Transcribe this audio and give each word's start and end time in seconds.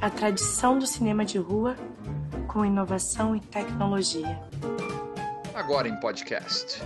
A 0.00 0.10
tradição 0.10 0.78
do 0.78 0.86
cinema 0.86 1.24
de 1.24 1.38
rua 1.38 1.76
com 2.46 2.64
inovação 2.64 3.36
e 3.36 3.40
tecnologia. 3.40 4.40
Agora 5.54 5.88
em 5.88 5.98
podcast. 6.00 6.80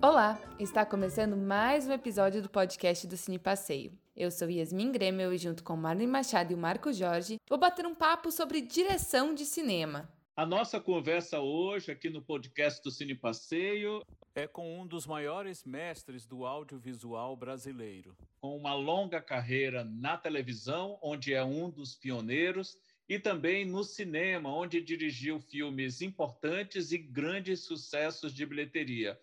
Olá, 0.00 0.38
está 0.60 0.86
começando 0.86 1.36
mais 1.36 1.88
um 1.88 1.92
episódio 1.92 2.42
do 2.42 2.48
podcast 2.48 3.06
do 3.06 3.16
Cine 3.16 3.38
Passeio. 3.38 3.92
Eu 4.14 4.30
sou 4.30 4.48
Yasmin 4.48 4.92
Grêmio 4.92 5.32
e 5.32 5.38
junto 5.38 5.64
com 5.64 5.76
Marlene 5.76 6.06
Machado 6.06 6.52
e 6.52 6.54
o 6.54 6.58
Marco 6.58 6.92
Jorge, 6.92 7.40
vou 7.48 7.58
bater 7.58 7.84
um 7.86 7.94
papo 7.94 8.30
sobre 8.30 8.60
direção 8.60 9.34
de 9.34 9.44
cinema. 9.44 10.08
A 10.36 10.44
nossa 10.44 10.78
conversa 10.78 11.40
hoje 11.40 11.90
aqui 11.90 12.10
no 12.10 12.20
podcast 12.20 12.82
do 12.82 12.90
Cine 12.90 13.14
Passeio 13.14 14.02
é 14.36 14.46
com 14.46 14.78
um 14.78 14.86
dos 14.86 15.06
maiores 15.06 15.64
mestres 15.64 16.26
do 16.26 16.44
audiovisual 16.44 17.34
brasileiro. 17.34 18.14
Com 18.38 18.54
uma 18.54 18.74
longa 18.74 19.18
carreira 19.18 19.82
na 19.82 20.18
televisão, 20.18 20.98
onde 21.00 21.32
é 21.32 21.42
um 21.42 21.70
dos 21.70 21.94
pioneiros, 21.94 22.78
e 23.08 23.18
também 23.18 23.64
no 23.64 23.82
cinema, 23.82 24.54
onde 24.54 24.82
dirigiu 24.82 25.40
filmes 25.40 26.02
importantes 26.02 26.92
e 26.92 26.98
grandes 26.98 27.60
sucessos 27.60 28.34
de 28.34 28.44
bilheteria. 28.44 29.18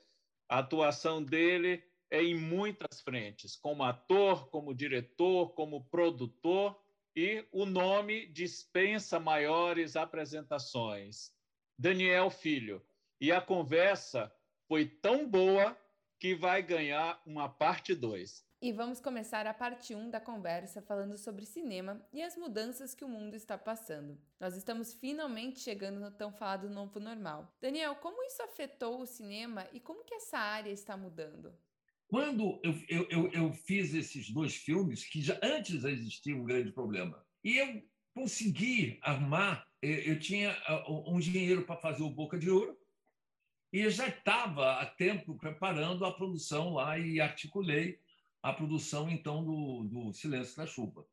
A 0.49 0.59
atuação 0.59 1.23
dele 1.23 1.83
é 2.09 2.23
em 2.23 2.33
muitas 2.33 2.99
frentes, 3.01 3.55
como 3.55 3.83
ator, 3.83 4.47
como 4.49 4.73
diretor, 4.73 5.53
como 5.53 5.83
produtor 5.85 6.75
e 7.15 7.45
o 7.51 7.67
nome 7.67 8.25
dispensa 8.29 9.19
maiores 9.19 9.95
apresentações. 9.95 11.31
Daniel 11.77 12.31
Filho. 12.31 12.81
E 13.21 13.31
a 13.31 13.39
conversa 13.39 14.33
foi 14.67 14.85
tão 14.85 15.27
boa 15.27 15.77
que 16.19 16.35
vai 16.35 16.61
ganhar 16.61 17.21
uma 17.25 17.49
parte 17.49 17.93
2. 17.93 18.45
E 18.61 18.71
vamos 18.71 19.01
começar 19.01 19.45
a 19.45 19.53
parte 19.53 19.93
1 19.93 19.99
um 19.99 20.09
da 20.09 20.21
conversa 20.21 20.81
falando 20.81 21.17
sobre 21.17 21.45
cinema 21.45 22.01
e 22.13 22.23
as 22.23 22.37
mudanças 22.37 22.95
que 22.95 23.03
o 23.03 23.09
mundo 23.09 23.35
está 23.35 23.57
passando. 23.57 24.17
Nós 24.39 24.55
estamos 24.55 24.93
finalmente 24.93 25.59
chegando 25.59 25.99
no 25.99 26.09
tão 26.11 26.31
falado 26.31 26.69
novo 26.69 26.97
normal. 26.97 27.53
Daniel, 27.59 27.93
como 27.95 28.23
isso 28.23 28.41
afetou 28.41 29.01
o 29.01 29.05
cinema 29.05 29.67
e 29.73 29.81
como 29.81 30.05
que 30.05 30.15
essa 30.15 30.37
área 30.37 30.71
está 30.71 30.95
mudando? 30.95 31.53
Quando 32.07 32.61
eu, 32.63 32.73
eu, 32.87 33.07
eu, 33.09 33.31
eu 33.33 33.51
fiz 33.51 33.93
esses 33.93 34.29
dois 34.29 34.55
filmes, 34.55 35.03
que 35.03 35.21
já 35.21 35.37
antes 35.43 35.83
existia 35.83 36.33
um 36.33 36.45
grande 36.45 36.71
problema, 36.71 37.21
e 37.43 37.57
eu 37.57 37.83
consegui 38.13 38.97
armar, 39.01 39.67
eu 39.81 40.17
tinha 40.19 40.55
um 40.87 41.19
dinheiro 41.19 41.65
para 41.65 41.75
fazer 41.75 42.03
o 42.03 42.09
Boca 42.09 42.39
de 42.39 42.49
Ouro, 42.49 42.77
e 43.73 43.89
já 43.89 44.07
estava 44.07 44.73
há 44.79 44.85
tempo 44.85 45.35
preparando 45.35 46.05
a 46.05 46.13
produção 46.13 46.75
lá 46.75 46.97
e 46.99 47.19
articulei 47.19 47.99
a 48.41 48.53
produção, 48.53 49.09
então, 49.09 49.43
do, 49.43 49.83
do 49.83 50.13
Silêncio 50.13 50.55
da 50.55 50.67
Chuva. 50.67 51.05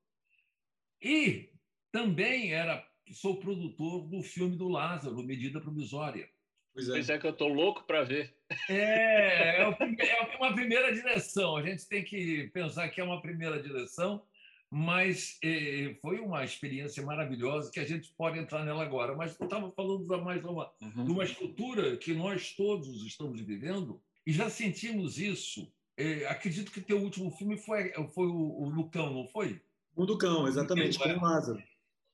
E 1.00 1.48
também 1.90 2.52
era 2.52 2.86
sou 3.12 3.40
produtor 3.40 4.06
do 4.06 4.22
filme 4.22 4.56
do 4.56 4.68
Lázaro, 4.68 5.22
Medida 5.22 5.60
Provisória, 5.60 6.28
Pois 6.72 6.88
é. 6.88 6.92
pois 6.92 7.10
é 7.10 7.18
que 7.18 7.26
eu 7.26 7.32
estou 7.32 7.48
louco 7.48 7.82
para 7.84 8.04
ver. 8.04 8.34
É, 8.68 9.60
é, 9.60 9.62
é 9.62 10.36
uma 10.36 10.54
primeira 10.54 10.92
direção. 10.92 11.56
A 11.56 11.62
gente 11.62 11.86
tem 11.88 12.04
que 12.04 12.48
pensar 12.52 12.88
que 12.88 13.00
é 13.00 13.04
uma 13.04 13.20
primeira 13.20 13.60
direção, 13.60 14.22
mas 14.70 15.36
é, 15.42 15.96
foi 16.00 16.20
uma 16.20 16.44
experiência 16.44 17.02
maravilhosa 17.02 17.72
que 17.72 17.80
a 17.80 17.84
gente 17.84 18.12
pode 18.16 18.38
entrar 18.38 18.64
nela 18.64 18.84
agora. 18.84 19.16
Mas 19.16 19.38
eu 19.38 19.44
estava 19.44 19.68
falando 19.70 20.06
da 20.06 20.18
mais 20.18 20.44
uma, 20.44 20.70
uhum. 20.80 21.04
de 21.04 21.10
uma 21.10 21.24
estrutura 21.24 21.96
que 21.96 22.14
nós 22.14 22.54
todos 22.54 23.04
estamos 23.04 23.40
vivendo 23.40 24.00
e 24.24 24.32
já 24.32 24.48
sentimos 24.48 25.18
isso. 25.18 25.72
É, 25.96 26.24
acredito 26.26 26.70
que 26.70 26.80
teu 26.80 26.98
último 27.02 27.30
filme 27.32 27.58
foi, 27.58 27.92
foi 28.14 28.26
o, 28.26 28.62
o 28.62 28.68
Lucão, 28.70 29.12
não 29.12 29.26
foi? 29.26 29.60
O 29.96 30.06
do 30.06 30.16
Cão, 30.16 30.46
exatamente, 30.46 30.98
com 30.98 31.08
o 31.08 31.20
Lázaro. 31.20 31.62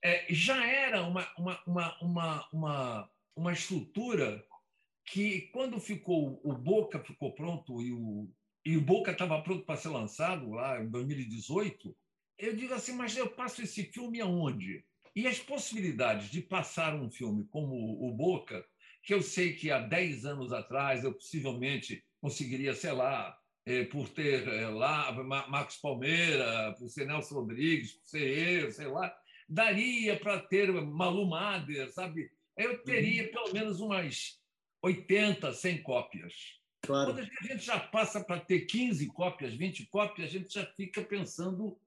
É, 0.03 0.25
já 0.33 0.65
era 0.65 1.03
uma, 1.03 1.27
uma, 1.37 1.61
uma, 1.65 1.97
uma, 2.01 2.47
uma, 2.51 3.09
uma 3.35 3.53
estrutura 3.53 4.43
que 5.05 5.41
quando 5.53 5.79
ficou 5.79 6.41
o 6.43 6.53
Boca 6.53 6.99
ficou 6.99 7.33
pronto 7.33 7.81
e 7.81 7.93
o 7.93 8.27
e 8.65 8.75
o 8.75 8.81
Boca 8.81 9.11
estava 9.11 9.41
pronto 9.41 9.63
para 9.63 9.77
ser 9.77 9.87
lançado 9.87 10.51
lá 10.51 10.83
em 10.83 10.89
2018, 10.89 11.95
eu 12.37 12.55
digo 12.55 12.73
assim, 12.73 12.93
mas 12.93 13.15
eu 13.15 13.29
passo 13.29 13.61
esse 13.61 13.83
filme 13.83 14.21
aonde? 14.21 14.83
E 15.15 15.27
as 15.27 15.39
possibilidades 15.39 16.29
de 16.29 16.41
passar 16.41 16.93
um 16.95 17.09
filme 17.09 17.45
como 17.49 17.75
o 18.07 18.13
Boca, 18.13 18.63
que 19.03 19.13
eu 19.13 19.21
sei 19.21 19.53
que 19.53 19.71
há 19.71 19.79
10 19.79 20.25
anos 20.25 20.53
atrás 20.53 21.03
eu 21.03 21.13
possivelmente 21.13 22.03
conseguiria, 22.21 22.73
sei 22.75 22.91
lá, 22.91 23.35
é, 23.65 23.83
por 23.85 24.07
ter 24.09 24.47
é, 24.47 24.67
lá 24.67 25.11
Marcos 25.47 25.77
Palmeira, 25.77 26.75
por 26.77 26.87
ser 26.89 27.05
Nelson 27.05 27.35
Rodrigues, 27.35 27.93
por 27.93 28.05
ser 28.05 28.63
eu, 28.63 28.71
sei 28.71 28.87
lá, 28.87 29.13
daria 29.49 30.19
para 30.19 30.39
ter 30.39 30.71
Malu 30.71 31.27
Mader, 31.27 31.91
sabe? 31.91 32.29
Eu 32.55 32.83
teria 32.83 33.23
uhum. 33.23 33.31
pelo 33.31 33.53
menos 33.53 33.79
umas 33.79 34.39
80, 34.81 35.53
100 35.53 35.83
cópias. 35.83 36.33
Claro. 36.81 37.13
Quando 37.13 37.19
a 37.19 37.47
gente 37.47 37.65
já 37.65 37.79
passa 37.79 38.23
para 38.23 38.39
ter 38.39 38.61
15 38.61 39.07
cópias, 39.07 39.53
20 39.53 39.87
cópias, 39.87 40.29
a 40.29 40.31
gente 40.31 40.53
já 40.53 40.65
fica 40.65 41.01
pensando 41.01 41.77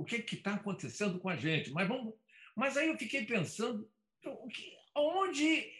o 0.00 0.04
que 0.04 0.16
está 0.34 0.54
acontecendo 0.54 1.18
com 1.18 1.28
a 1.28 1.36
gente. 1.36 1.70
Mas, 1.70 1.86
vamos, 1.86 2.14
mas 2.56 2.76
aí 2.76 2.88
eu 2.88 2.98
fiquei 2.98 3.24
pensando, 3.24 3.88
onde. 4.94 5.70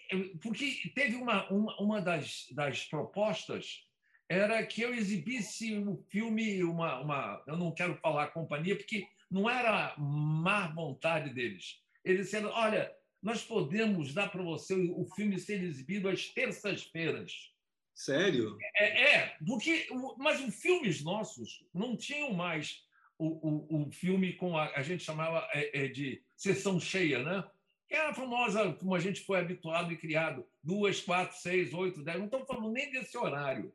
Porque 0.43 0.91
teve 0.95 1.17
uma, 1.17 1.49
uma, 1.51 1.81
uma 1.81 2.01
das, 2.01 2.47
das 2.53 2.85
propostas 2.85 3.87
era 4.29 4.65
que 4.65 4.83
eu 4.83 4.95
exibisse 4.95 5.77
o 5.77 5.91
um 5.91 5.97
filme, 6.09 6.63
uma, 6.63 7.01
uma. 7.01 7.43
Eu 7.47 7.57
não 7.57 7.73
quero 7.73 7.97
falar 7.97 8.29
companhia, 8.29 8.77
porque 8.77 9.07
não 9.31 9.49
era 9.49 9.95
má 9.99 10.69
vontade 10.69 11.33
deles. 11.33 11.81
Eles 12.05 12.27
disseram: 12.27 12.51
olha, 12.51 12.95
nós 13.23 13.43
podemos 13.43 14.13
dar 14.15 14.31
para 14.31 14.43
você 14.43 14.75
o 14.75 15.05
filme 15.15 15.39
ser 15.39 15.63
exibido 15.63 16.09
às 16.09 16.29
terças-feiras. 16.29 17.51
Sério? 17.95 18.57
É, 18.77 19.15
é, 19.15 19.37
porque, 19.47 19.89
mas 20.17 20.41
os 20.41 20.55
filmes 20.55 21.03
nossos 21.03 21.63
não 21.75 21.97
tinham 21.97 22.33
mais 22.33 22.83
o, 23.21 23.77
o, 23.77 23.83
o 23.83 23.93
filme 23.93 24.33
com 24.33 24.57
a, 24.57 24.73
a 24.75 24.83
gente 24.83 25.05
chamava 25.05 25.47
é, 25.53 25.85
é, 25.85 25.89
de 25.89 26.23
sessão 26.35 26.81
cheia, 26.81 27.23
né? 27.23 27.45
Que 27.87 27.95
é 27.95 28.07
a 28.07 28.15
famosa, 28.15 28.73
como 28.75 28.95
a 28.95 28.99
gente 28.99 29.21
foi 29.21 29.39
habituado 29.39 29.93
e 29.93 29.97
criado, 29.97 30.47
duas, 30.63 31.01
quatro, 31.01 31.37
seis, 31.37 31.75
oito, 31.75 32.03
dez. 32.03 32.19
Não 32.19 32.25
estou 32.25 32.47
falando 32.47 32.73
nem 32.73 32.91
desse 32.91 33.19
horário. 33.19 33.75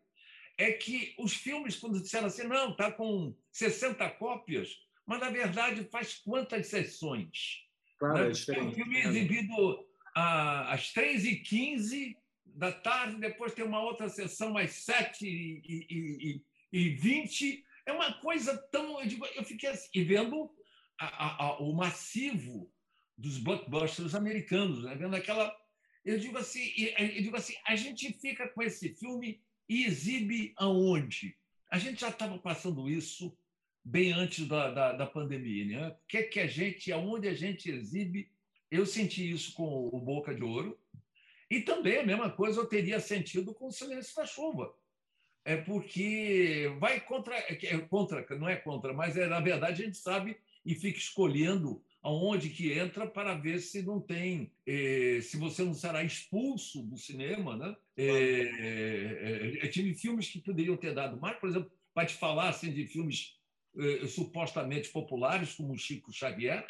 É 0.57 0.71
que 0.71 1.13
os 1.19 1.33
filmes, 1.33 1.75
quando 1.75 2.01
disseram 2.01 2.25
assim, 2.27 2.47
não, 2.47 2.71
está 2.71 2.91
com 2.91 3.35
60 3.51 4.09
cópias, 4.11 4.69
mas 5.05 5.19
na 5.19 5.29
verdade 5.29 5.83
faz 5.91 6.15
quantas 6.15 6.67
sessões? 6.67 7.65
Claro, 7.99 8.29
né? 8.29 8.31
é 8.49 8.61
um 8.63 8.73
filme 8.73 8.99
exibido 8.99 9.85
às 10.15 10.93
3h15 10.93 12.15
da 12.45 12.71
tarde, 12.71 13.17
depois 13.17 13.53
tem 13.53 13.65
uma 13.65 13.81
outra 13.81 14.07
sessão 14.09 14.57
às 14.57 14.71
7h20. 14.71 16.41
É 17.85 17.91
uma 17.91 18.13
coisa 18.13 18.57
tão. 18.71 18.99
Eu, 18.99 19.07
digo, 19.07 19.25
eu 19.35 19.43
fiquei 19.43 19.69
assim, 19.69 19.89
e 19.93 20.03
vendo 20.03 20.49
a, 20.99 21.45
a, 21.45 21.59
o 21.59 21.73
massivo 21.73 22.71
dos 23.17 23.37
blockbusters 23.37 24.15
americanos, 24.15 24.83
né? 24.83 24.95
vendo 24.95 25.15
aquela. 25.15 25.55
Eu 26.03 26.19
digo 26.19 26.37
assim, 26.37 26.71
eu 26.97 27.21
digo 27.23 27.35
assim, 27.35 27.55
a 27.65 27.75
gente 27.75 28.13
fica 28.13 28.47
com 28.49 28.61
esse 28.61 28.93
filme 28.95 29.41
e 29.67 29.85
exibe 29.85 30.53
aonde? 30.57 31.35
A 31.71 31.79
gente 31.79 32.01
já 32.01 32.09
estava 32.09 32.37
passando 32.37 32.87
isso 32.89 33.35
bem 33.83 34.11
antes 34.11 34.47
da, 34.47 34.71
da, 34.71 34.93
da 34.93 35.05
pandemia. 35.07 35.65
Né? 35.65 35.87
O 35.89 35.95
que, 36.07 36.17
é 36.17 36.23
que 36.23 36.39
a 36.39 36.47
gente, 36.47 36.91
aonde 36.91 37.27
a 37.27 37.33
gente 37.33 37.71
exibe, 37.71 38.31
eu 38.69 38.85
senti 38.85 39.29
isso 39.29 39.53
com 39.53 39.89
o 39.91 39.99
Boca 39.99 40.33
de 40.33 40.43
Ouro, 40.43 40.79
e 41.49 41.61
também 41.61 41.97
a 41.97 42.05
mesma 42.05 42.29
coisa 42.29 42.59
eu 42.59 42.65
teria 42.65 42.99
sentido 42.99 43.53
com 43.53 43.67
o 43.67 43.71
Silêncio 43.71 44.15
da 44.15 44.25
Chuva. 44.25 44.73
É 45.45 45.55
porque 45.55 46.75
vai 46.79 46.99
contra, 46.99 47.37
é 47.37 47.77
contra, 47.87 48.25
não 48.35 48.49
é 48.49 48.55
contra, 48.55 48.93
mas 48.93 49.15
é, 49.15 49.27
na 49.27 49.39
verdade 49.39 49.83
a 49.83 49.85
gente 49.85 49.97
sabe 49.97 50.35
e 50.65 50.73
fica 50.73 50.97
escolhendo 50.97 51.83
aonde 52.01 52.49
que 52.49 52.71
entra 52.73 53.05
para 53.07 53.35
ver 53.35 53.59
se 53.59 53.83
não 53.83 54.01
tem, 54.01 54.51
eh, 54.65 55.19
se 55.21 55.37
você 55.37 55.63
não 55.63 55.75
será 55.75 56.03
expulso 56.03 56.81
do 56.83 56.97
cinema, 56.97 57.55
né? 57.55 57.75
Eh, 57.95 59.59
eh, 59.61 59.67
tive 59.67 59.93
filmes 59.93 60.29
que 60.29 60.39
poderiam 60.39 60.77
ter 60.77 60.93
dado 60.93 61.19
mais, 61.19 61.37
por 61.37 61.49
exemplo, 61.49 61.71
para 61.93 62.07
te 62.07 62.15
falar 62.15 62.49
assim 62.49 62.71
de 62.71 62.87
filmes 62.87 63.39
eh, 63.77 64.07
supostamente 64.07 64.89
populares, 64.89 65.53
como 65.53 65.77
Chico 65.77 66.11
Xavier, 66.11 66.65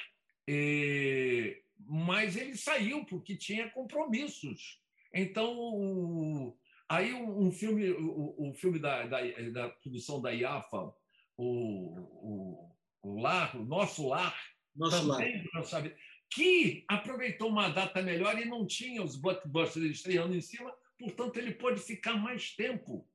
eh, 0.48 1.62
mas 1.80 2.36
ele 2.36 2.56
saiu 2.58 3.06
porque 3.06 3.36
tinha 3.36 3.70
compromissos. 3.70 4.82
Então, 5.14 6.56
aí 6.90 7.14
um, 7.14 7.52
filme, 7.52 7.92
o, 7.92 8.54
filme 8.54 8.80
da, 8.80 9.06
da, 9.06 9.22
da, 9.52 9.70
produção 9.70 10.22
da 10.22 10.32
IAFA, 10.32 10.94
o, 11.38 12.00
o, 12.02 12.76
o 13.02 13.22
Lar, 13.22 13.56
o 13.58 13.66
Nosso 13.66 14.08
Lar, 14.08 14.36
Nosso 14.76 15.08
também, 15.08 15.44
Lar. 15.54 15.66
Sabe, 15.66 15.96
que 16.30 16.84
aproveitou 16.88 17.50
uma 17.50 17.70
data 17.70 18.02
melhor 18.02 18.40
e 18.40 18.46
não 18.46 18.66
tinha 18.66 19.04
os 19.04 19.16
blockbusters 19.16 19.86
estreando 19.86 20.36
em 20.36 20.42
cima, 20.42 20.74
portanto, 21.00 21.38
ele 21.38 21.54
pode 21.54 21.80
ficar 21.80 22.16
mais 22.16 22.56
tempo 22.56 23.08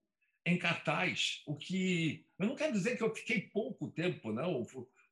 em 0.47 0.59
cartaz, 0.59 1.43
o 1.47 1.55
que 1.55 2.25
eu 2.39 2.47
não 2.47 2.57
quero 2.57 2.73
dizer 2.73 2.97
que 2.97 3.03
eu 3.03 3.15
fiquei 3.15 3.43
pouco 3.43 3.91
tempo, 3.91 4.33
não. 4.33 4.67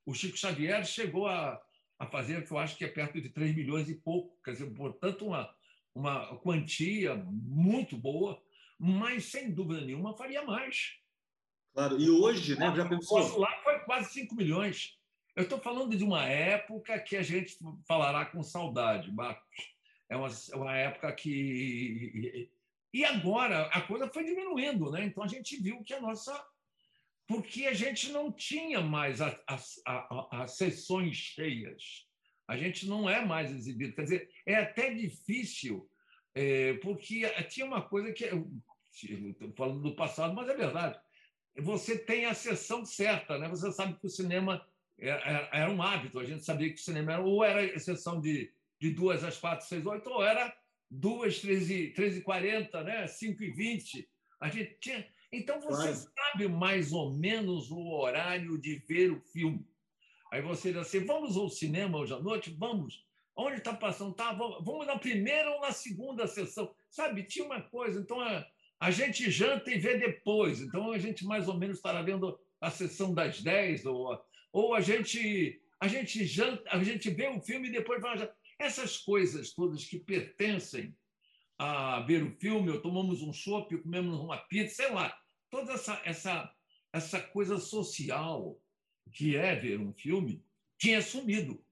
O 0.06 0.14
Chico 0.14 0.38
Xavier 0.38 0.84
chegou 0.86 1.26
a, 1.26 1.60
a 1.98 2.06
fazer, 2.06 2.46
que 2.46 2.50
eu 2.50 2.58
acho 2.58 2.76
que 2.76 2.84
é 2.84 2.88
perto 2.88 3.20
de 3.20 3.28
3 3.28 3.54
milhões 3.54 3.88
e 3.90 3.94
pouco, 3.94 4.40
quer 4.42 4.52
dizer, 4.52 4.70
portanto, 4.70 5.26
uma, 5.26 5.54
uma 5.94 6.38
quantia 6.38 7.14
muito 7.16 7.96
boa, 7.96 8.42
mas 8.78 9.24
sem 9.24 9.50
dúvida 9.50 9.80
nenhuma 9.80 10.16
faria 10.16 10.42
mais. 10.42 10.94
Claro, 11.74 12.00
e 12.00 12.08
hoje, 12.08 12.58
né, 12.58 12.72
já 12.74 12.88
pensou? 12.88 13.20
O 13.20 13.38
lá 13.38 13.60
foi 13.62 13.78
quase 13.80 14.12
5 14.12 14.34
milhões. 14.34 14.98
Eu 15.36 15.44
estou 15.44 15.60
falando 15.60 15.96
de 15.96 16.02
uma 16.02 16.24
época 16.26 16.98
que 16.98 17.16
a 17.16 17.22
gente 17.22 17.56
falará 17.86 18.26
com 18.26 18.42
saudade, 18.42 19.12
Marcos. 19.12 19.46
É 20.08 20.16
uma, 20.16 20.28
é 20.28 20.56
uma 20.56 20.76
época 20.76 21.12
que. 21.12 22.50
E 22.92 23.04
agora 23.04 23.66
a 23.66 23.80
coisa 23.82 24.08
foi 24.08 24.24
diminuindo, 24.24 24.90
né? 24.90 25.04
Então 25.04 25.22
a 25.22 25.28
gente 25.28 25.60
viu 25.62 25.84
que 25.84 25.94
a 25.94 26.00
nossa. 26.00 26.44
Porque 27.26 27.66
a 27.66 27.74
gente 27.74 28.10
não 28.10 28.32
tinha 28.32 28.80
mais 28.80 29.20
as, 29.20 29.80
as 30.32 30.56
sessões 30.56 31.16
cheias. 31.16 32.08
A 32.48 32.56
gente 32.56 32.88
não 32.88 33.08
é 33.08 33.24
mais 33.24 33.52
exibido. 33.52 33.94
Quer 33.94 34.02
dizer, 34.02 34.30
é 34.46 34.56
até 34.56 34.92
difícil, 34.92 35.88
é, 36.34 36.74
porque 36.78 37.28
tinha 37.44 37.66
uma 37.66 37.82
coisa 37.82 38.12
que. 38.12 38.24
Estou 39.04 39.52
falando 39.52 39.80
do 39.80 39.94
passado, 39.94 40.34
mas 40.34 40.48
é 40.48 40.56
verdade. 40.56 40.98
Você 41.56 41.98
tem 41.98 42.26
a 42.26 42.34
sessão 42.34 42.84
certa, 42.84 43.38
né? 43.38 43.48
Você 43.48 43.70
sabe 43.72 43.98
que 43.98 44.06
o 44.06 44.10
cinema 44.10 44.64
era, 44.98 45.48
era 45.52 45.70
um 45.70 45.82
hábito. 45.82 46.18
A 46.18 46.24
gente 46.24 46.44
sabia 46.44 46.68
que 46.68 46.80
o 46.80 46.84
cinema 46.84 47.12
era, 47.12 47.22
ou 47.22 47.44
era 47.44 47.78
sessão 47.78 48.20
de, 48.20 48.52
de 48.80 48.90
duas 48.90 49.24
às 49.24 49.38
quatro, 49.38 49.66
seis, 49.66 49.84
oito, 49.86 50.08
ou 50.08 50.24
era 50.24 50.56
duas, 50.90 51.40
três 51.40 51.70
e, 51.70 51.88
três 51.88 52.16
e 52.16 52.22
quarenta, 52.22 52.82
né? 52.82 53.06
cinco 53.06 53.42
e 53.42 53.50
vinte. 53.50 54.08
A 54.40 54.48
gente 54.48 54.76
tinha... 54.80 55.06
Então, 55.30 55.60
você 55.60 55.82
claro. 55.82 56.12
sabe 56.14 56.48
mais 56.48 56.92
ou 56.92 57.12
menos 57.12 57.70
o 57.70 57.88
horário 57.90 58.56
de 58.56 58.76
ver 58.76 59.12
o 59.12 59.20
filme. 59.20 59.66
Aí 60.30 60.40
você 60.40 60.68
diz 60.72 60.82
assim, 60.82 61.04
vamos 61.04 61.36
ao 61.36 61.48
cinema 61.48 61.98
hoje 61.98 62.14
à 62.14 62.18
noite? 62.18 62.54
Vamos. 62.56 63.04
Onde 63.36 63.58
está 63.58 63.74
passando? 63.74 64.14
Tá, 64.14 64.32
vamos 64.32 64.86
na 64.86 64.98
primeira 64.98 65.50
ou 65.50 65.60
na 65.60 65.70
segunda 65.70 66.26
sessão. 66.26 66.74
Sabe, 66.88 67.24
tinha 67.24 67.44
uma 67.44 67.60
coisa. 67.60 68.00
Então, 68.00 68.20
a, 68.20 68.46
a 68.80 68.90
gente 68.90 69.30
janta 69.30 69.70
e 69.70 69.78
vê 69.78 69.98
depois. 69.98 70.60
Então, 70.60 70.92
a 70.92 70.98
gente 70.98 71.24
mais 71.24 71.48
ou 71.48 71.58
menos 71.58 71.78
estará 71.78 72.02
vendo 72.02 72.38
a 72.60 72.70
sessão 72.70 73.14
das 73.14 73.40
10 73.40 73.86
ou 73.86 74.20
ou 74.52 74.74
a 74.74 74.80
gente 74.80 75.60
a 75.80 75.86
gente 75.86 76.24
janta, 76.24 76.62
a 76.70 76.82
gente 76.82 77.08
vê 77.10 77.28
um 77.28 77.40
filme 77.40 77.68
e 77.68 77.72
depois 77.72 78.02
vai 78.02 78.28
essas 78.58 78.98
coisas 78.98 79.52
todas 79.52 79.84
que 79.84 80.00
pertencem 80.00 80.96
a 81.56 82.00
ver 82.00 82.24
o 82.24 82.36
filme, 82.36 82.70
ou 82.70 82.80
tomamos 82.80 83.22
um 83.22 83.32
chopp, 83.32 83.76
comemos 83.78 84.18
uma 84.18 84.36
pizza, 84.36 84.82
sei 84.82 84.92
lá, 84.92 85.16
toda 85.50 85.72
essa 85.72 86.00
essa 86.04 86.52
essa 86.92 87.20
coisa 87.20 87.58
social 87.58 88.58
que 89.12 89.36
é 89.36 89.54
ver 89.54 89.78
um 89.78 89.92
filme 89.92 90.42
tinha 90.78 91.02
sumido. 91.02 91.62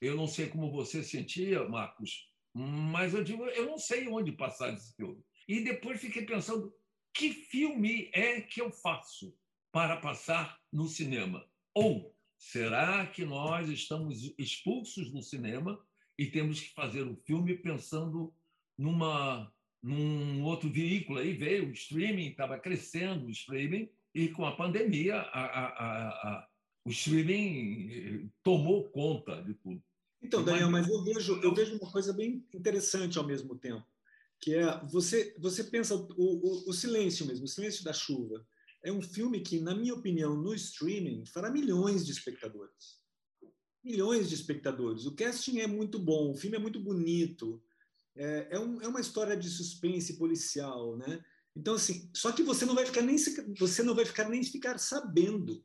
Eu 0.00 0.16
não 0.16 0.26
sei 0.26 0.48
como 0.48 0.72
você 0.72 1.02
sentia, 1.02 1.68
Marcos, 1.68 2.28
mas 2.52 3.14
eu 3.14 3.22
digo, 3.22 3.44
eu 3.44 3.66
não 3.66 3.78
sei 3.78 4.08
onde 4.08 4.32
passar 4.32 4.72
esse 4.72 4.94
filme. 4.96 5.22
E 5.48 5.60
depois 5.60 6.00
fiquei 6.00 6.24
pensando, 6.24 6.74
que 7.14 7.32
filme 7.32 8.10
é 8.12 8.40
que 8.40 8.60
eu 8.60 8.70
faço 8.70 9.36
para 9.70 9.96
passar 9.96 10.58
no 10.72 10.88
cinema? 10.88 11.46
Ou 11.74 12.12
Será 12.42 13.06
que 13.06 13.24
nós 13.24 13.68
estamos 13.68 14.34
expulsos 14.36 15.12
do 15.12 15.22
cinema 15.22 15.80
e 16.18 16.26
temos 16.26 16.60
que 16.60 16.74
fazer 16.74 17.02
o 17.02 17.14
filme 17.24 17.56
pensando 17.56 18.34
numa 18.76 19.50
num 19.80 20.42
outro 20.42 20.68
veículo 20.68 21.20
aí? 21.20 21.34
Veio 21.34 21.68
o 21.68 21.72
streaming 21.72 22.30
estava 22.30 22.58
crescendo 22.58 23.26
o 23.26 23.30
streaming 23.30 23.88
e 24.12 24.28
com 24.28 24.44
a 24.44 24.56
pandemia 24.56 25.18
a, 25.18 25.44
a, 25.44 25.68
a, 26.08 26.48
o 26.84 26.90
streaming 26.90 27.90
eh, 27.92 28.28
tomou 28.42 28.90
conta 28.90 29.40
de 29.40 29.54
tudo. 29.54 29.80
Então 30.20 30.44
Daniel 30.44 30.68
mas 30.68 30.88
eu 30.88 31.04
vejo 31.04 31.40
eu 31.42 31.54
vejo 31.54 31.78
uma 31.78 31.92
coisa 31.92 32.12
bem 32.12 32.44
interessante 32.52 33.18
ao 33.18 33.26
mesmo 33.26 33.56
tempo 33.56 33.86
que 34.42 34.54
é 34.54 34.84
você 34.86 35.34
você 35.38 35.64
pensa 35.64 35.94
o, 35.94 36.06
o, 36.18 36.70
o 36.70 36.72
silêncio 36.72 37.24
mesmo 37.24 37.44
o 37.44 37.48
silêncio 37.48 37.84
da 37.84 37.92
chuva 37.92 38.44
é 38.82 38.90
um 38.92 39.00
filme 39.00 39.40
que, 39.40 39.60
na 39.60 39.74
minha 39.74 39.94
opinião, 39.94 40.36
no 40.36 40.52
streaming, 40.54 41.24
fará 41.24 41.50
milhões 41.50 42.04
de 42.04 42.10
espectadores. 42.10 43.00
Milhões 43.82 44.28
de 44.28 44.34
espectadores. 44.34 45.06
O 45.06 45.14
casting 45.14 45.60
é 45.60 45.66
muito 45.66 45.98
bom, 45.98 46.32
o 46.32 46.36
filme 46.36 46.56
é 46.56 46.60
muito 46.60 46.80
bonito, 46.80 47.62
é, 48.14 48.48
é, 48.50 48.58
um, 48.58 48.80
é 48.82 48.88
uma 48.88 49.00
história 49.00 49.36
de 49.36 49.48
suspense 49.48 50.18
policial, 50.18 50.96
né? 50.96 51.24
Então, 51.54 51.74
assim, 51.74 52.10
só 52.14 52.32
que 52.32 52.42
você 52.42 52.64
não 52.64 52.74
vai 52.74 52.86
ficar 52.86 53.02
nem 53.02 53.16
você 53.58 53.82
não 53.82 53.94
vai 53.94 54.04
ficar 54.04 54.28
nem 54.28 54.42
ficar 54.42 54.78
sabendo, 54.78 55.64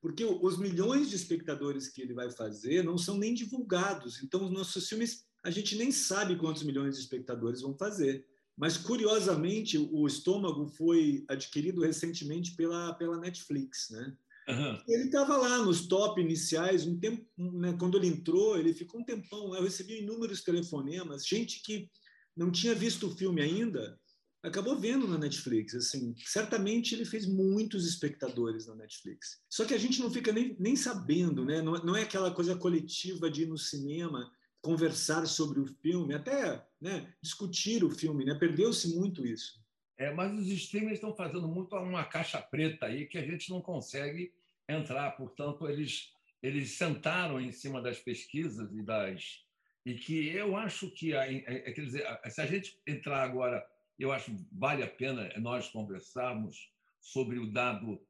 porque 0.00 0.24
os 0.24 0.58
milhões 0.58 1.10
de 1.10 1.16
espectadores 1.16 1.88
que 1.88 2.02
ele 2.02 2.14
vai 2.14 2.30
fazer 2.30 2.82
não 2.82 2.98
são 2.98 3.16
nem 3.16 3.34
divulgados. 3.34 4.22
Então, 4.22 4.44
os 4.44 4.50
nossos 4.50 4.88
filmes 4.88 5.24
a 5.44 5.50
gente 5.50 5.76
nem 5.76 5.90
sabe 5.90 6.36
quantos 6.36 6.62
milhões 6.62 6.94
de 6.94 7.00
espectadores 7.00 7.62
vão 7.62 7.76
fazer. 7.76 8.24
Mas, 8.56 8.76
curiosamente, 8.76 9.78
o 9.78 10.06
Estômago 10.06 10.68
foi 10.68 11.24
adquirido 11.28 11.80
recentemente 11.80 12.54
pela, 12.54 12.94
pela 12.94 13.18
Netflix. 13.18 13.88
Né? 13.90 14.16
Uhum. 14.48 14.78
Ele 14.88 15.04
estava 15.04 15.36
lá 15.36 15.58
nos 15.58 15.86
top 15.86 16.20
iniciais, 16.20 16.86
um 16.86 16.98
tempo, 16.98 17.26
né, 17.36 17.74
quando 17.78 17.96
ele 17.96 18.08
entrou, 18.08 18.58
ele 18.58 18.74
ficou 18.74 19.00
um 19.00 19.04
tempão. 19.04 19.54
Eu 19.54 19.62
recebi 19.62 20.02
inúmeros 20.02 20.42
telefonemas, 20.42 21.26
gente 21.26 21.62
que 21.62 21.90
não 22.36 22.50
tinha 22.50 22.74
visto 22.74 23.06
o 23.06 23.16
filme 23.16 23.40
ainda, 23.40 23.98
acabou 24.42 24.78
vendo 24.78 25.08
na 25.08 25.16
Netflix. 25.16 25.74
Assim, 25.74 26.14
certamente 26.26 26.94
ele 26.94 27.04
fez 27.04 27.26
muitos 27.26 27.86
espectadores 27.86 28.66
na 28.66 28.74
Netflix. 28.74 29.40
Só 29.48 29.64
que 29.64 29.74
a 29.74 29.78
gente 29.78 30.00
não 30.00 30.10
fica 30.10 30.30
nem, 30.30 30.56
nem 30.58 30.76
sabendo, 30.76 31.44
né? 31.44 31.62
não, 31.62 31.72
não 31.84 31.96
é 31.96 32.02
aquela 32.02 32.30
coisa 32.30 32.54
coletiva 32.54 33.30
de 33.30 33.42
ir 33.42 33.46
no 33.46 33.58
cinema 33.58 34.30
conversar 34.62 35.26
sobre 35.26 35.60
o 35.60 35.66
filme, 35.66 36.14
até 36.14 36.64
né, 36.80 37.12
discutir 37.20 37.84
o 37.84 37.90
filme. 37.90 38.24
Né? 38.24 38.34
Perdeu-se 38.36 38.96
muito 38.96 39.26
isso. 39.26 39.60
É, 39.98 40.12
mas 40.14 40.32
os 40.38 40.46
streamers 40.46 40.94
estão 40.94 41.14
fazendo 41.14 41.46
muito 41.48 41.76
uma 41.76 42.04
caixa 42.04 42.40
preta 42.40 42.86
aí 42.86 43.06
que 43.06 43.18
a 43.18 43.26
gente 43.26 43.50
não 43.50 43.60
consegue 43.60 44.32
entrar. 44.68 45.10
Portanto, 45.12 45.68
eles, 45.68 46.12
eles 46.42 46.72
sentaram 46.72 47.40
em 47.40 47.52
cima 47.52 47.82
das 47.82 47.98
pesquisas 47.98 48.72
e 48.72 48.82
das. 48.82 49.44
E 49.84 49.94
que 49.94 50.28
eu 50.28 50.56
acho 50.56 50.90
que, 50.90 51.12
é, 51.12 51.44
é, 51.44 51.72
quer 51.72 51.84
dizer, 51.84 52.06
se 52.30 52.40
a 52.40 52.46
gente 52.46 52.80
entrar 52.86 53.22
agora, 53.22 53.66
eu 53.98 54.12
acho 54.12 54.34
vale 54.52 54.82
a 54.82 54.88
pena 54.88 55.28
nós 55.38 55.68
conversarmos 55.68 56.72
sobre 57.00 57.38
o 57.38 57.50
dado 57.50 58.00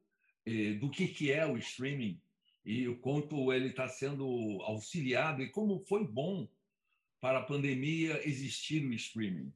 eh, 0.45 0.73
do 0.73 0.89
que, 0.89 1.07
que 1.07 1.31
é 1.31 1.45
o 1.45 1.57
streaming 1.57 2.21
e 2.65 2.87
o 2.87 2.97
quanto 2.97 3.51
ele 3.51 3.69
está 3.69 3.87
sendo 3.87 4.61
auxiliado 4.61 5.41
e 5.41 5.49
como 5.49 5.79
foi 5.85 6.05
bom 6.05 6.47
para 7.19 7.39
a 7.39 7.43
pandemia 7.43 8.25
existir 8.27 8.85
o 8.85 8.93
streaming. 8.93 9.51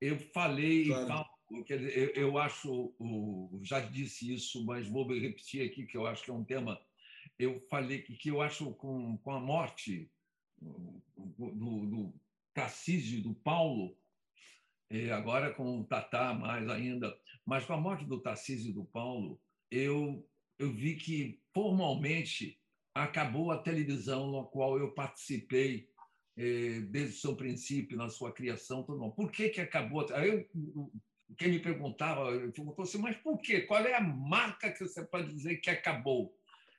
Eu 0.00 0.18
falei 0.18 0.86
claro. 0.86 1.06
falo, 1.06 1.26
eu, 1.68 2.08
eu 2.10 2.38
acho, 2.38 2.94
já 3.62 3.80
disse 3.80 4.32
isso, 4.32 4.64
mas 4.64 4.88
vou 4.88 5.06
repetir 5.06 5.64
aqui 5.64 5.86
que 5.86 5.96
eu 5.96 6.06
acho 6.06 6.24
que 6.24 6.30
é 6.30 6.34
um 6.34 6.44
tema. 6.44 6.80
Eu 7.38 7.60
falei 7.68 8.02
que, 8.02 8.16
que 8.16 8.30
eu 8.30 8.40
acho 8.40 8.72
com, 8.74 9.16
com 9.18 9.32
a 9.32 9.40
morte 9.40 10.10
do, 10.60 11.86
do 11.86 12.14
Tarcísio 12.54 13.22
do 13.22 13.34
Paulo, 13.34 13.96
agora 15.14 15.52
com 15.54 15.80
o 15.80 15.84
Tatá 15.84 16.34
mais 16.34 16.68
ainda, 16.68 17.16
mas 17.46 17.64
com 17.64 17.72
a 17.72 17.80
morte 17.80 18.04
do 18.04 18.20
Tarcísio 18.20 18.70
e 18.70 18.74
do 18.74 18.84
Paulo, 18.84 19.40
eu 19.70 20.26
eu 20.58 20.72
vi 20.72 20.94
que 20.94 21.41
formalmente 21.52 22.58
acabou 22.94 23.50
a 23.50 23.58
televisão 23.58 24.30
na 24.32 24.44
qual 24.44 24.78
eu 24.78 24.92
participei 24.92 25.88
eh, 26.36 26.80
desde 26.88 27.16
o 27.16 27.20
seu 27.20 27.36
princípio, 27.36 27.96
na 27.96 28.08
sua 28.08 28.32
criação. 28.32 28.82
Tudo 28.82 29.10
Por 29.12 29.30
que, 29.30 29.48
que 29.48 29.60
acabou? 29.60 30.06
Eu, 30.10 30.48
quem 31.36 31.50
me 31.50 31.58
perguntava, 31.58 32.30
perguntou 32.50 32.82
assim, 32.82 32.98
mas 32.98 33.16
por 33.16 33.38
quê? 33.38 33.62
Qual 33.62 33.80
é 33.84 33.94
a 33.94 34.00
marca 34.00 34.70
que 34.70 34.86
você 34.86 35.04
pode 35.04 35.32
dizer 35.32 35.56
que 35.56 35.70
acabou? 35.70 36.36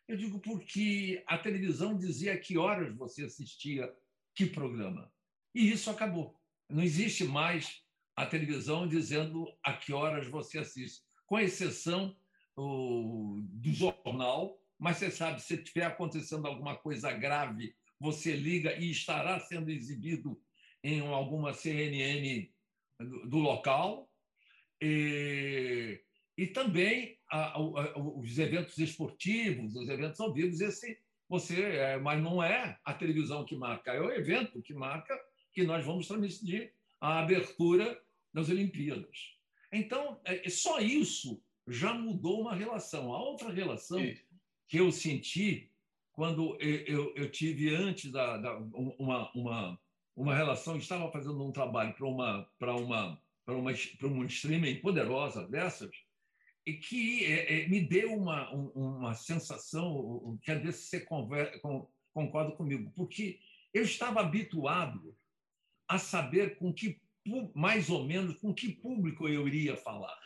Eu 0.08 0.18
digo 0.18 0.40
porque 0.40 1.24
a 1.28 1.38
televisão 1.38 1.98
dizia 1.98 2.38
que 2.38 2.58
horas 2.58 2.94
você 2.96 3.24
assistia 3.24 3.94
que 4.36 4.46
programa. 4.46 5.12
E 5.56 5.72
isso 5.72 5.90
acabou. 5.90 6.40
Não 6.70 6.84
existe 6.84 7.24
mais 7.24 7.82
a 8.16 8.26
televisão 8.26 8.88
dizendo 8.88 9.48
a 9.64 9.74
que 9.74 9.94
horas 9.94 10.28
você 10.28 10.60
assiste, 10.60 11.04
com 11.26 11.40
exceção 11.40 12.16
o, 12.56 13.40
do 13.44 13.72
jornal, 13.72 14.60
mas 14.84 14.98
você 14.98 15.10
sabe, 15.10 15.42
se 15.42 15.54
estiver 15.54 15.86
acontecendo 15.86 16.46
alguma 16.46 16.76
coisa 16.76 17.10
grave, 17.10 17.74
você 17.98 18.36
liga 18.36 18.76
e 18.76 18.92
estará 18.92 19.40
sendo 19.40 19.72
exibido 19.72 20.38
em 20.84 21.00
alguma 21.00 21.54
CNN 21.54 22.52
do, 23.00 23.38
local. 23.38 24.12
E, 24.82 26.02
e 26.38 26.48
também 26.48 27.18
a, 27.32 27.54
a, 27.54 27.62
os 27.98 28.38
eventos 28.38 28.78
esportivos, 28.78 29.74
os 29.74 29.88
eventos 29.88 30.20
ao 30.20 30.34
vivo, 30.34 30.62
esse 30.62 31.00
você, 31.30 31.62
é, 31.62 31.98
mas 31.98 32.22
não 32.22 32.44
é 32.44 32.78
a 32.84 32.94
televisão 32.94 33.46
que 33.46 33.56
marca, 33.56 33.94
é 33.94 34.02
o 34.02 34.12
evento 34.12 34.62
que 34.62 34.74
marca 34.74 35.18
que 35.54 35.64
nós 35.64 35.86
vamos 35.86 36.10
transmitir 36.10 36.74
a 37.00 37.20
abertura 37.20 37.98
das 38.34 38.50
Olimpíadas. 38.50 39.38
Então, 39.72 40.20
é, 40.26 40.50
só 40.50 40.82
isso 40.82 41.42
já 41.70 41.94
mudou 41.94 42.42
uma 42.42 42.54
relação. 42.54 43.14
A 43.14 43.24
outra 43.24 43.50
relação 43.50 43.98
que 44.74 44.80
eu 44.80 44.92
senti 44.92 45.70
quando 46.14 46.58
eu, 46.60 47.14
eu, 47.16 47.30
tive 47.30 47.76
antes 47.76 48.12
da, 48.12 48.38
da, 48.38 48.58
uma, 48.58 49.32
uma, 49.36 49.80
uma 50.16 50.36
relação, 50.36 50.78
estava 50.78 51.12
fazendo 51.12 51.46
um 51.46 51.52
trabalho 51.52 51.94
para 51.94 52.08
uma, 52.08 52.50
para 52.58 52.76
uma, 52.76 53.22
para 53.46 53.56
uma, 53.56 53.72
para 54.00 54.08
uma 54.08 54.26
streaming 54.26 54.78
poderosa 54.78 55.48
dessas, 55.48 55.92
e 56.66 56.74
que 56.74 57.24
é, 57.24 57.66
é, 57.66 57.68
me 57.68 57.82
deu 57.82 58.16
uma, 58.16 58.52
um, 58.52 58.70
uma 58.70 59.14
sensação, 59.14 60.40
que 60.42 60.50
às 60.50 60.60
vezes 60.60 60.86
você 60.86 61.02
conver, 61.02 61.62
com, 61.62 61.88
concorda 62.12 62.56
comigo, 62.56 62.92
porque 62.96 63.40
eu 63.72 63.84
estava 63.84 64.22
habituado 64.22 65.16
a 65.88 66.00
saber 66.00 66.58
com 66.58 66.74
que, 66.74 67.00
mais 67.54 67.92
ou 67.92 68.06
menos, 68.06 68.38
com 68.38 68.52
que 68.52 68.70
público 68.70 69.28
eu 69.28 69.48
iria 69.48 69.78
falar. 69.78 70.18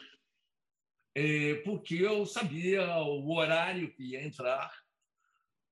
É, 1.19 1.55
porque 1.65 1.95
eu 1.95 2.27
sabia 2.27 2.95
o 2.99 3.35
horário 3.35 3.91
que 3.91 4.11
ia 4.11 4.23
entrar, 4.23 4.71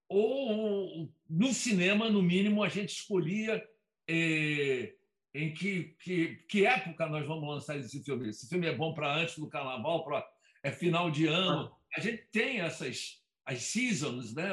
ou 0.09 1.07
no 1.29 1.53
cinema, 1.53 2.09
no 2.09 2.19
mínimo, 2.23 2.63
a 2.63 2.67
gente 2.67 2.89
escolhia 2.89 3.63
é, 4.07 4.95
em 5.35 5.53
que, 5.53 5.95
que, 5.99 6.37
que, 6.49 6.65
época 6.65 7.05
nós 7.05 7.27
vamos 7.27 7.47
lançar 7.47 7.77
esse 7.77 8.03
filme. 8.03 8.29
Esse 8.29 8.49
filme 8.49 8.65
é 8.65 8.73
bom 8.73 8.95
para 8.95 9.13
antes 9.13 9.37
do 9.37 9.47
carnaval, 9.47 10.03
para 10.03 10.27
é 10.63 10.71
final 10.71 11.11
de 11.11 11.27
ano. 11.27 11.71
A 11.95 11.99
gente 11.99 12.23
tem 12.31 12.61
essas 12.61 13.21
as 13.45 13.61
seasons, 13.61 14.33
né, 14.33 14.49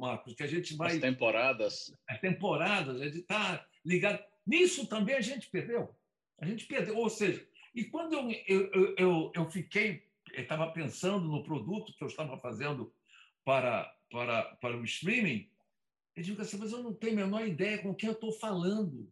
Marcos, 0.00 0.32
que 0.32 0.42
a 0.42 0.46
gente 0.46 0.74
vai. 0.74 0.94
As 0.94 1.00
temporadas. 1.00 1.94
As 2.08 2.18
temporadas, 2.18 2.98
a 2.98 3.04
gente 3.04 3.18
está 3.18 3.62
ligado. 3.84 4.24
Nisso 4.46 4.86
também 4.86 5.16
a 5.16 5.20
gente 5.20 5.50
perdeu. 5.50 5.94
A 6.38 6.46
gente 6.46 6.64
perdeu. 6.64 6.96
Ou 6.96 7.10
seja, 7.10 7.46
e 7.74 7.84
quando 7.84 8.14
eu, 8.14 8.30
eu, 8.48 8.94
eu, 8.96 9.32
eu 9.34 9.50
fiquei, 9.50 10.08
estava 10.34 10.70
pensando 10.70 11.26
no 11.26 11.42
produto 11.42 11.92
que 11.92 12.02
eu 12.02 12.08
estava 12.08 12.38
fazendo 12.38 12.92
para, 13.44 13.92
para, 14.10 14.42
para 14.56 14.76
o 14.76 14.84
streaming, 14.84 15.50
eu 16.16 16.22
digo 16.22 16.42
assim, 16.42 16.58
mas 16.58 16.72
eu 16.72 16.82
não 16.82 16.92
tenho 16.92 17.14
a 17.14 17.24
menor 17.24 17.46
ideia 17.46 17.78
com 17.78 17.94
quem 17.94 18.08
eu 18.08 18.14
estou 18.14 18.32
falando. 18.32 19.10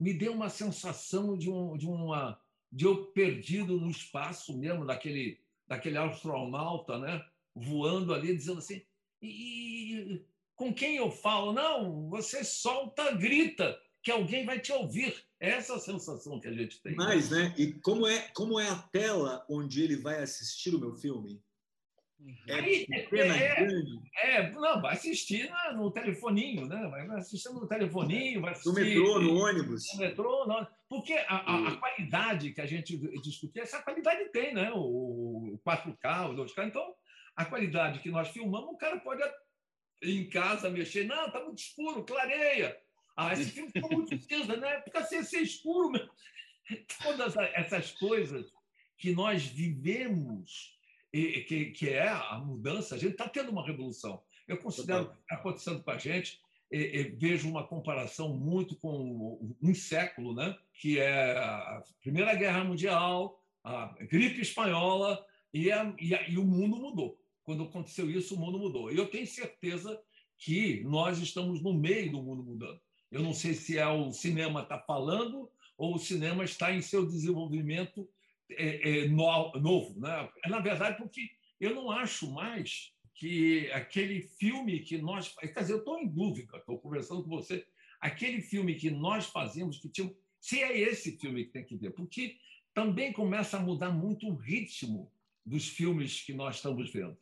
Me 0.00 0.12
deu 0.12 0.32
uma 0.32 0.48
sensação 0.48 1.36
de, 1.36 1.50
um, 1.50 1.76
de 1.76 1.86
uma 1.86 2.40
de 2.72 2.84
eu 2.84 3.06
perdido 3.12 3.78
no 3.78 3.88
espaço 3.88 4.58
mesmo, 4.58 4.84
daquele, 4.84 5.40
daquele 5.66 5.96
astronauta, 5.96 6.98
né? 6.98 7.24
voando 7.54 8.12
ali, 8.12 8.34
dizendo 8.36 8.58
assim: 8.58 8.82
e, 9.22 10.22
com 10.56 10.74
quem 10.74 10.96
eu 10.96 11.10
falo? 11.10 11.52
Não, 11.52 12.08
você 12.08 12.42
solta, 12.42 13.12
grita, 13.12 13.78
que 14.04 14.10
alguém 14.10 14.44
vai 14.44 14.60
te 14.60 14.70
ouvir. 14.70 15.16
É 15.40 15.50
essa 15.50 15.76
a 15.76 15.80
sensação 15.80 16.38
que 16.38 16.46
a 16.46 16.52
gente 16.52 16.80
tem. 16.82 16.94
Mas, 16.94 17.30
né? 17.30 17.54
E 17.56 17.72
como 17.72 18.06
é, 18.06 18.28
como 18.34 18.60
é 18.60 18.68
a 18.68 18.76
tela 18.76 19.44
onde 19.48 19.82
ele 19.82 19.96
vai 19.96 20.22
assistir 20.22 20.74
o 20.74 20.78
meu 20.78 20.94
filme? 20.94 21.42
É 22.48 22.54
Aí, 22.54 22.86
pequena, 22.86 23.36
é, 23.36 23.54
grande. 23.56 24.00
É, 24.22 24.50
não, 24.52 24.80
vai 24.80 24.94
assistir 24.94 25.50
no, 25.50 25.84
no 25.84 25.90
telefoninho, 25.90 26.66
né? 26.66 26.88
Vai 26.88 27.18
assistir 27.18 27.50
no 27.50 27.66
telefoninho, 27.66 28.40
vai 28.40 28.52
assistir. 28.52 28.68
No 28.68 28.74
metrô, 28.74 29.20
no 29.20 29.36
ônibus. 29.36 29.84
No 29.94 30.00
metrô, 30.00 30.46
no... 30.46 30.66
porque 30.88 31.12
a, 31.12 31.36
a, 31.36 31.68
a, 31.68 31.76
qualidade 31.76 32.52
que 32.52 32.60
a 32.60 32.66
gente 32.66 32.96
discutia, 33.20 33.62
essa 33.62 33.82
qualidade 33.82 34.30
tem, 34.30 34.54
né? 34.54 34.70
O 34.74 35.58
4K, 35.66 36.30
o 36.30 36.34
2K, 36.34 36.68
então 36.68 36.94
a 37.36 37.44
qualidade 37.44 37.98
que 37.98 38.10
nós 38.10 38.28
filmamos, 38.28 38.70
o 38.70 38.78
cara 38.78 38.98
pode 39.00 39.22
em 40.02 40.28
casa 40.28 40.70
mexer. 40.70 41.04
Não, 41.04 41.26
está 41.26 41.42
muito 41.42 41.58
escuro, 41.58 42.04
clareia. 42.04 42.78
Ah, 43.16 43.32
esse 43.32 43.50
filme 43.50 43.70
ficou 43.70 43.90
muito 43.90 44.18
cinza, 44.18 44.56
né? 44.56 44.80
Fica 44.82 45.04
sem 45.04 45.22
ser 45.22 45.40
escuro 45.40 45.90
mesmo. 45.90 46.10
Todas 47.02 47.36
essas 47.54 47.92
coisas 47.92 48.52
que 48.96 49.12
nós 49.12 49.44
vivemos, 49.44 50.76
que, 51.12 51.72
que 51.76 51.88
é 51.90 52.08
a 52.08 52.38
mudança, 52.38 52.94
a 52.94 52.98
gente 52.98 53.12
está 53.12 53.28
tendo 53.28 53.50
uma 53.50 53.64
revolução. 53.64 54.22
Eu 54.48 54.58
considero 54.58 55.06
que 55.06 55.20
está 55.20 55.36
acontecendo 55.36 55.82
com 55.82 55.90
a 55.90 55.98
gente, 55.98 56.40
vejo 57.18 57.48
uma 57.48 57.66
comparação 57.66 58.34
muito 58.36 58.76
com 58.76 59.54
um 59.62 59.74
século, 59.74 60.34
né? 60.34 60.56
que 60.74 60.98
é 60.98 61.36
a 61.36 61.82
Primeira 62.00 62.34
Guerra 62.34 62.64
Mundial, 62.64 63.40
a 63.62 63.94
gripe 64.00 64.40
espanhola, 64.40 65.24
e, 65.52 65.70
a, 65.70 65.94
e, 66.00 66.14
a, 66.14 66.28
e 66.28 66.36
o 66.36 66.44
mundo 66.44 66.76
mudou. 66.76 67.16
Quando 67.44 67.62
aconteceu 67.62 68.10
isso, 68.10 68.34
o 68.34 68.38
mundo 68.38 68.58
mudou. 68.58 68.90
E 68.90 68.96
eu 68.96 69.06
tenho 69.06 69.26
certeza 69.26 70.00
que 70.36 70.82
nós 70.82 71.18
estamos 71.18 71.62
no 71.62 71.72
meio 71.72 72.10
do 72.10 72.22
mundo 72.22 72.42
mudando. 72.42 72.80
Eu 73.10 73.22
não 73.22 73.32
sei 73.32 73.54
se 73.54 73.78
é 73.78 73.86
o 73.86 74.12
cinema 74.12 74.62
está 74.62 74.78
falando 74.78 75.50
ou 75.76 75.94
o 75.94 75.98
cinema 75.98 76.44
está 76.44 76.72
em 76.72 76.80
seu 76.80 77.06
desenvolvimento 77.06 78.08
é, 78.50 79.04
é, 79.04 79.08
no, 79.08 79.52
novo. 79.60 79.98
Né? 79.98 80.28
É, 80.44 80.48
na 80.48 80.60
verdade, 80.60 80.98
porque 80.98 81.30
eu 81.60 81.74
não 81.74 81.90
acho 81.90 82.30
mais 82.30 82.92
que 83.14 83.70
aquele 83.72 84.22
filme 84.22 84.80
que 84.80 84.98
nós. 84.98 85.34
Quer 85.36 85.60
dizer, 85.60 85.74
eu 85.74 85.78
estou 85.78 85.98
em 85.98 86.08
dúvida, 86.08 86.56
estou 86.56 86.78
conversando 86.78 87.22
com 87.22 87.30
você. 87.30 87.66
Aquele 88.00 88.42
filme 88.42 88.74
que 88.74 88.90
nós 88.90 89.26
fazemos, 89.26 89.78
que 89.78 89.88
tinha, 89.88 90.12
se 90.40 90.62
é 90.62 90.78
esse 90.78 91.16
filme 91.18 91.44
que 91.44 91.52
tem 91.52 91.64
que 91.64 91.76
ver, 91.76 91.92
porque 91.92 92.36
também 92.74 93.12
começa 93.12 93.56
a 93.56 93.60
mudar 93.60 93.90
muito 93.90 94.26
o 94.26 94.34
ritmo 94.34 95.10
dos 95.46 95.68
filmes 95.68 96.20
que 96.20 96.34
nós 96.34 96.56
estamos 96.56 96.90
vendo. 96.90 97.16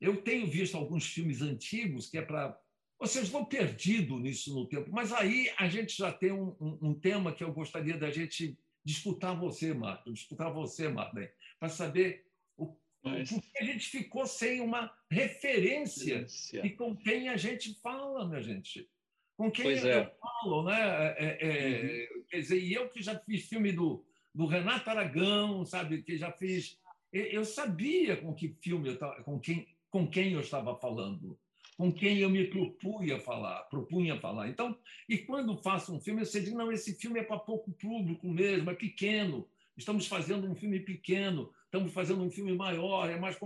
Eu 0.00 0.22
tenho 0.22 0.46
visto 0.46 0.76
alguns 0.76 1.06
filmes 1.06 1.42
antigos 1.42 2.08
que 2.08 2.18
é 2.18 2.22
para. 2.22 2.58
Vocês 3.04 3.28
vão 3.28 3.44
perdido 3.44 4.18
nisso 4.18 4.54
no 4.54 4.66
tempo, 4.66 4.90
mas 4.90 5.12
aí 5.12 5.52
a 5.58 5.68
gente 5.68 5.94
já 5.94 6.10
tem 6.10 6.32
um, 6.32 6.56
um, 6.58 6.78
um 6.88 6.94
tema 6.94 7.34
que 7.34 7.44
eu 7.44 7.52
gostaria 7.52 7.98
da 7.98 8.10
gente 8.10 8.58
disputar 8.82 9.38
você, 9.38 9.74
Marco, 9.74 10.10
disputar 10.10 10.50
você, 10.50 10.88
Marlene, 10.88 11.30
para 11.60 11.68
saber 11.68 12.24
o, 12.56 12.74
mas... 13.02 13.30
por 13.30 13.42
que 13.42 13.58
a 13.58 13.64
gente 13.64 13.88
ficou 13.88 14.26
sem 14.26 14.62
uma 14.62 14.90
referência 15.10 16.26
e 16.62 16.70
com 16.70 16.96
quem 16.96 17.28
a 17.28 17.36
gente 17.36 17.74
fala, 17.82 18.26
minha 18.26 18.42
gente. 18.42 18.88
Com 19.36 19.50
quem 19.50 19.64
pois 19.64 19.84
eu 19.84 19.90
é. 19.90 20.14
falo, 20.18 20.62
né? 20.64 20.80
É, 20.80 21.16
é, 21.18 21.38
é, 21.40 22.08
uhum. 22.16 22.24
Quer 22.30 22.38
dizer, 22.38 22.58
e 22.58 22.72
eu 22.72 22.88
que 22.88 23.02
já 23.02 23.18
fiz 23.18 23.46
filme 23.46 23.70
do, 23.70 24.02
do 24.34 24.46
Renato 24.46 24.88
Aragão, 24.88 25.62
sabe, 25.66 26.02
que 26.02 26.16
já 26.16 26.32
fiz 26.32 26.78
eu 27.12 27.44
sabia 27.44 28.16
com 28.16 28.34
que 28.34 28.56
filme 28.60 28.88
eu 28.88 28.98
tava, 28.98 29.22
com 29.22 29.38
quem 29.38 29.68
com 29.88 30.10
quem 30.10 30.32
eu 30.32 30.40
estava 30.40 30.74
falando, 30.74 31.38
com 31.76 31.92
quem 31.92 32.18
eu 32.18 32.30
me 32.30 32.44
propunha 32.44 33.18
falar, 33.18 33.62
propunha 33.64 34.18
falar. 34.20 34.48
Então, 34.48 34.78
e 35.08 35.18
quando 35.18 35.56
faço 35.62 35.94
um 35.94 36.00
filme, 36.00 36.22
eu 36.22 36.26
sei 36.26 36.42
digo, 36.42 36.56
não, 36.56 36.70
esse 36.70 36.94
filme 36.94 37.20
é 37.20 37.24
para 37.24 37.38
pouco 37.38 37.72
público 37.72 38.28
mesmo, 38.28 38.70
é 38.70 38.74
pequeno. 38.74 39.48
Estamos 39.76 40.06
fazendo 40.06 40.48
um 40.48 40.54
filme 40.54 40.78
pequeno, 40.80 41.52
estamos 41.64 41.92
fazendo 41.92 42.22
um 42.22 42.30
filme 42.30 42.54
maior, 42.54 43.10
é 43.10 43.18
mais 43.18 43.36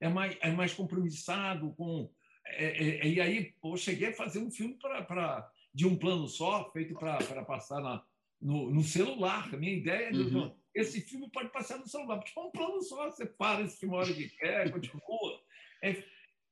é 0.00 0.08
mais 0.08 0.36
é 0.40 0.52
mais 0.52 0.72
compromissado 0.72 1.72
com 1.72 2.08
é, 2.46 2.64
é, 2.66 2.88
é, 3.00 3.08
e 3.08 3.20
aí 3.20 3.54
eu 3.62 3.76
cheguei 3.76 4.08
a 4.08 4.14
fazer 4.14 4.38
um 4.38 4.50
filme 4.50 4.74
para 4.74 5.50
de 5.72 5.86
um 5.86 5.96
plano 5.96 6.28
só, 6.28 6.70
feito 6.70 6.94
para 6.94 7.44
passar 7.44 7.80
na, 7.80 8.04
no, 8.40 8.70
no, 8.70 8.82
celular. 8.82 9.52
A 9.52 9.56
minha 9.56 9.72
ideia 9.72 10.10
é 10.10 10.12
uhum. 10.12 10.54
esse 10.72 11.00
filme 11.00 11.28
pode 11.30 11.48
passar 11.48 11.78
no 11.78 11.88
celular, 11.88 12.18
porque 12.18 12.38
é 12.38 12.42
um 12.42 12.50
plano 12.50 12.80
só, 12.82 13.10
você 13.10 13.26
para 13.26 13.62
esse 13.62 13.78
filme 13.78 13.96
a 13.96 13.98
hora 13.98 14.12
que 14.12 14.28
quer, 14.28 14.70
continua. 14.70 15.40
É, 15.82 15.94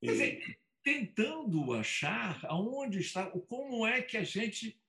quer 0.00 0.12
dizer, 0.12 0.58
tentando 0.82 1.72
achar 1.72 2.40
aonde 2.44 3.00
está, 3.00 3.26
como 3.48 3.86
é 3.86 4.02
que 4.02 4.16
a 4.16 4.24
gente 4.24 4.80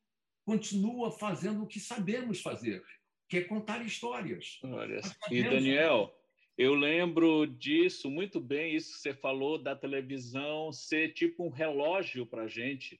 continua 0.45 1.12
fazendo 1.12 1.63
o 1.63 1.67
que 1.67 1.79
sabemos 1.79 2.41
fazer, 2.41 2.83
que 3.29 3.38
é 3.38 3.41
contar 3.41 3.83
histórias. 3.85 4.59
Olha, 4.63 5.00
e 5.31 5.43
Daniel, 5.43 6.13
eu 6.57 6.73
lembro 6.73 7.47
disso 7.47 8.09
muito 8.09 8.39
bem, 8.39 8.75
isso 8.75 8.93
que 8.93 9.00
você 9.00 9.13
falou 9.13 9.57
da 9.57 9.75
televisão 9.75 10.71
ser 10.71 11.13
tipo 11.13 11.45
um 11.45 11.50
relógio 11.50 12.25
para 12.25 12.43
a 12.43 12.47
gente. 12.47 13.00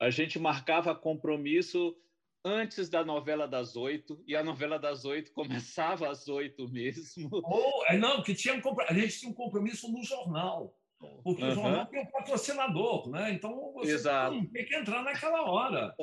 A 0.00 0.10
gente 0.10 0.38
marcava 0.38 0.94
compromisso 0.94 1.96
antes 2.44 2.88
da 2.88 3.04
novela 3.04 3.46
das 3.46 3.76
oito, 3.76 4.22
e 4.26 4.34
a 4.34 4.42
novela 4.42 4.78
das 4.78 5.04
oito 5.04 5.32
começava 5.34 6.10
às 6.10 6.28
oito 6.28 6.68
mesmo. 6.68 7.30
Ou, 7.32 7.86
é, 7.86 7.96
não, 7.96 8.22
que 8.22 8.34
tinha 8.34 8.54
a 8.54 8.94
gente 8.94 9.18
tinha 9.18 9.30
um 9.30 9.34
compromisso 9.34 9.90
no 9.90 10.02
jornal. 10.04 10.76
Porque 11.22 11.42
uhum. 11.42 11.50
o 11.50 11.54
jornal 11.54 11.86
tem 11.86 12.00
um 12.00 12.06
patrocinador, 12.06 13.08
né? 13.08 13.32
Então 13.32 13.72
você 13.72 13.92
Exato. 13.92 14.46
tem 14.48 14.64
que 14.64 14.74
entrar 14.74 15.02
naquela 15.02 15.42
hora. 15.42 15.94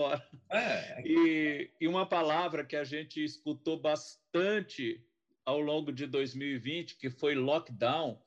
É. 0.51 1.01
E, 1.05 1.71
e 1.79 1.87
uma 1.87 2.05
palavra 2.05 2.65
que 2.65 2.75
a 2.75 2.83
gente 2.83 3.23
escutou 3.23 3.79
bastante 3.79 5.03
ao 5.45 5.59
longo 5.59 5.91
de 5.91 6.05
2020, 6.05 6.97
que 6.97 7.09
foi 7.09 7.35
lockdown, 7.35 8.21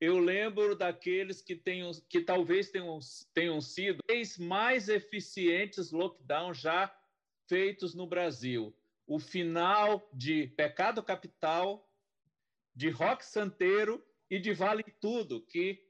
eu 0.00 0.18
lembro 0.18 0.76
daqueles 0.76 1.42
que, 1.42 1.56
tenham, 1.56 1.90
que 2.08 2.20
talvez 2.20 2.70
tenham, 2.70 2.98
tenham 3.34 3.60
sido 3.60 3.98
os 4.08 4.38
mais 4.38 4.88
eficientes 4.88 5.90
lockdown 5.90 6.54
já 6.54 6.94
feitos 7.48 7.94
no 7.94 8.06
Brasil. 8.06 8.76
O 9.06 9.18
final 9.18 10.08
de 10.12 10.46
Pecado 10.48 11.02
Capital, 11.02 11.88
de 12.74 12.90
Rock 12.90 13.24
Santeiro 13.24 14.04
e 14.30 14.38
de 14.38 14.52
Vale 14.52 14.84
Tudo, 15.00 15.40
que 15.40 15.87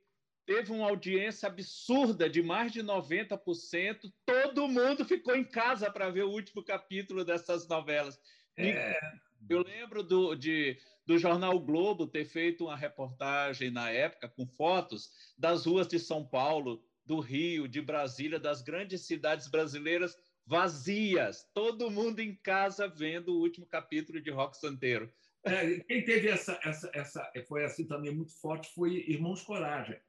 teve 0.49 0.73
uma 0.73 0.89
audiência 0.89 1.47
absurda 1.47 2.27
de 2.27 2.43
mais 2.43 2.73
de 2.73 2.83
90%. 2.83 4.11
Todo 4.25 4.67
mundo 4.67 5.05
ficou 5.05 5.37
em 5.37 5.45
casa 5.45 5.91
para 5.91 6.09
ver 6.09 6.23
o 6.23 6.31
último 6.31 6.65
capítulo 6.65 7.23
dessas 7.23 7.69
novelas. 7.69 8.19
É. 8.57 8.99
Eu 9.47 9.63
lembro 9.63 10.03
do, 10.03 10.35
de, 10.35 10.79
do 11.05 11.19
jornal 11.19 11.55
o 11.55 11.61
Globo 11.61 12.07
ter 12.07 12.25
feito 12.25 12.65
uma 12.65 12.77
reportagem 12.77 13.71
na 13.71 13.91
época 13.91 14.27
com 14.27 14.47
fotos 14.47 15.11
das 15.37 15.67
ruas 15.67 15.87
de 15.87 15.99
São 15.99 16.27
Paulo, 16.27 16.83
do 17.05 17.21
Rio, 17.21 17.69
de 17.69 17.83
Brasília, 17.83 18.41
das 18.41 18.63
grandes 18.63 19.03
cidades 19.03 19.49
brasileiras 19.49 20.17
vazias, 20.47 21.47
todo 21.53 21.91
mundo 21.91 22.21
em 22.21 22.35
casa 22.35 22.89
vendo 22.89 23.35
o 23.35 23.41
último 23.41 23.67
capítulo 23.67 24.19
de 24.19 24.31
Rock 24.31 24.57
Santeiro. 24.57 25.13
É, 25.45 25.79
quem 25.81 26.03
teve 26.03 26.29
essa, 26.29 26.59
essa, 26.65 26.91
essa, 26.95 27.31
foi 27.47 27.67
assim 27.67 27.87
também 27.87 28.15
muito 28.15 28.33
forte 28.41 28.73
foi 28.75 29.05
Irmãos 29.07 29.43
Coragem. 29.43 30.01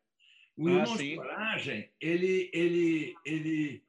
O 0.59 0.67
ah, 0.67 0.71
Irmãos 0.71 0.97
sim. 0.97 1.15
Coragem, 1.15 1.89
ele, 2.01 2.49
ele, 2.51 3.15
ele, 3.25 3.81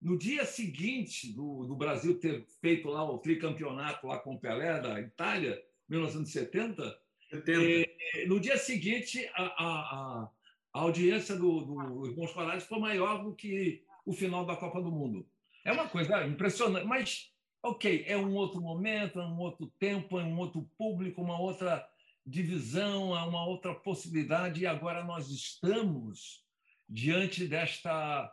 no 0.00 0.16
dia 0.16 0.46
seguinte 0.46 1.30
do, 1.30 1.66
do 1.66 1.76
Brasil 1.76 2.18
ter 2.18 2.42
feito 2.62 2.88
lá 2.88 3.04
o 3.04 3.18
tricampeonato 3.18 4.06
lá 4.06 4.18
com 4.18 4.34
o 4.34 4.38
Pelé 4.38 4.80
da 4.80 4.98
Itália, 4.98 5.62
1970, 5.86 6.98
é, 7.32 8.26
no 8.26 8.40
dia 8.40 8.56
seguinte 8.56 9.28
a, 9.34 9.42
a, 9.42 10.30
a 10.72 10.80
audiência 10.80 11.36
do, 11.36 11.60
do 11.60 12.06
Irmãos 12.06 12.32
Coragem 12.32 12.66
foi 12.66 12.78
maior 12.78 13.22
do 13.22 13.34
que 13.34 13.82
o 14.06 14.14
final 14.14 14.46
da 14.46 14.56
Copa 14.56 14.80
do 14.80 14.90
Mundo. 14.90 15.28
É 15.66 15.70
uma 15.70 15.86
coisa 15.86 16.26
impressionante, 16.26 16.86
mas 16.86 17.30
ok, 17.62 18.04
é 18.06 18.16
um 18.16 18.32
outro 18.34 18.58
momento, 18.58 19.20
é 19.20 19.26
um 19.26 19.38
outro 19.38 19.66
tempo, 19.78 20.18
é 20.18 20.24
um 20.24 20.38
outro 20.38 20.66
público, 20.78 21.20
uma 21.20 21.38
outra 21.38 21.86
divisão, 22.26 23.16
é 23.16 23.22
uma 23.22 23.46
outra 23.46 23.74
possibilidade, 23.74 24.60
e 24.60 24.66
agora 24.66 25.04
nós 25.04 25.30
estamos 25.30 26.44
diante 26.88 27.46
desta 27.46 28.32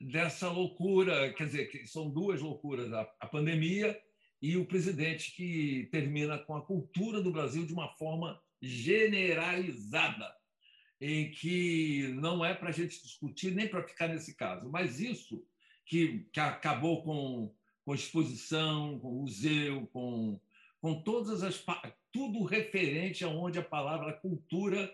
dessa 0.00 0.48
loucura, 0.48 1.32
quer 1.32 1.46
dizer, 1.46 1.70
que 1.72 1.84
são 1.84 2.08
duas 2.08 2.40
loucuras, 2.40 2.92
a, 2.92 3.00
a 3.18 3.26
pandemia 3.26 4.00
e 4.40 4.56
o 4.56 4.64
presidente 4.64 5.34
que 5.34 5.88
termina 5.90 6.38
com 6.38 6.54
a 6.54 6.64
cultura 6.64 7.20
do 7.20 7.32
Brasil 7.32 7.66
de 7.66 7.72
uma 7.72 7.88
forma 7.96 8.40
generalizada, 8.62 10.32
em 11.00 11.32
que 11.32 12.12
não 12.14 12.44
é 12.44 12.54
para 12.54 12.68
a 12.68 12.72
gente 12.72 13.02
discutir 13.02 13.52
nem 13.52 13.66
para 13.66 13.82
ficar 13.82 14.06
nesse 14.06 14.36
caso, 14.36 14.70
mas 14.70 15.00
isso 15.00 15.44
que, 15.84 16.28
que 16.32 16.38
acabou 16.38 17.02
com 17.02 17.52
com 17.88 17.94
exposição, 17.94 18.98
com 18.98 19.10
museu, 19.12 19.88
com, 19.94 20.38
com 20.80 21.02
todas 21.02 21.42
as 21.42 21.62
tudo 22.12 22.44
referente 22.44 23.24
aonde 23.24 23.58
a 23.58 23.64
palavra 23.64 24.12
cultura 24.12 24.92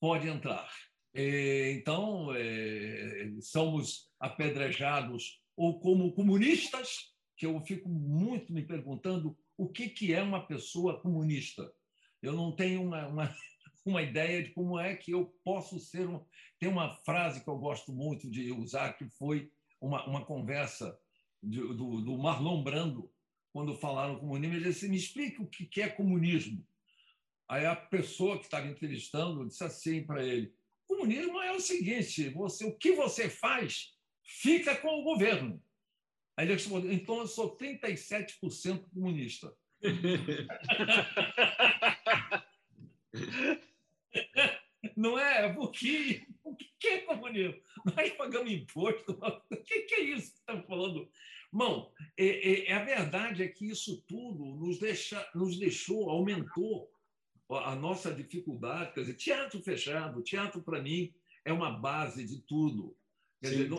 pode 0.00 0.28
entrar. 0.28 0.70
É, 1.14 1.72
então, 1.72 2.32
é, 2.34 3.30
somos 3.40 4.10
apedrejados 4.20 5.40
ou 5.56 5.80
como 5.80 6.12
comunistas, 6.12 7.12
que 7.36 7.46
eu 7.46 7.60
fico 7.64 7.88
muito 7.88 8.52
me 8.52 8.62
perguntando 8.62 9.36
o 9.56 9.68
que, 9.68 9.88
que 9.88 10.12
é 10.12 10.22
uma 10.22 10.46
pessoa 10.46 11.00
comunista. 11.00 11.72
Eu 12.22 12.32
não 12.32 12.52
tenho 12.52 12.82
uma, 12.82 13.06
uma, 13.06 13.36
uma 13.84 14.02
ideia 14.02 14.42
de 14.42 14.50
como 14.50 14.78
é 14.78 14.94
que 14.94 15.12
eu 15.12 15.34
posso 15.44 15.78
ser. 15.78 16.08
Um... 16.08 16.24
Tem 16.58 16.68
uma 16.68 16.96
frase 17.04 17.42
que 17.42 17.48
eu 17.48 17.58
gosto 17.58 17.92
muito 17.92 18.30
de 18.30 18.52
usar, 18.52 18.92
que 18.92 19.08
foi 19.10 19.50
uma, 19.80 20.06
uma 20.06 20.24
conversa 20.24 20.98
do, 21.42 22.00
do 22.00 22.18
Marlon 22.18 22.62
Brando, 22.62 23.10
quando 23.52 23.74
falaram 23.74 24.18
comunismo, 24.18 24.56
ele 24.56 24.64
disse: 24.64 24.88
me 24.88 24.96
explique 24.96 25.40
o 25.40 25.46
que 25.46 25.80
é 25.80 25.88
comunismo. 25.88 26.66
Aí 27.48 27.64
a 27.64 27.74
pessoa 27.74 28.38
que 28.38 28.44
estava 28.44 28.68
entrevistando 28.68 29.46
disse 29.46 29.64
assim 29.64 30.04
para 30.04 30.22
ele: 30.24 30.52
comunismo 30.86 31.40
é 31.40 31.52
o 31.52 31.60
seguinte, 31.60 32.28
você, 32.30 32.64
o 32.64 32.76
que 32.76 32.92
você 32.92 33.30
faz 33.30 33.94
fica 34.22 34.76
com 34.76 35.00
o 35.00 35.04
governo. 35.04 35.62
Aí 36.36 36.46
ele 36.46 36.54
respondeu: 36.54 36.92
então 36.92 37.18
eu 37.18 37.26
sou 37.26 37.56
37% 37.56 38.88
comunista. 38.90 39.52
Não 44.96 45.18
é? 45.18 45.52
Porque 45.52 46.24
o 46.44 46.54
que 46.54 46.86
é 46.86 46.98
comunismo? 46.98 47.60
Nós 47.84 48.12
pagamos 48.12 48.52
imposto. 48.52 49.18
O 49.50 49.56
que 49.56 49.94
é 49.94 50.00
isso 50.00 50.32
que 50.32 50.38
estamos 50.38 50.66
falando? 50.66 51.10
Bom, 51.50 51.92
é, 52.16 52.70
é, 52.70 52.72
a 52.72 52.84
verdade 52.84 53.42
é 53.42 53.48
que 53.48 53.68
isso 53.70 54.02
tudo 54.06 54.44
nos, 54.56 54.78
deixa, 54.78 55.26
nos 55.34 55.58
deixou, 55.58 56.10
aumentou 56.10 56.90
a 57.50 57.74
nossa 57.74 58.12
dificuldade. 58.12 58.92
Quer 58.92 59.00
dizer, 59.00 59.14
teatro 59.14 59.62
fechado, 59.62 60.22
teatro, 60.22 60.62
para 60.62 60.82
mim, 60.82 61.12
é 61.44 61.52
uma 61.52 61.70
base 61.70 62.26
de 62.26 62.42
tudo. 62.42 62.94
Quer 63.40 63.50
dizer, 63.50 63.70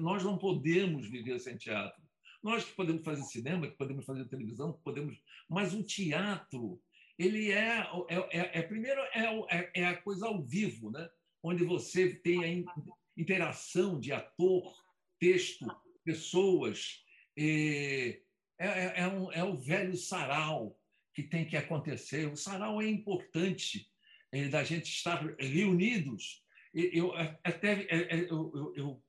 nós 0.00 0.24
não 0.24 0.36
podemos 0.36 1.08
viver 1.08 1.38
sem 1.38 1.56
teatro. 1.56 2.02
Nós 2.42 2.64
que 2.64 2.74
podemos 2.74 3.04
fazer 3.04 3.22
cinema, 3.22 3.68
que 3.68 3.76
podemos 3.76 4.04
fazer 4.04 4.24
televisão, 4.26 4.72
que 4.72 4.82
podemos. 4.82 5.16
Mas 5.48 5.72
o 5.72 5.82
teatro, 5.82 6.80
ele 7.18 7.52
é. 7.52 7.86
é, 8.08 8.38
é, 8.38 8.58
é 8.58 8.62
primeiro, 8.62 9.00
é, 9.00 9.70
é, 9.74 9.86
a 9.86 9.96
coisa 9.96 10.26
ao 10.26 10.42
vivo, 10.42 10.90
né? 10.90 11.08
onde 11.42 11.64
você 11.64 12.14
tem 12.14 12.44
a 12.44 12.82
interação 13.16 14.00
de 14.00 14.12
ator, 14.12 14.74
texto, 15.20 15.66
pessoas, 16.04 17.03
é, 17.36 18.20
é, 18.58 19.00
é, 19.02 19.08
um, 19.08 19.32
é 19.32 19.42
o 19.42 19.56
velho 19.56 19.96
sarau 19.96 20.78
que 21.12 21.22
tem 21.22 21.44
que 21.44 21.56
acontecer. 21.56 22.26
O 22.26 22.36
sarau 22.36 22.80
é 22.80 22.88
importante 22.88 23.90
é, 24.32 24.48
da 24.48 24.64
gente 24.64 24.86
estar 24.86 25.24
reunidos. 25.38 26.42
Eu 26.72 27.12
até 27.44 27.82
é, 27.82 28.16
é, 28.16 28.20
eu, 28.30 28.72
eu, 28.74 29.02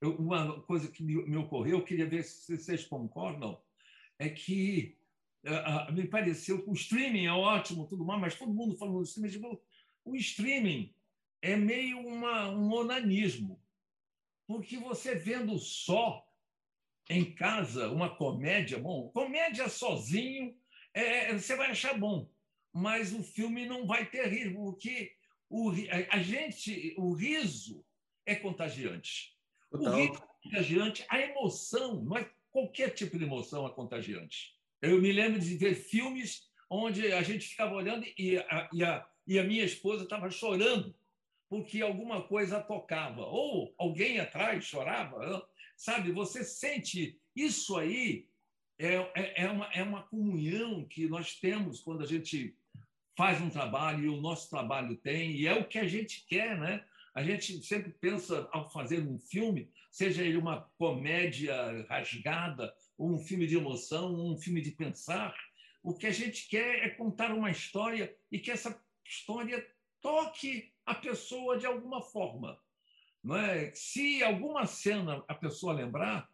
eu, 0.00 0.16
uma 0.16 0.62
coisa 0.62 0.88
que 0.88 1.02
me, 1.02 1.14
me, 1.26 1.36
ocorreu, 1.36 1.78
eu 1.78 1.84
queria 1.84 2.06
ver 2.06 2.22
se 2.22 2.56
vocês 2.56 2.84
concordam, 2.84 3.60
é 4.18 4.28
que 4.28 4.96
me 5.92 6.06
pareceu 6.06 6.62
que 6.62 6.70
o 6.70 6.74
streaming 6.74 7.26
é 7.26 7.32
ótimo, 7.32 7.86
tudo 7.88 8.04
mais, 8.04 8.20
mas 8.20 8.38
todo 8.38 8.52
mundo 8.52 8.76
falando 8.76 8.98
do 8.98 9.02
streaming, 9.02 9.32
tipo, 9.32 9.60
o 10.04 10.16
streaming 10.16 10.94
é 11.40 11.56
meio 11.56 11.98
uma, 11.98 12.48
um 12.50 12.72
onanismo, 12.72 13.60
porque 14.46 14.78
você 14.78 15.14
vendo 15.14 15.58
só 15.58 16.27
em 17.08 17.34
casa 17.34 17.90
uma 17.90 18.14
comédia, 18.14 18.78
bom, 18.78 19.08
comédia 19.10 19.68
sozinho 19.68 20.54
é, 20.92 21.32
você 21.32 21.56
vai 21.56 21.70
achar 21.70 21.98
bom, 21.98 22.28
mas 22.72 23.12
o 23.12 23.22
filme 23.22 23.66
não 23.66 23.86
vai 23.86 24.04
ter 24.06 24.26
riso, 24.26 24.54
porque 24.54 25.12
o, 25.48 25.72
a 26.10 26.18
gente, 26.18 26.94
o 26.98 27.12
riso 27.12 27.84
é 28.26 28.34
contagiante. 28.34 29.36
Total. 29.70 29.92
O 29.92 29.96
riso 29.96 30.12
é 30.14 30.42
contagiante, 30.42 31.06
a 31.08 31.20
emoção, 31.20 32.02
não 32.02 32.16
é 32.16 32.28
qualquer 32.50 32.90
tipo 32.90 33.18
de 33.18 33.24
emoção 33.24 33.66
é 33.66 33.70
contagiante. 33.70 34.54
Eu 34.82 35.00
me 35.00 35.12
lembro 35.12 35.38
de 35.38 35.56
ver 35.56 35.74
filmes 35.74 36.48
onde 36.68 37.12
a 37.12 37.22
gente 37.22 37.46
ficava 37.46 37.74
olhando 37.74 38.06
e 38.16 38.36
a, 38.36 38.68
e 38.72 38.84
a, 38.84 39.08
e 39.26 39.38
a 39.38 39.44
minha 39.44 39.64
esposa 39.64 40.04
estava 40.04 40.30
chorando 40.30 40.94
porque 41.48 41.80
alguma 41.80 42.22
coisa 42.22 42.60
tocava, 42.60 43.22
ou 43.22 43.74
alguém 43.78 44.20
atrás 44.20 44.64
chorava 44.64 45.48
sabe? 45.78 46.10
Você 46.10 46.44
sente 46.44 47.18
isso 47.34 47.76
aí 47.76 48.26
é, 48.78 48.94
é, 49.14 49.44
é, 49.44 49.50
uma, 49.50 49.66
é 49.72 49.82
uma 49.82 50.02
comunhão 50.02 50.84
que 50.84 51.08
nós 51.08 51.36
temos 51.36 51.80
quando 51.80 52.02
a 52.02 52.06
gente 52.06 52.54
faz 53.16 53.40
um 53.40 53.48
trabalho 53.48 54.04
e 54.04 54.08
o 54.08 54.20
nosso 54.20 54.50
trabalho 54.50 54.96
tem, 54.96 55.32
e 55.32 55.46
é 55.46 55.54
o 55.54 55.66
que 55.66 55.78
a 55.78 55.88
gente 55.88 56.24
quer, 56.26 56.56
né? 56.58 56.84
A 57.14 57.22
gente 57.22 57.60
sempre 57.64 57.90
pensa 57.90 58.48
ao 58.52 58.70
fazer 58.70 59.00
um 59.00 59.18
filme, 59.18 59.68
seja 59.90 60.22
ele 60.22 60.36
uma 60.36 60.70
comédia 60.78 61.84
rasgada, 61.88 62.72
ou 62.96 63.12
um 63.12 63.18
filme 63.18 63.46
de 63.46 63.56
emoção, 63.56 64.14
ou 64.14 64.32
um 64.32 64.36
filme 64.36 64.60
de 64.60 64.70
pensar, 64.70 65.34
o 65.82 65.94
que 65.94 66.06
a 66.06 66.12
gente 66.12 66.48
quer 66.48 66.84
é 66.84 66.90
contar 66.90 67.32
uma 67.32 67.50
história 67.50 68.14
e 68.30 68.38
que 68.38 68.50
essa 68.50 68.80
história 69.04 69.66
toque 70.00 70.72
a 70.86 70.94
pessoa 70.94 71.58
de 71.58 71.66
alguma 71.66 72.00
forma. 72.00 72.60
Não 73.22 73.36
é? 73.36 73.72
Se 73.74 74.22
alguma 74.22 74.66
cena 74.66 75.24
a 75.28 75.34
pessoa 75.34 75.72
lembrar, 75.72 76.28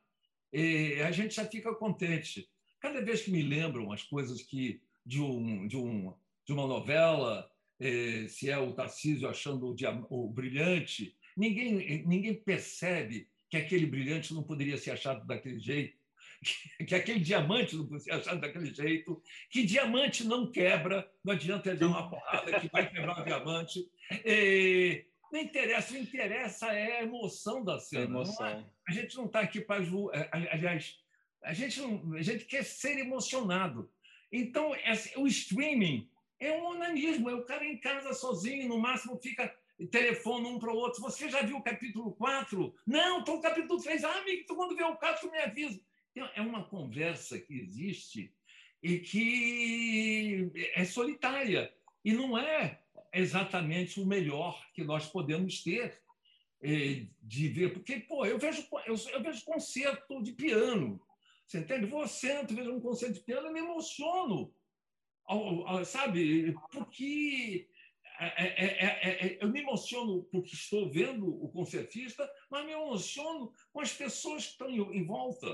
eh, 0.53 1.03
a 1.03 1.11
gente 1.11 1.35
já 1.35 1.45
fica 1.45 1.75
contente. 1.75 2.49
Cada 2.81 3.03
vez 3.03 3.23
que 3.23 3.31
me 3.31 3.43
lembram 3.43 3.91
as 3.93 4.03
coisas 4.03 4.43
que 4.43 4.81
de, 5.05 5.21
um, 5.21 5.67
de, 5.67 5.77
um, 5.77 6.15
de 6.47 6.53
uma 6.53 6.67
novela, 6.67 7.51
eh, 7.81 8.27
se 8.29 8.51
é 8.51 8.59
o 8.59 8.73
Tarcísio 8.73 9.29
achando 9.29 9.67
o, 9.67 10.25
o 10.25 10.29
brilhante, 10.29 11.17
ninguém, 11.37 12.07
ninguém 12.07 12.35
percebe 12.35 13.29
que 13.51 13.57
aquele 13.57 13.87
brilhante 13.87 14.35
não 14.35 14.43
poderia 14.43 14.79
ser 14.79 14.93
achado 14.93 15.27
daquele 15.27 15.59
jeito, 15.59 15.97
que 16.87 16.95
aquele 16.95 17.21
diamante 17.21 17.77
não 17.77 17.85
poderia 17.85 18.05
ser 18.05 18.13
achado 18.13 18.41
daquele 18.41 18.75
jeito, 18.75 19.23
que 19.51 19.65
diamante 19.65 20.25
não 20.25 20.51
quebra, 20.51 21.11
não 21.25 21.33
adianta 21.33 21.71
ele 21.71 21.79
dar 21.79 21.87
uma 21.89 22.11
porrada 22.11 22.61
que 22.61 22.69
vai 22.71 22.91
quebrar 22.91 23.21
o 23.21 23.25
diamante. 23.25 23.89
Eh, 24.27 25.07
não 25.33 25.41
interessa, 25.41 25.93
o 25.93 25.97
que 25.97 26.03
interessa 26.03 26.73
é 26.73 26.99
a 26.99 27.03
emoção 27.03 27.65
da 27.65 27.79
cena. 27.79 28.03
A, 28.03 28.05
emoção. 28.05 28.47
É, 28.47 28.65
a 28.89 28.93
gente 28.93 29.17
não 29.17 29.27
está 29.27 29.41
aqui 29.41 29.61
para. 29.61 29.83
É, 29.83 30.29
aliás, 30.53 30.99
a 31.43 31.53
gente, 31.53 31.81
não, 31.81 32.15
a 32.15 32.23
gente 32.23 32.45
quer 32.45 32.65
ser 32.65 32.99
emocionado. 32.99 33.91
Então, 34.33 34.73
o 35.17 35.27
streaming 35.27 36.11
é 36.41 36.53
um 36.53 36.65
onanismo, 36.65 37.31
é 37.31 37.35
o 37.35 37.45
cara 37.45 37.65
em 37.65 37.79
casa 37.79 38.13
sozinho, 38.13 38.69
no 38.69 38.79
máximo 38.79 39.21
fica 39.23 39.55
telefone 39.91 40.47
um 40.49 40.59
para 40.59 40.73
o 40.73 40.77
outro. 40.77 41.03
Você 41.03 41.29
já 41.29 41.43
viu 41.43 41.57
o 41.57 41.63
capítulo 41.63 42.13
4? 42.13 42.75
Não, 42.87 43.21
estou 43.21 43.37
no 43.37 43.43
capítulo 43.43 43.81
3. 43.81 44.05
Ah, 44.05 44.19
amigo, 44.19 44.55
quando 44.55 44.77
vê 44.77 44.83
o 44.83 44.97
4, 44.97 45.31
me 45.31 45.39
avisa. 45.39 45.81
Então, 46.15 46.31
é 46.35 46.41
uma 46.41 46.65
conversa 46.65 47.39
que 47.39 47.55
existe 47.55 48.33
e 48.83 48.99
que 48.99 50.51
é 50.75 50.85
solitária 50.85 51.73
e 52.05 52.13
não 52.13 52.37
é 52.39 52.84
exatamente 53.21 54.01
o 54.01 54.07
melhor 54.07 54.63
que 54.73 54.85
nós 54.85 55.07
podemos 55.07 55.63
ter 55.63 56.01
eh, 56.63 57.07
de 57.23 57.49
ver, 57.49 57.73
porque 57.73 58.01
pô, 58.01 58.25
eu 58.25 58.39
vejo 58.39 58.67
eu, 58.87 59.23
vejo 59.23 59.45
concerto 59.45 60.23
de 60.23 60.33
piano, 60.33 61.01
você 61.47 61.59
entende? 61.59 61.87
Vou 61.87 62.07
centro, 62.09 62.57
vejo 62.57 62.73
um 62.73 62.81
concerto 62.81 63.15
de 63.15 63.21
piano 63.21 63.49
e 63.49 63.53
me 63.53 63.61
emociono, 63.61 64.55
sabe? 65.85 66.55
Porque 66.73 67.69
é 68.19 68.27
é, 68.27 68.65
é, 68.65 69.27
é, 69.27 69.39
eu 69.43 69.49
me 69.51 69.61
emociono 69.61 70.25
porque 70.33 70.55
estou 70.55 70.91
vendo 70.91 71.29
o 71.29 71.49
concertista, 71.51 72.29
mas 72.51 72.65
me 72.65 72.73
emociono 72.73 73.53
com 73.73 73.81
as 73.81 73.93
pessoas 73.93 74.47
que 74.47 74.53
estão 74.53 74.71
em 74.71 75.05
volta 75.05 75.47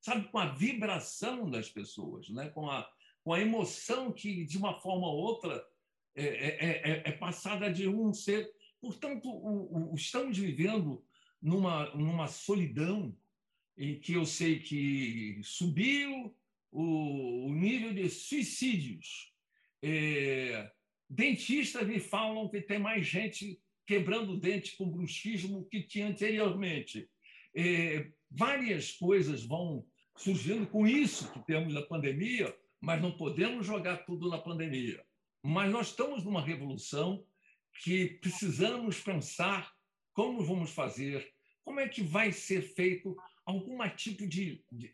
sabe, 0.00 0.28
com 0.28 0.38
a 0.38 0.46
vibração 0.46 1.50
das 1.50 1.68
pessoas, 1.68 2.28
né? 2.30 2.48
com, 2.50 2.70
a, 2.70 2.88
com 3.22 3.32
a 3.32 3.40
emoção 3.40 4.12
que, 4.12 4.44
de 4.44 4.56
uma 4.56 4.80
forma 4.80 5.06
ou 5.06 5.16
outra, 5.16 5.64
é, 6.14 6.24
é, 6.24 6.90
é, 6.90 7.02
é 7.06 7.12
passada 7.12 7.72
de 7.72 7.88
um 7.88 8.12
ser. 8.12 8.50
Portanto, 8.80 9.28
o, 9.28 9.92
o, 9.92 9.94
estamos 9.94 10.38
vivendo 10.38 11.04
numa, 11.40 11.94
numa 11.94 12.28
solidão 12.28 13.16
em 13.76 13.98
que 13.98 14.14
eu 14.14 14.26
sei 14.26 14.58
que 14.58 15.40
subiu 15.42 16.34
o, 16.70 17.46
o 17.46 17.54
nível 17.54 17.94
de 17.94 18.08
suicídios. 18.10 19.32
É, 19.80 20.70
dentistas 21.08 21.86
me 21.86 22.00
falam 22.00 22.48
que 22.48 22.60
tem 22.60 22.78
mais 22.78 23.06
gente 23.06 23.60
quebrando 23.86 24.32
o 24.32 24.40
dente 24.40 24.76
com 24.76 24.90
bruxismo 24.90 25.64
que 25.70 25.82
tinha 25.82 26.08
anteriormente. 26.08 27.08
É, 27.54 28.10
várias 28.30 28.92
coisas 28.92 29.44
vão 29.44 29.86
surgindo 30.16 30.66
com 30.66 30.86
isso 30.86 31.32
que 31.32 31.46
temos 31.46 31.72
na 31.72 31.82
pandemia, 31.82 32.54
mas 32.80 33.00
não 33.00 33.16
podemos 33.16 33.64
jogar 33.64 34.04
tudo 34.04 34.28
na 34.28 34.38
pandemia. 34.38 35.02
Mas 35.42 35.70
nós 35.70 35.88
estamos 35.88 36.24
numa 36.24 36.42
revolução 36.42 37.24
que 37.82 38.06
precisamos 38.20 39.00
pensar 39.00 39.72
como 40.12 40.44
vamos 40.44 40.70
fazer, 40.70 41.32
como 41.64 41.80
é 41.80 41.88
que 41.88 42.02
vai 42.02 42.32
ser 42.32 42.62
feito 42.62 43.16
algum 43.44 43.78
tipo 43.90 44.26
de, 44.26 44.64
de 44.70 44.90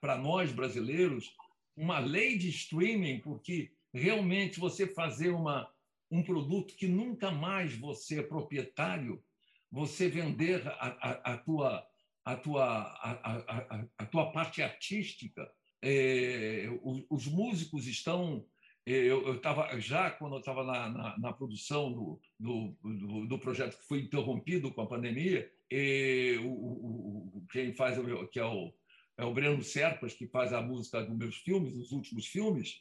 para 0.00 0.16
nós 0.16 0.52
brasileiros, 0.52 1.34
uma 1.76 1.98
lei 1.98 2.38
de 2.38 2.48
streaming, 2.48 3.20
porque 3.20 3.72
realmente 3.92 4.60
você 4.60 4.86
fazer 4.86 5.30
uma, 5.30 5.68
um 6.10 6.22
produto 6.22 6.74
que 6.74 6.86
nunca 6.86 7.30
mais 7.30 7.76
você 7.76 8.20
é 8.20 8.22
proprietário, 8.22 9.22
você 9.70 10.08
vender 10.08 10.66
a, 10.66 10.72
a, 10.72 11.34
a 11.34 11.38
tua 11.38 11.88
a 12.28 12.36
tua, 12.36 12.64
a, 12.64 13.10
a, 13.12 13.84
a, 13.96 14.06
tua 14.06 14.30
parte 14.30 14.60
artística. 14.62 15.50
É, 15.80 16.66
os, 16.82 17.06
os, 17.08 17.26
músicos 17.26 17.86
estão. 17.86 18.44
É, 18.90 18.92
eu 18.92 19.34
estava 19.34 19.78
já 19.78 20.10
quando 20.10 20.36
eu 20.36 20.38
estava 20.38 20.64
na, 20.64 20.88
na, 20.88 21.18
na, 21.18 21.32
produção 21.32 21.92
do, 21.92 22.20
do, 22.40 22.74
do, 22.82 23.26
do, 23.26 23.38
projeto 23.38 23.78
que 23.78 23.86
foi 23.86 24.00
interrompido 24.00 24.72
com 24.72 24.80
a 24.80 24.86
pandemia, 24.86 25.52
e 25.70 26.38
o, 26.42 26.48
o, 26.48 27.46
quem 27.52 27.74
faz 27.74 27.98
que 28.32 28.40
é 28.40 28.46
o 28.46 28.72
é 29.18 29.24
o 29.24 29.34
Breno 29.34 29.62
Serpas 29.62 30.14
que 30.14 30.26
faz 30.28 30.52
a 30.52 30.62
música 30.62 31.02
dos 31.02 31.18
meus 31.18 31.36
filmes, 31.36 31.74
dos 31.74 31.92
últimos 31.92 32.26
filmes. 32.26 32.80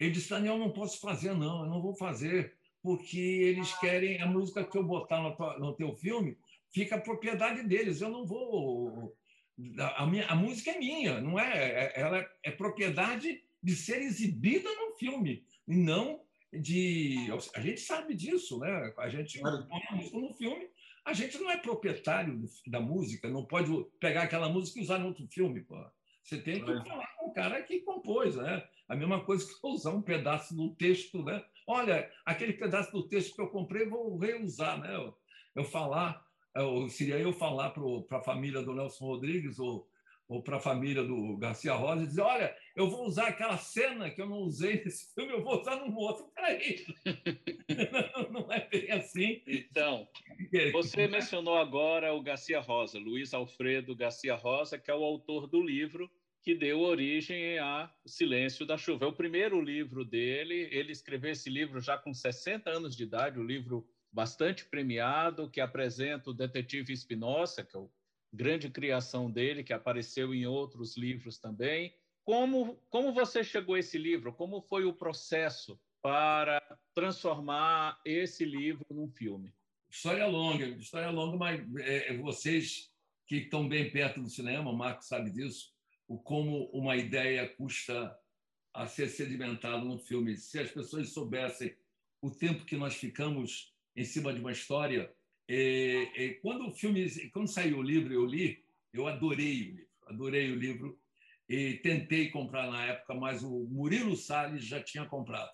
Ele 0.00 0.12
disse: 0.12 0.30
Daniel, 0.30 0.56
não 0.56 0.70
posso 0.70 1.00
fazer 1.00 1.34
não, 1.34 1.64
eu 1.64 1.70
não 1.70 1.82
vou 1.82 1.94
fazer 1.94 2.56
porque 2.82 3.18
eles 3.18 3.78
querem 3.78 4.22
a 4.22 4.26
música 4.26 4.64
que 4.64 4.78
eu 4.78 4.84
botar 4.84 5.20
no, 5.20 5.58
no 5.58 5.74
teu 5.74 5.94
filme 5.96 6.38
fica 6.72 6.96
a 6.96 7.00
propriedade 7.00 7.62
deles. 7.64 8.00
Eu 8.00 8.08
não 8.08 8.24
vou. 8.24 9.14
A, 9.96 10.06
minha, 10.06 10.26
a 10.28 10.34
música 10.34 10.70
é 10.70 10.78
minha, 10.78 11.20
não 11.20 11.38
é? 11.38 11.52
é? 11.52 12.00
Ela 12.00 12.26
é 12.42 12.50
propriedade 12.50 13.42
de 13.62 13.76
ser 13.76 14.02
exibida 14.02 14.68
no 14.68 14.94
filme, 14.96 15.44
e 15.66 15.76
não 15.76 16.20
de. 16.52 17.28
A 17.54 17.60
gente 17.60 17.80
sabe 17.80 18.14
disso, 18.14 18.58
né? 18.58 18.92
A 18.98 19.08
gente 19.08 19.40
põe 19.40 19.82
a 19.88 19.96
música 19.96 20.18
no 20.18 20.34
filme, 20.34 20.68
a 21.04 21.12
gente 21.12 21.38
não 21.38 21.50
é 21.50 21.56
proprietário 21.56 22.40
da 22.66 22.80
música, 22.80 23.28
não 23.28 23.44
pode 23.44 23.70
pegar 24.00 24.22
aquela 24.22 24.48
música 24.48 24.78
e 24.78 24.82
usar 24.82 24.98
no 24.98 25.08
outro 25.08 25.26
filme. 25.28 25.62
Pô. 25.62 25.76
Você 26.22 26.40
tem 26.40 26.64
que 26.64 26.88
falar 26.88 27.08
com 27.18 27.30
o 27.30 27.32
cara 27.32 27.62
que 27.62 27.80
compôs, 27.80 28.36
né? 28.36 28.66
A 28.88 28.94
mesma 28.94 29.24
coisa 29.24 29.46
que 29.46 29.66
usar 29.66 29.90
um 29.90 30.02
pedaço 30.02 30.54
do 30.54 30.74
texto, 30.74 31.22
né? 31.24 31.42
Olha, 31.66 32.10
aquele 32.24 32.52
pedaço 32.52 32.92
do 32.92 33.08
texto 33.08 33.34
que 33.34 33.40
eu 33.40 33.48
comprei, 33.48 33.88
vou 33.88 34.18
reusar, 34.18 34.80
né? 34.80 34.94
Eu, 34.94 35.16
eu 35.56 35.64
falar 35.64 36.24
é, 36.54 36.88
seria 36.88 37.18
eu 37.18 37.32
falar 37.32 37.70
para 37.70 38.18
a 38.18 38.22
família 38.22 38.62
do 38.62 38.74
Nelson 38.74 39.06
Rodrigues 39.06 39.58
ou, 39.58 39.88
ou 40.28 40.42
para 40.42 40.56
a 40.56 40.60
família 40.60 41.02
do 41.02 41.36
Garcia 41.36 41.74
Rosa 41.74 42.04
e 42.04 42.06
dizer: 42.06 42.22
olha, 42.22 42.56
eu 42.74 42.88
vou 42.88 43.06
usar 43.06 43.28
aquela 43.28 43.58
cena 43.58 44.10
que 44.10 44.20
eu 44.20 44.28
não 44.28 44.38
usei 44.38 44.82
nesse 44.84 45.12
filme, 45.14 45.32
eu 45.32 45.42
vou 45.42 45.60
usar 45.60 45.76
num 45.76 45.94
outro. 45.94 46.30
Peraí. 46.34 46.84
não, 48.24 48.30
não 48.42 48.52
é 48.52 48.66
bem 48.68 48.90
assim. 48.90 49.42
Então, 49.46 50.08
você 50.72 51.06
mencionou 51.06 51.56
agora 51.56 52.12
o 52.14 52.22
Garcia 52.22 52.60
Rosa, 52.60 52.98
Luiz 52.98 53.34
Alfredo 53.34 53.96
Garcia 53.96 54.34
Rosa, 54.34 54.78
que 54.78 54.90
é 54.90 54.94
o 54.94 55.04
autor 55.04 55.46
do 55.46 55.62
livro 55.62 56.10
que 56.42 56.54
deu 56.56 56.80
origem 56.80 57.58
a 57.58 57.88
O 58.04 58.08
Silêncio 58.08 58.66
da 58.66 58.76
Chuva. 58.76 59.04
É 59.04 59.08
o 59.08 59.12
primeiro 59.12 59.60
livro 59.60 60.04
dele. 60.04 60.68
Ele 60.72 60.90
escreveu 60.90 61.30
esse 61.30 61.48
livro 61.48 61.80
já 61.80 61.96
com 61.96 62.12
60 62.12 62.68
anos 62.68 62.96
de 62.96 63.04
idade, 63.04 63.38
o 63.38 63.46
livro 63.46 63.86
bastante 64.10 64.64
premiado, 64.64 65.48
que 65.48 65.60
apresenta 65.60 66.30
o 66.30 66.34
detetive 66.34 66.94
Spinoza, 66.94 67.64
que 67.64 67.76
é 67.76 67.80
a 67.80 67.84
grande 68.32 68.70
criação 68.70 69.30
dele, 69.30 69.62
que 69.62 69.72
apareceu 69.72 70.34
em 70.34 70.46
outros 70.46 70.96
livros 70.96 71.38
também. 71.38 71.94
Como, 72.24 72.76
como 72.88 73.12
você 73.12 73.42
chegou 73.42 73.74
a 73.74 73.78
esse 73.78 73.98
livro? 73.98 74.32
Como 74.32 74.60
foi 74.62 74.84
o 74.84 74.94
processo 74.94 75.78
para 76.00 76.60
transformar 76.94 78.00
esse 78.04 78.44
livro 78.44 78.86
num 78.90 79.08
filme? 79.08 79.52
História 79.90 80.26
longa, 80.26 80.66
história 80.66 81.10
longa, 81.10 81.36
mas 81.36 81.60
é, 81.80 82.16
vocês 82.16 82.90
que 83.26 83.36
estão 83.36 83.68
bem 83.68 83.90
perto 83.90 84.20
do 84.20 84.28
cinema, 84.28 84.70
o 84.70 84.76
Marco 84.76 85.04
sabe 85.04 85.30
disso, 85.30 85.72
o 86.08 86.18
como 86.18 86.70
uma 86.70 86.96
ideia 86.96 87.48
custa 87.48 88.16
a 88.74 88.86
ser 88.86 89.08
sedimentada 89.08 89.84
num 89.84 89.98
filme. 89.98 90.36
Se 90.36 90.58
as 90.58 90.70
pessoas 90.70 91.12
soubessem 91.12 91.76
o 92.22 92.30
tempo 92.30 92.64
que 92.64 92.76
nós 92.76 92.94
ficamos 92.94 93.72
em 93.96 94.04
cima 94.04 94.32
de 94.32 94.40
uma 94.40 94.52
história. 94.52 95.12
E, 95.48 96.10
e 96.16 96.34
quando 96.40 96.68
o 96.68 96.72
filme, 96.72 97.08
quando 97.30 97.48
saiu 97.48 97.78
o 97.78 97.82
livro, 97.82 98.12
eu 98.12 98.24
li, 98.24 98.64
eu 98.92 99.06
adorei 99.06 99.62
o 99.62 99.74
livro, 99.74 99.86
adorei 100.06 100.52
o 100.52 100.56
livro 100.56 100.98
e 101.48 101.74
tentei 101.74 102.30
comprar 102.30 102.70
na 102.70 102.84
época, 102.86 103.14
mas 103.14 103.42
o 103.42 103.66
Murilo 103.68 104.16
Salles 104.16 104.64
já 104.64 104.82
tinha 104.82 105.04
comprado. 105.04 105.52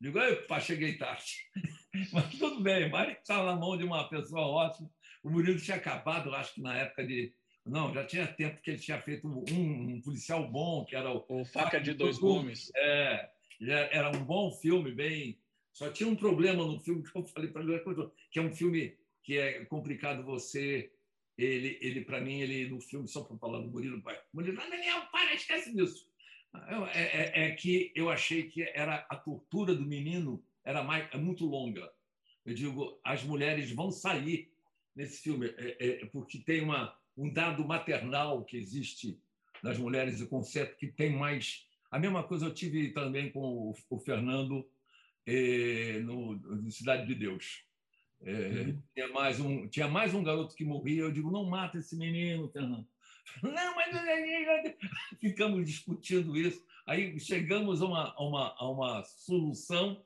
Digo, 0.00 0.18
opa, 0.18 0.58
cheguei 0.60 0.96
tarde. 0.96 1.34
mas 2.12 2.30
tudo 2.38 2.62
bem, 2.62 2.88
mas 2.90 3.18
estava 3.18 3.46
na 3.46 3.56
mão 3.56 3.76
de 3.76 3.84
uma 3.84 4.08
pessoa 4.08 4.46
ótima. 4.46 4.90
O 5.22 5.30
Murilo 5.30 5.60
tinha 5.60 5.76
acabado, 5.76 6.34
acho 6.34 6.54
que 6.54 6.62
na 6.62 6.76
época 6.76 7.06
de. 7.06 7.32
Não, 7.66 7.92
já 7.92 8.04
tinha 8.06 8.26
tempo 8.26 8.60
que 8.62 8.70
ele 8.70 8.78
tinha 8.78 9.00
feito 9.02 9.28
um, 9.28 9.44
um 9.94 10.00
policial 10.00 10.50
bom, 10.50 10.84
que 10.86 10.96
era 10.96 11.12
o. 11.12 11.24
O 11.28 11.44
Faca 11.44 11.78
de 11.78 11.92
Dois 11.92 12.18
Gumes. 12.18 12.72
É, 12.74 13.30
era 13.60 14.10
um 14.10 14.24
bom 14.24 14.50
filme, 14.52 14.90
bem 14.90 15.38
só 15.72 15.90
tinha 15.90 16.08
um 16.08 16.16
problema 16.16 16.64
no 16.64 16.78
filme 16.78 17.02
que 17.10 17.16
eu 17.16 17.24
falei 17.24 17.50
para 17.50 17.62
ele, 17.62 17.82
que 18.30 18.38
é 18.38 18.42
um 18.42 18.54
filme 18.54 18.96
que 19.22 19.38
é 19.38 19.64
complicado 19.66 20.24
você 20.24 20.90
ele, 21.36 21.78
ele 21.80 22.04
para 22.04 22.20
mim, 22.20 22.40
ele 22.40 22.68
no 22.68 22.80
filme, 22.80 23.08
só 23.08 23.24
para 23.24 23.38
falar 23.38 23.60
do 23.60 23.70
Murilo, 23.70 24.02
pai, 24.02 24.20
Murilo, 24.32 24.56
Daniel, 24.56 25.06
para, 25.10 25.34
esquece 25.34 25.74
disso. 25.74 26.06
É, 26.92 27.00
é, 27.00 27.44
é, 27.44 27.50
que 27.52 27.92
eu 27.94 28.10
achei 28.10 28.48
que 28.48 28.62
era 28.74 29.06
a 29.08 29.16
tortura 29.16 29.74
do 29.74 29.86
menino 29.86 30.44
era 30.64 30.82
mais, 30.82 31.08
é 31.12 31.16
muito 31.16 31.46
longa. 31.46 31.90
Eu 32.44 32.54
digo, 32.54 33.00
as 33.04 33.22
mulheres 33.22 33.70
vão 33.70 33.90
sair 33.90 34.52
nesse 34.94 35.22
filme, 35.22 35.46
é, 35.56 36.02
é, 36.02 36.06
porque 36.06 36.38
tem 36.38 36.60
uma, 36.60 36.94
um 37.16 37.32
dado 37.32 37.64
maternal 37.64 38.44
que 38.44 38.56
existe 38.56 39.18
nas 39.62 39.78
mulheres, 39.78 40.20
o 40.20 40.28
conceito 40.28 40.76
que 40.76 40.88
tem 40.88 41.16
mais. 41.16 41.66
A 41.90 41.98
mesma 41.98 42.22
coisa 42.22 42.46
eu 42.46 42.54
tive 42.54 42.92
também 42.92 43.30
com 43.30 43.40
o, 43.40 43.74
o 43.90 43.98
Fernando 43.98 44.68
eh, 45.26 46.00
no, 46.04 46.34
no, 46.34 46.70
Cidade 46.70 47.06
de 47.06 47.14
Deus. 47.14 47.64
É, 48.22 48.32
uhum. 48.32 48.82
tinha, 48.94 49.08
mais 49.08 49.40
um, 49.40 49.68
tinha 49.68 49.88
mais 49.88 50.14
um 50.14 50.22
garoto 50.22 50.54
que 50.54 50.64
morria. 50.64 51.02
Eu 51.02 51.12
digo, 51.12 51.30
não 51.30 51.44
mata 51.44 51.78
esse 51.78 51.96
menino, 51.96 52.50
Fernando. 52.50 52.86
Não, 53.42 53.76
mas 53.76 53.94
ficamos 55.20 55.64
discutindo 55.64 56.36
isso. 56.36 56.64
Aí 56.86 57.18
chegamos 57.20 57.80
a 57.80 57.86
uma, 57.86 58.14
a 58.16 58.22
uma, 58.24 58.54
a 58.58 58.68
uma 58.68 59.04
solução, 59.04 60.04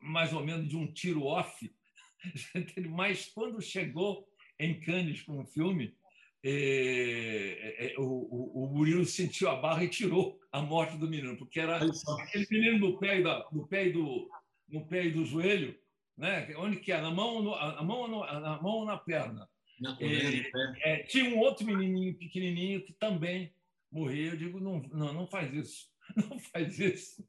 mais 0.00 0.32
ou 0.32 0.44
menos 0.44 0.68
de 0.68 0.76
um 0.76 0.86
tiro 0.86 1.24
off. 1.24 1.74
Mas 2.90 3.26
quando 3.26 3.60
chegou 3.60 4.28
em 4.58 4.78
Cannes 4.78 5.22
com 5.22 5.40
o 5.40 5.46
filme, 5.46 5.96
é, 6.44 7.92
é, 7.92 7.94
o, 7.98 8.64
o, 8.64 8.68
Murilo 8.72 9.04
sentiu 9.04 9.48
a 9.48 9.56
barra 9.56 9.84
e 9.84 9.88
tirou 9.88 10.38
a 10.52 10.60
morte 10.60 10.96
do 10.96 11.08
menino, 11.08 11.36
porque 11.36 11.60
era 11.60 11.78
aquele 11.78 12.46
menino 12.50 12.78
no 12.78 12.98
pé, 12.98 13.22
da, 13.22 13.48
no 13.52 13.66
pé 13.66 13.90
do, 13.90 14.28
no 14.68 14.86
pé 14.86 15.06
e 15.06 15.12
do 15.12 15.24
joelho, 15.24 15.76
né? 16.16 16.54
onde 16.56 16.78
que 16.78 16.92
é? 16.92 17.00
Na 17.00 17.10
mão, 17.10 17.42
no, 17.42 17.50
na 17.50 17.82
mão, 17.82 18.08
no, 18.08 18.20
na 18.20 18.60
mão 18.60 18.72
ou 18.72 18.84
na 18.84 18.96
perna. 18.96 19.48
Na 19.80 19.96
é, 20.00 20.92
é, 20.92 21.02
tinha 21.04 21.24
um 21.24 21.38
outro 21.38 21.66
menininho 21.66 22.14
pequenininho 22.14 22.84
que 22.84 22.92
também 22.92 23.52
morreu. 23.90 24.32
Eu 24.32 24.36
digo, 24.36 24.60
não, 24.60 24.80
não, 24.92 25.12
não 25.12 25.26
faz 25.26 25.52
isso. 25.52 25.90
não 26.16 26.38
faz 26.38 26.78
isso. 26.78 27.26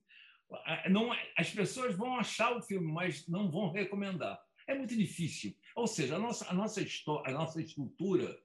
Não, 0.89 1.11
as 1.35 1.49
pessoas 1.49 1.95
vão 1.95 2.15
achar 2.15 2.55
o 2.55 2.61
filme, 2.61 2.91
mas 2.91 3.27
não 3.27 3.49
vão 3.49 3.71
recomendar. 3.71 4.39
É 4.67 4.75
muito 4.75 4.95
difícil. 4.95 5.55
Ou 5.75 5.87
seja, 5.87 6.15
a 6.15 6.19
nossa, 6.19 6.49
a 6.49 6.53
nossa 6.53 6.81
história, 6.81 7.33
a 7.33 7.37
nossa 7.37 7.59
estrutura, 7.59 8.37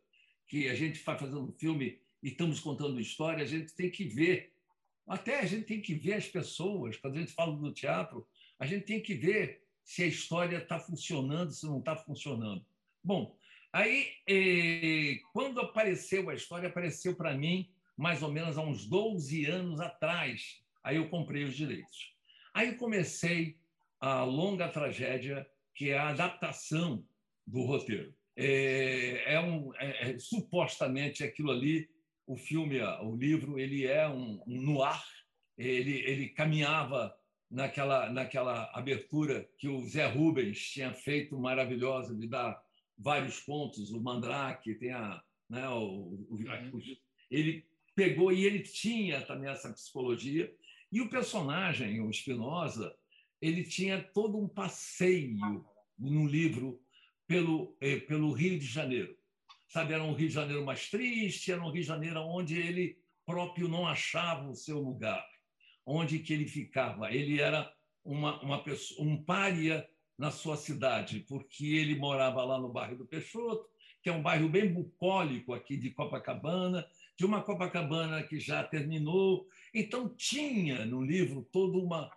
que 0.46 0.68
a 0.68 0.74
gente 0.74 1.02
vai 1.04 1.18
fazendo 1.18 1.54
filme 1.58 2.00
e 2.22 2.28
estamos 2.28 2.60
contando 2.60 2.98
história, 2.98 3.44
a 3.44 3.46
gente 3.46 3.74
tem 3.74 3.90
que 3.90 4.04
ver. 4.04 4.52
Até 5.06 5.40
a 5.40 5.46
gente 5.46 5.66
tem 5.66 5.80
que 5.80 5.94
ver 5.94 6.14
as 6.14 6.26
pessoas. 6.26 6.96
Quando 6.96 7.16
a 7.16 7.20
gente 7.20 7.32
fala 7.32 7.54
do 7.54 7.72
teatro, 7.72 8.26
a 8.58 8.66
gente 8.66 8.86
tem 8.86 9.02
que 9.02 9.14
ver 9.14 9.67
se 9.88 10.02
a 10.02 10.06
história 10.06 10.58
está 10.58 10.78
funcionando, 10.78 11.50
se 11.50 11.64
não 11.64 11.78
está 11.78 11.96
funcionando. 11.96 12.62
Bom, 13.02 13.34
aí, 13.72 14.06
eh, 14.28 15.18
quando 15.32 15.62
apareceu 15.62 16.28
a 16.28 16.34
história, 16.34 16.68
apareceu 16.68 17.16
para 17.16 17.34
mim 17.34 17.72
mais 17.96 18.22
ou 18.22 18.30
menos 18.30 18.58
há 18.58 18.60
uns 18.60 18.84
12 18.84 19.46
anos 19.46 19.80
atrás. 19.80 20.62
Aí 20.84 20.96
eu 20.96 21.08
comprei 21.08 21.44
os 21.44 21.56
direitos. 21.56 22.14
Aí 22.52 22.76
comecei 22.76 23.56
a 23.98 24.24
longa 24.24 24.68
tragédia, 24.68 25.48
que 25.74 25.88
é 25.88 25.96
a 25.96 26.10
adaptação 26.10 27.02
do 27.46 27.62
roteiro. 27.62 28.14
É, 28.36 29.36
é 29.36 29.40
um, 29.40 29.74
é, 29.76 30.10
é, 30.10 30.18
supostamente 30.18 31.24
aquilo 31.24 31.50
ali, 31.50 31.88
o 32.26 32.36
filme, 32.36 32.78
o 32.82 33.16
livro, 33.16 33.58
ele 33.58 33.86
é 33.86 34.06
um, 34.06 34.42
um 34.46 34.60
noir. 34.60 35.02
Ele, 35.56 35.98
ele 36.00 36.28
caminhava 36.28 37.17
naquela, 37.50 38.10
naquela 38.10 38.70
abertura 38.74 39.48
que 39.58 39.68
o 39.68 39.86
Zé 39.86 40.06
Rubens 40.06 40.58
tinha 40.70 40.92
feito 40.92 41.38
maravilhosa 41.38 42.14
de 42.14 42.26
dar 42.26 42.62
vários 42.96 43.40
pontos, 43.40 43.90
o 43.90 44.00
Mandrake, 44.00 44.74
tem 44.74 44.92
a, 44.92 45.22
né, 45.48 45.68
o, 45.68 46.26
o, 46.30 46.38
ele 47.30 47.66
pegou 47.94 48.32
e 48.32 48.44
ele 48.44 48.60
tinha 48.60 49.20
também 49.22 49.50
essa 49.50 49.72
psicologia. 49.72 50.52
E 50.90 51.00
o 51.00 51.10
personagem, 51.10 52.00
o 52.00 52.12
Spinoza, 52.12 52.94
ele 53.40 53.62
tinha 53.62 54.02
todo 54.02 54.38
um 54.38 54.48
passeio 54.48 55.64
no 55.98 56.26
livro 56.26 56.80
pelo, 57.26 57.76
eh, 57.80 57.98
pelo 58.00 58.32
Rio 58.32 58.58
de 58.58 58.66
Janeiro. 58.66 59.16
Sabe, 59.68 59.92
era 59.92 60.02
um 60.02 60.14
Rio 60.14 60.28
de 60.28 60.34
Janeiro 60.34 60.64
mais 60.64 60.88
triste, 60.88 61.52
era 61.52 61.62
um 61.62 61.70
Rio 61.70 61.82
de 61.82 61.88
Janeiro 61.88 62.20
onde 62.20 62.58
ele 62.58 62.98
próprio 63.26 63.68
não 63.68 63.86
achava 63.86 64.48
o 64.48 64.54
seu 64.54 64.80
lugar, 64.80 65.22
onde 65.88 66.18
que 66.18 66.34
ele 66.34 66.46
ficava. 66.46 67.10
Ele 67.12 67.40
era 67.40 67.72
uma, 68.04 68.40
uma 68.42 68.62
pessoa, 68.62 69.08
um 69.08 69.22
pária 69.22 69.88
na 70.18 70.30
sua 70.30 70.56
cidade, 70.56 71.20
porque 71.28 71.64
ele 71.64 71.94
morava 71.94 72.44
lá 72.44 72.60
no 72.60 72.68
bairro 72.68 72.96
do 72.96 73.06
Peixoto, 73.06 73.66
que 74.02 74.10
é 74.10 74.12
um 74.12 74.22
bairro 74.22 74.48
bem 74.48 74.72
bucólico 74.72 75.54
aqui 75.54 75.76
de 75.76 75.90
Copacabana, 75.90 76.86
de 77.16 77.24
uma 77.24 77.42
Copacabana 77.42 78.22
que 78.22 78.38
já 78.38 78.62
terminou. 78.62 79.46
Então, 79.74 80.08
tinha 80.14 80.84
no 80.84 81.02
livro 81.02 81.48
toda 81.50 81.78
uma, 81.78 82.10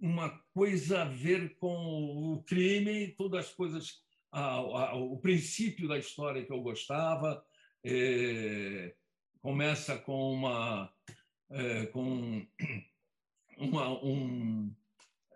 uma 0.00 0.30
coisa 0.52 1.02
a 1.02 1.04
ver 1.04 1.56
com 1.56 2.34
o 2.34 2.42
crime, 2.42 3.08
todas 3.16 3.46
as 3.46 3.54
coisas, 3.54 4.02
a, 4.32 4.56
a, 4.56 4.94
o 4.96 5.18
princípio 5.18 5.86
da 5.86 5.98
história 5.98 6.44
que 6.44 6.52
eu 6.52 6.60
gostava. 6.60 7.44
É, 7.84 8.94
começa 9.40 9.98
com 9.98 10.32
uma. 10.32 10.90
É, 11.50 11.86
com 11.86 12.46
uma, 13.58 13.88
um, 14.04 14.74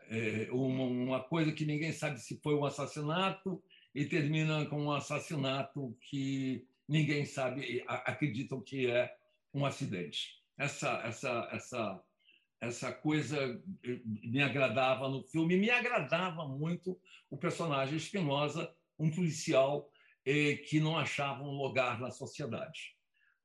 é, 0.08 0.48
uma, 0.50 0.84
uma 0.84 1.22
coisa 1.22 1.52
que 1.52 1.64
ninguém 1.64 1.92
sabe 1.92 2.20
se 2.20 2.40
foi 2.40 2.54
um 2.54 2.64
assassinato 2.64 3.62
e 3.94 4.04
termina 4.04 4.66
com 4.66 4.84
um 4.84 4.92
assassinato 4.92 5.96
que 6.02 6.66
ninguém 6.88 7.24
sabe, 7.24 7.84
acreditam 7.86 8.60
que 8.60 8.90
é 8.90 9.14
um 9.52 9.64
acidente. 9.66 10.42
Essa, 10.56 11.02
essa, 11.04 11.48
essa, 11.52 12.04
essa 12.60 12.92
coisa 12.92 13.62
me 14.04 14.42
agradava 14.42 15.08
no 15.08 15.22
filme, 15.22 15.56
me 15.56 15.70
agradava 15.70 16.46
muito 16.46 16.98
o 17.30 17.36
personagem 17.36 17.96
Espinosa, 17.96 18.74
um 18.98 19.10
policial 19.10 19.90
eh, 20.24 20.56
que 20.56 20.80
não 20.80 20.98
achava 20.98 21.42
um 21.42 21.62
lugar 21.62 22.00
na 22.00 22.10
sociedade. 22.10 22.96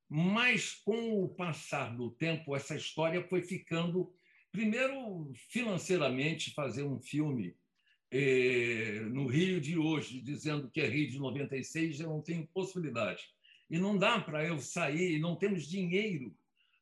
Mas, 0.10 0.76
com 0.76 1.24
o 1.24 1.30
passar 1.30 1.96
do 1.96 2.12
tempo, 2.12 2.56
essa 2.56 2.76
história 2.76 3.28
foi 3.28 3.42
ficando. 3.42 4.14
Primeiro, 4.54 5.34
financeiramente, 5.50 6.54
fazer 6.54 6.84
um 6.84 7.00
filme 7.00 7.56
eh, 8.12 9.00
no 9.10 9.26
Rio 9.26 9.60
de 9.60 9.80
hoje, 9.80 10.22
dizendo 10.22 10.70
que 10.70 10.80
é 10.80 10.88
Rio 10.88 11.10
de 11.10 11.18
96, 11.18 12.00
eu 12.00 12.10
não 12.10 12.22
tenho 12.22 12.48
possibilidade. 12.54 13.24
E 13.68 13.80
não 13.80 13.98
dá 13.98 14.22
para 14.22 14.46
eu 14.46 14.60
sair, 14.60 15.20
não 15.20 15.36
temos 15.36 15.68
dinheiro 15.68 16.38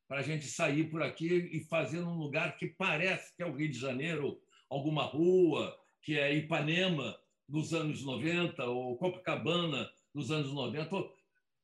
para 0.06 0.20
a 0.20 0.22
gente 0.22 0.48
sair 0.48 0.90
por 0.90 1.02
aqui 1.02 1.30
e 1.30 1.62
fazer 1.62 2.02
num 2.02 2.18
lugar 2.18 2.58
que 2.58 2.68
parece 2.68 3.34
que 3.38 3.42
é 3.42 3.46
o 3.46 3.56
Rio 3.56 3.72
de 3.72 3.80
Janeiro, 3.80 4.42
alguma 4.70 5.04
rua, 5.04 5.74
que 6.02 6.20
é 6.20 6.36
Ipanema 6.36 7.18
dos 7.48 7.74
anos 7.74 8.04
90, 8.04 8.66
ou 8.66 8.98
Copacabana 8.98 9.90
dos 10.14 10.30
anos 10.30 10.52
90. 10.52 11.10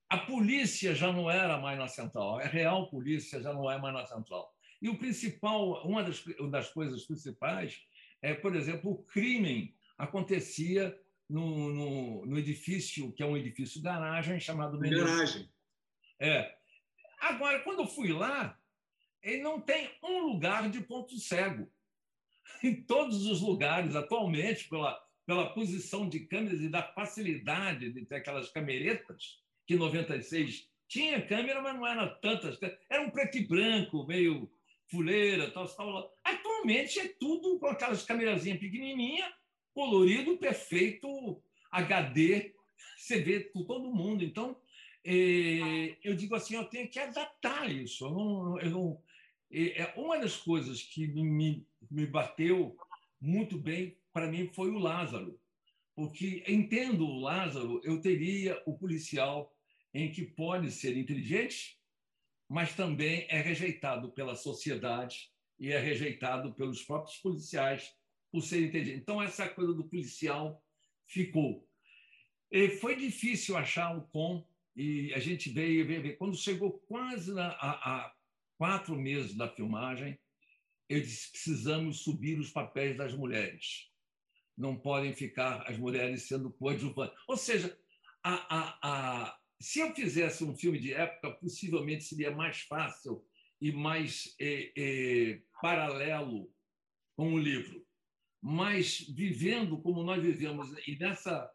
A 0.07 0.19
polícia 0.19 0.95
já 0.95 1.11
não 1.11 1.29
era 1.29 1.57
mais 1.57 1.77
na 1.77 1.89
central, 1.89 2.39
a 2.39 2.45
real 2.45 2.89
polícia 2.89 3.41
já 3.41 3.51
não 3.51 3.69
é 3.69 3.77
mais 3.77 3.93
na 3.93 4.05
central. 4.05 4.56
E 4.81 4.89
o 4.89 4.97
principal, 4.97 5.85
uma 5.85 6.03
das, 6.03 6.23
das 6.51 6.69
coisas 6.69 7.03
principais 7.05 7.81
é, 8.21 8.33
por 8.33 8.55
exemplo, 8.55 8.91
o 8.91 9.03
crime 9.03 9.75
acontecia 9.97 10.97
no, 11.29 11.73
no, 11.73 12.25
no, 12.25 12.37
edifício, 12.37 13.11
que 13.11 13.21
é 13.21 13.25
um 13.25 13.37
edifício 13.37 13.81
garagem, 13.81 14.39
chamado 14.39 14.79
Garagem. 14.79 15.49
É. 16.19 16.55
Agora, 17.19 17.59
quando 17.59 17.81
eu 17.81 17.87
fui 17.87 18.11
lá, 18.11 18.57
ele 19.21 19.41
não 19.41 19.59
tem 19.59 19.91
um 20.03 20.27
lugar 20.27 20.69
de 20.69 20.81
ponto 20.81 21.17
cego. 21.17 21.71
Em 22.63 22.81
todos 22.81 23.25
os 23.25 23.41
lugares, 23.41 23.95
atualmente, 23.95 24.69
pela, 24.69 24.97
pela 25.25 25.53
posição 25.53 26.07
de 26.07 26.21
câmeras 26.21 26.61
e 26.61 26.69
da 26.69 26.81
facilidade 26.81 27.91
de 27.91 28.05
ter 28.05 28.15
aquelas 28.15 28.49
cameretas, 28.49 29.43
que 29.65 29.73
em 29.73 29.77
96 29.77 30.69
tinha 30.87 31.25
câmera, 31.25 31.61
mas 31.61 31.75
não 31.75 31.85
eram 31.85 32.17
tantas. 32.21 32.57
Era 32.89 33.01
um 33.01 33.09
preto 33.09 33.37
e 33.37 33.45
branco, 33.45 34.07
meio 34.07 34.49
fuleira, 34.87 35.51
tal, 35.51 35.67
tal. 35.67 36.13
Atualmente 36.23 36.99
é 36.99 37.07
tudo 37.19 37.59
com 37.59 37.67
aquelas 37.67 38.03
câmerazinhas 38.03 38.59
pequenininha, 38.59 39.31
colorido, 39.73 40.37
perfeito, 40.37 41.41
HD, 41.71 42.53
você 42.97 43.21
vê 43.21 43.39
por 43.41 43.65
todo 43.65 43.93
mundo. 43.93 44.23
Então, 44.23 44.57
é, 45.03 45.97
eu 46.03 46.15
digo 46.15 46.35
assim, 46.35 46.55
eu 46.55 46.65
tenho 46.65 46.89
que 46.89 46.99
adaptar 46.99 47.71
isso. 47.71 48.05
Eu 48.05 48.11
não, 48.11 48.59
eu 48.59 48.69
não, 48.69 49.01
é, 49.51 49.81
é 49.81 49.93
uma 49.95 50.17
das 50.17 50.35
coisas 50.35 50.81
que 50.81 51.07
me, 51.07 51.65
me 51.89 52.05
bateu 52.05 52.75
muito 53.19 53.57
bem 53.57 53.97
para 54.17 54.31
mim 54.31 54.49
foi 54.51 54.71
o 54.71 54.79
Lázaro, 54.79 55.39
porque 55.95 56.43
entendo 56.47 57.05
o 57.05 57.19
Lázaro, 57.19 57.79
eu 57.83 58.01
teria 58.01 58.59
o 58.65 58.75
policial 58.75 59.55
em 59.93 60.11
que 60.11 60.23
pode 60.23 60.71
ser 60.71 60.97
inteligente, 60.97 61.77
mas 62.49 62.75
também 62.75 63.25
é 63.29 63.41
rejeitado 63.41 64.11
pela 64.11 64.35
sociedade 64.35 65.29
e 65.59 65.71
é 65.71 65.79
rejeitado 65.79 66.53
pelos 66.53 66.83
próprios 66.83 67.17
policiais 67.17 67.93
por 68.31 68.41
ser 68.41 68.65
inteligente. 68.65 68.99
Então, 68.99 69.21
essa 69.21 69.47
coisa 69.49 69.73
do 69.73 69.87
policial 69.87 70.63
ficou. 71.05 71.67
E 72.51 72.69
foi 72.69 72.95
difícil 72.95 73.57
achar 73.57 73.97
o 73.97 74.01
tom, 74.01 74.47
e 74.75 75.13
a 75.13 75.19
gente 75.19 75.49
veio, 75.49 75.85
veio, 75.85 76.01
veio. 76.01 76.17
Quando 76.17 76.37
chegou 76.37 76.79
quase 76.87 77.33
na, 77.33 77.47
a, 77.47 77.71
a 77.95 78.15
quatro 78.57 78.95
meses 78.95 79.35
da 79.35 79.49
filmagem, 79.49 80.17
eu 80.87 81.01
disse: 81.01 81.31
precisamos 81.31 82.03
subir 82.03 82.39
os 82.39 82.51
papéis 82.51 82.95
das 82.95 83.13
mulheres. 83.13 83.89
Não 84.55 84.77
podem 84.77 85.13
ficar 85.13 85.69
as 85.69 85.77
mulheres 85.77 86.27
sendo 86.27 86.51
coadjuvantes. 86.51 87.17
Ou 87.27 87.37
seja, 87.37 87.77
a, 88.23 88.33
a, 88.33 88.79
a, 88.81 89.39
se 89.59 89.79
eu 89.79 89.93
fizesse 89.93 90.43
um 90.43 90.55
filme 90.55 90.79
de 90.79 90.93
época, 90.93 91.31
possivelmente 91.31 92.03
seria 92.03 92.31
mais 92.31 92.61
fácil 92.61 93.23
e 93.59 93.71
mais 93.71 94.35
é, 94.39 94.71
é, 94.77 95.41
paralelo 95.61 96.51
com 97.15 97.33
o 97.33 97.39
livro. 97.39 97.85
Mas 98.41 98.99
vivendo 99.15 99.81
como 99.81 100.03
nós 100.03 100.21
vivemos, 100.21 100.69
e 100.87 100.97
nessa, 100.99 101.51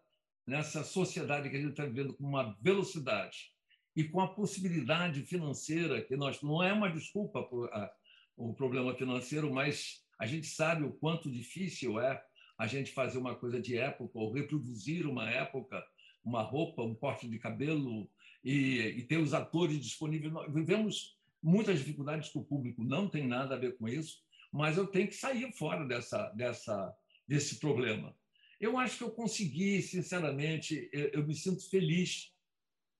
nessa 0.46 0.82
sociedade 0.82 1.48
que 1.48 1.56
a 1.56 1.60
gente 1.60 1.70
está 1.70 1.84
vivendo 1.84 2.14
com 2.14 2.24
uma 2.24 2.56
velocidade 2.60 3.52
e 3.94 4.04
com 4.04 4.20
a 4.20 4.34
possibilidade 4.34 5.22
financeira, 5.22 6.02
que 6.02 6.16
nós 6.16 6.42
não 6.42 6.62
é 6.62 6.72
uma 6.72 6.90
desculpa 6.90 7.42
para 7.44 7.92
o 8.36 8.52
problema 8.54 8.94
financeiro, 8.96 9.52
mas 9.52 10.02
a 10.18 10.26
gente 10.26 10.46
sabe 10.46 10.82
o 10.82 10.92
quanto 10.92 11.30
difícil 11.30 12.00
é 12.00 12.22
a 12.58 12.66
gente 12.66 12.92
fazer 12.92 13.18
uma 13.18 13.36
coisa 13.36 13.60
de 13.60 13.76
época 13.76 14.18
ou 14.18 14.32
reproduzir 14.32 15.06
uma 15.06 15.30
época 15.30 15.84
uma 16.24 16.42
roupa, 16.42 16.82
um 16.82 16.94
corte 16.94 17.28
de 17.28 17.38
cabelo 17.38 18.08
e, 18.44 18.78
e 18.98 19.02
ter 19.02 19.18
os 19.18 19.34
atores 19.34 19.80
disponíveis. 19.80 20.32
Nós 20.32 20.52
vivemos 20.52 21.16
muitas 21.42 21.78
dificuldades 21.78 22.30
que 22.30 22.38
o 22.38 22.44
público 22.44 22.84
não 22.84 23.08
tem 23.08 23.26
nada 23.26 23.54
a 23.54 23.58
ver 23.58 23.76
com 23.76 23.88
isso, 23.88 24.22
mas 24.52 24.76
eu 24.76 24.86
tenho 24.86 25.08
que 25.08 25.14
sair 25.14 25.50
fora 25.52 25.86
dessa, 25.86 26.28
dessa, 26.30 26.94
desse 27.26 27.58
problema. 27.58 28.14
Eu 28.60 28.78
acho 28.78 28.98
que 28.98 29.04
eu 29.04 29.10
consegui, 29.10 29.82
sinceramente, 29.82 30.88
eu, 30.92 31.08
eu 31.08 31.26
me 31.26 31.34
sinto 31.34 31.68
feliz 31.68 32.32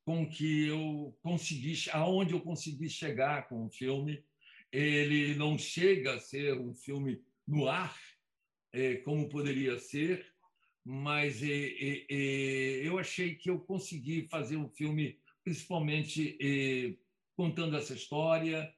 com 0.05 0.29
que 0.29 0.67
eu 0.67 1.17
consegui, 1.23 1.75
aonde 1.93 2.33
eu 2.33 2.41
consegui 2.41 2.89
chegar 2.89 3.49
com 3.49 3.67
o 3.67 3.71
filme. 3.71 4.25
ele 4.73 5.37
não 5.37 5.57
chega 5.57 6.15
a 6.15 6.21
ser 6.21 6.59
um 6.59 6.75
filme 6.75 7.23
no 7.47 7.69
ar, 7.69 7.97
é, 8.73 8.97
como 8.97 9.29
poderia 9.29 9.79
ser, 9.79 10.32
mas 10.85 11.43
é, 11.43 11.47
é, 11.47 12.07
é, 12.11 12.89
eu 12.89 12.99
achei 12.99 13.35
que 13.35 13.49
eu 13.49 13.61
consegui 13.61 14.27
fazer 14.29 14.57
um 14.57 14.69
filme, 14.69 15.19
principalmente 15.45 16.37
é, 16.41 16.97
contando 17.37 17.77
essa 17.77 17.95
história. 17.95 18.75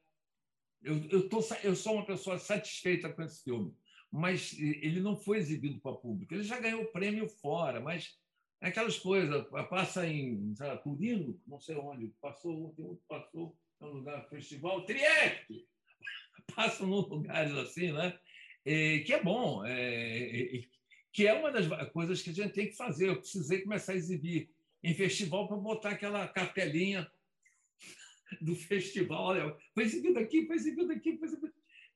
Eu, 0.83 1.03
eu, 1.09 1.29
tô, 1.29 1.41
eu 1.63 1.75
sou 1.75 1.95
uma 1.95 2.07
pessoa 2.07 2.39
satisfeita 2.39 3.11
com 3.11 3.23
esse 3.23 3.43
filme, 3.43 3.75
mas 4.11 4.59
ele 4.59 5.01
não 5.01 5.17
foi 5.17 5.39
exibido 5.39 5.81
para 5.81 5.97
público. 5.97 6.35
Ele 6.35 6.45
já 6.45 6.61
ganhou 6.61 6.85
prêmio 6.87 7.27
fora, 7.27 7.81
mas 7.81 8.19
é 8.61 8.69
aquelas 8.69 8.99
coisas, 8.99 9.47
passa 9.69 10.07
em 10.07 10.55
sabe, 10.57 10.83
Turino, 10.83 11.41
não 11.47 11.59
sei 11.59 11.77
onde, 11.77 12.09
passou, 12.21 12.75
passou 13.09 13.57
no 13.81 13.93
lugar 13.93 14.29
festival, 14.29 14.85
Trieste, 14.85 15.67
passam 16.55 16.87
nos 16.87 17.09
lugares 17.09 17.53
assim, 17.55 17.93
né? 17.93 18.19
É, 18.65 19.01
que 19.01 19.13
é 19.13 19.23
bom, 19.23 19.65
é, 19.67 20.65
que 21.15 21.29
é 21.29 21.33
uma 21.33 21.53
das 21.53 21.67
coisas 21.93 22.21
que 22.21 22.31
a 22.31 22.33
gente 22.33 22.53
tem 22.53 22.67
que 22.67 22.77
fazer. 22.77 23.09
Eu 23.09 23.21
precisei 23.21 23.63
começar 23.63 23.93
a 23.93 23.97
exibir 23.97 24.51
em 24.83 24.93
festival 24.95 25.47
para 25.47 25.57
botar 25.57 25.91
aquela 25.91 26.27
cartelinha 26.27 27.09
do 28.43 28.57
festival. 28.57 29.27
Olha, 29.27 29.57
foi 29.73 29.85
exibido 29.85 30.19
aqui, 30.19 30.45
foi 30.45 30.57
exibido 30.57 30.93
aqui, 30.93 31.17
foi 31.17 31.29
exibido 31.29 31.55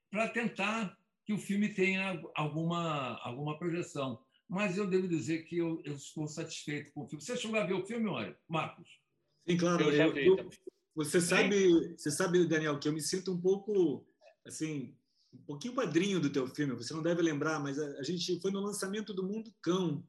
para 0.09 0.29
tentar 0.29 0.97
que 1.27 1.33
o 1.33 1.39
filme 1.39 1.75
tenha 1.75 2.23
alguma, 2.37 3.19
alguma 3.19 3.59
projeção. 3.59 4.23
Mas 4.49 4.79
eu 4.79 4.87
devo 4.87 5.09
dizer 5.09 5.43
que 5.47 5.59
eu, 5.59 5.83
eu 5.85 5.97
estou 5.97 6.29
satisfeito 6.29 6.93
com 6.93 7.03
o 7.03 7.09
filme. 7.09 7.23
Você 7.23 7.37
chegou 7.37 7.59
a 7.59 7.67
ver 7.67 7.75
o 7.75 7.85
filme, 7.85 8.09
olha, 8.09 8.39
Marcos? 8.49 9.01
Sim, 9.49 9.57
claro. 9.57 9.83
Eu 9.83 9.97
já 9.97 10.09
vi, 10.09 10.27
eu, 10.27 10.49
você 10.95 11.21
sabe, 11.21 11.97
você 11.97 12.11
sabe, 12.13 12.47
Daniel, 12.47 12.79
que 12.79 12.89
eu 12.89 12.93
me 12.93 13.03
sinto 13.03 13.33
um 13.33 13.41
pouco 13.41 14.07
assim 14.47 14.97
um 15.33 15.39
pouquinho 15.39 15.75
padrinho 15.75 16.21
do 16.21 16.31
teu 16.31 16.47
filme, 16.47 16.75
você 16.75 16.95
não 16.95 17.03
deve 17.03 17.23
lembrar, 17.23 17.61
mas 17.61 17.79
a, 17.79 17.87
a 17.99 18.03
gente 18.03 18.41
foi 18.41 18.51
no 18.51 18.61
lançamento 18.61 19.13
do 19.13 19.23
Mundo 19.23 19.53
Cão, 19.63 20.05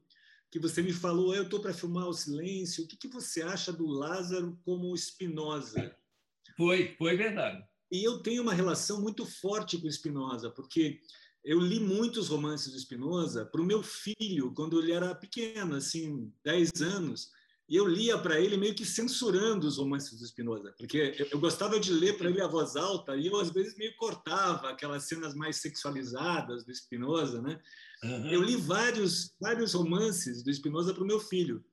que 0.50 0.58
você 0.58 0.82
me 0.82 0.92
falou, 0.92 1.34
eu 1.34 1.44
estou 1.44 1.60
para 1.60 1.72
filmar 1.72 2.08
o 2.08 2.12
Silêncio, 2.12 2.84
o 2.84 2.88
que, 2.88 2.96
que 2.96 3.08
você 3.08 3.42
acha 3.42 3.72
do 3.72 3.86
Lázaro 3.86 4.58
como 4.64 4.96
Spinoza? 4.96 5.94
Foi, 6.56 6.94
foi 6.98 7.16
verdade. 7.16 7.64
E 7.90 8.04
eu 8.04 8.18
tenho 8.18 8.42
uma 8.42 8.54
relação 8.54 9.00
muito 9.00 9.24
forte 9.24 9.78
com 9.78 9.90
Spinoza, 9.90 10.50
porque 10.50 11.00
eu 11.44 11.58
li 11.58 11.80
muitos 11.80 12.28
romances 12.28 12.72
do 12.72 12.78
Spinoza 12.78 13.46
para 13.46 13.60
o 13.60 13.64
meu 13.64 13.82
filho, 13.82 14.52
quando 14.54 14.80
ele 14.80 14.92
era 14.92 15.14
pequeno, 15.14 15.76
assim, 15.76 16.32
10 16.44 16.82
anos, 16.82 17.30
e 17.70 17.76
eu 17.76 17.86
lia 17.86 18.18
para 18.18 18.40
ele 18.40 18.56
meio 18.56 18.74
que 18.74 18.84
censurando 18.84 19.64
os 19.64 19.78
romances 19.78 20.18
do 20.18 20.26
Spinoza, 20.26 20.74
porque 20.76 21.14
eu, 21.16 21.28
eu 21.30 21.38
gostava 21.38 21.78
de 21.78 21.92
ler 21.92 22.18
para 22.18 22.28
ele 22.28 22.42
a 22.42 22.48
voz 22.48 22.74
alta 22.74 23.14
e 23.16 23.28
eu 23.28 23.36
às 23.36 23.50
vezes 23.50 23.76
meio 23.78 23.94
cortava 23.94 24.70
aquelas 24.70 25.04
cenas 25.04 25.36
mais 25.36 25.58
sexualizadas 25.58 26.64
do 26.64 26.74
Spinoza, 26.74 27.40
né? 27.40 27.60
Uhum. 28.02 28.30
Eu 28.32 28.42
li 28.42 28.56
vários 28.56 29.36
vários 29.40 29.74
romances 29.74 30.42
do 30.42 30.52
Spinoza 30.52 30.92
para 30.92 31.04
o 31.04 31.06
meu 31.06 31.20
filho. 31.20 31.64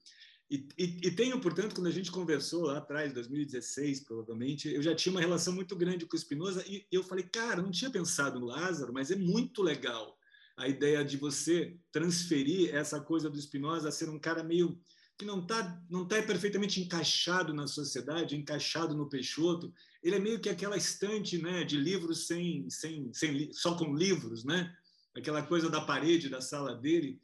E, 0.50 0.68
e, 0.78 1.08
e, 1.08 1.12
tenho, 1.12 1.42
portanto, 1.42 1.76
quando 1.76 1.88
a 1.88 1.92
gente 1.92 2.10
conversou 2.10 2.68
lá 2.68 2.78
atrás, 2.78 3.12
2016, 3.12 4.06
provavelmente, 4.06 4.74
eu 4.74 4.82
já 4.82 4.96
tinha 4.96 5.12
uma 5.12 5.20
relação 5.20 5.52
muito 5.52 5.76
grande 5.76 6.06
com 6.06 6.16
o 6.16 6.20
Spinoza 6.20 6.64
e 6.66 6.86
eu 6.90 7.04
falei, 7.04 7.26
cara, 7.26 7.62
não 7.62 7.72
tinha 7.72 7.92
pensado 7.92 8.40
no 8.40 8.46
Lázaro, 8.46 8.94
mas 8.94 9.12
é 9.12 9.16
muito 9.16 9.62
legal 9.62 10.18
a 10.56 10.68
ideia 10.68 11.04
de 11.04 11.18
você 11.18 11.78
transferir 11.92 12.74
essa 12.74 13.02
coisa 13.02 13.30
do 13.30 13.42
Spinoza 13.42 13.90
a 13.90 13.92
ser 13.92 14.10
um 14.10 14.18
cara 14.18 14.42
meio 14.42 14.80
que 15.18 15.26
não 15.26 15.40
está 15.40 15.82
não 15.90 16.08
tá 16.08 16.22
perfeitamente 16.22 16.80
encaixado 16.80 17.54
na 17.54 17.68
sociedade, 17.68 18.36
encaixado 18.36 18.96
no 18.96 19.10
Peixoto. 19.10 19.74
Ele 20.04 20.16
é 20.16 20.20
meio 20.20 20.40
que 20.40 20.50
aquela 20.50 20.78
estante 20.78 21.42
né, 21.42 21.64
de 21.64 21.76
livros 21.76 22.28
sem, 22.28 22.70
sem, 22.70 23.12
sem 23.14 23.52
só 23.52 23.76
com 23.76 23.96
livros, 23.96 24.44
né? 24.44 24.76
aquela 25.16 25.42
coisa 25.42 25.70
da 25.70 25.82
parede 25.82 26.30
da 26.30 26.40
sala 26.40 26.76
dele. 26.76 27.20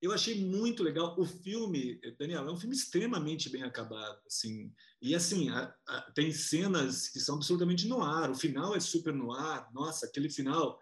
Eu 0.00 0.12
achei 0.12 0.44
muito 0.44 0.82
legal 0.82 1.16
o 1.18 1.24
filme, 1.24 2.00
Daniel, 2.18 2.46
é 2.46 2.52
um 2.52 2.56
filme 2.56 2.76
extremamente 2.76 3.48
bem 3.48 3.64
acabado, 3.64 4.20
assim. 4.26 4.72
E 5.02 5.14
assim, 5.14 5.48
a, 5.48 5.74
a, 5.88 6.00
tem 6.12 6.30
cenas 6.30 7.08
que 7.08 7.18
são 7.18 7.36
absolutamente 7.36 7.88
no 7.88 8.00
ar. 8.00 8.30
O 8.30 8.34
final 8.34 8.76
é 8.76 8.80
super 8.80 9.12
no 9.12 9.32
ar. 9.32 9.68
Nossa, 9.72 10.06
aquele 10.06 10.30
final, 10.30 10.78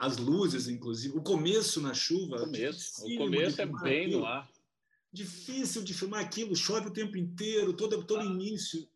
as 0.00 0.16
luzes, 0.16 0.66
inclusive, 0.66 1.16
o 1.16 1.22
começo 1.22 1.80
na 1.80 1.94
chuva. 1.94 2.36
O 2.36 2.46
começo, 2.46 3.06
o 3.06 3.16
começo 3.16 3.60
é 3.60 3.66
bem 3.66 4.10
no 4.10 4.24
ar 4.24 4.48
difícil 5.12 5.82
de 5.82 5.94
filmar 5.94 6.24
aquilo, 6.24 6.54
chove 6.54 6.88
o 6.88 6.92
tempo 6.92 7.16
inteiro, 7.16 7.72
todo, 7.72 8.04
todo 8.04 8.24
início, 8.24 8.88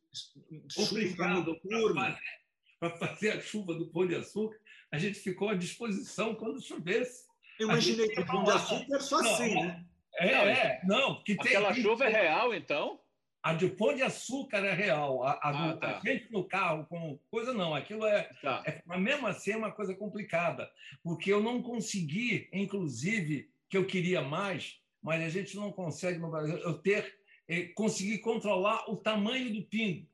Obrigado 0.76 1.58
curva. 1.60 2.18
Para 2.78 2.90
fazer 2.96 3.30
a 3.30 3.40
chuva 3.40 3.74
do 3.74 3.86
Pão 3.86 4.06
de 4.06 4.14
Açúcar, 4.14 4.58
a 4.90 4.98
gente 4.98 5.18
ficou 5.18 5.48
à 5.48 5.54
disposição 5.54 6.34
quando 6.34 6.60
chovesse. 6.60 7.24
Eu 7.58 7.68
imaginei 7.68 8.08
que 8.08 8.20
o 8.20 8.26
Pão 8.26 8.44
de 8.44 8.50
Açúcar 8.50 8.96
é 8.96 9.00
só 9.00 9.22
não, 9.22 9.34
assim, 9.34 9.54
né? 9.54 9.84
É, 10.16 10.32
não, 10.32 10.42
é, 10.42 10.80
não. 10.84 11.22
Que 11.22 11.32
aquela 11.32 11.72
tem, 11.72 11.82
chuva 11.82 12.04
é 12.04 12.08
real, 12.08 12.52
então? 12.52 13.00
A 13.42 13.54
de 13.54 13.68
Pão 13.68 13.94
de 13.94 14.02
Açúcar 14.02 14.58
é 14.58 14.74
real. 14.74 15.22
A, 15.24 15.32
a, 15.32 15.70
ah, 15.70 15.76
tá. 15.76 15.98
a 15.98 16.00
gente 16.00 16.30
no 16.30 16.44
carro 16.44 16.84
com 16.86 17.18
coisa 17.30 17.54
não. 17.54 17.74
Aquilo 17.74 18.04
é, 18.04 18.24
tá. 18.42 18.62
é. 18.66 18.82
Mas 18.84 19.00
mesmo 19.00 19.26
assim 19.26 19.52
é 19.52 19.56
uma 19.56 19.72
coisa 19.72 19.94
complicada, 19.94 20.70
porque 21.02 21.32
eu 21.32 21.42
não 21.42 21.62
consegui, 21.62 22.48
inclusive, 22.52 23.48
que 23.70 23.76
eu 23.76 23.86
queria 23.86 24.20
mais, 24.20 24.80
mas 25.02 25.22
a 25.22 25.28
gente 25.28 25.56
não 25.56 25.72
consegue 25.72 26.18
no 26.18 26.30
Brasil 26.30 26.56
eu 26.58 26.74
ter 26.78 27.18
é, 27.48 27.64
conseguir 27.68 28.18
controlar 28.18 28.88
o 28.90 28.96
tamanho 28.96 29.52
do 29.52 29.62
pingo. 29.62 30.06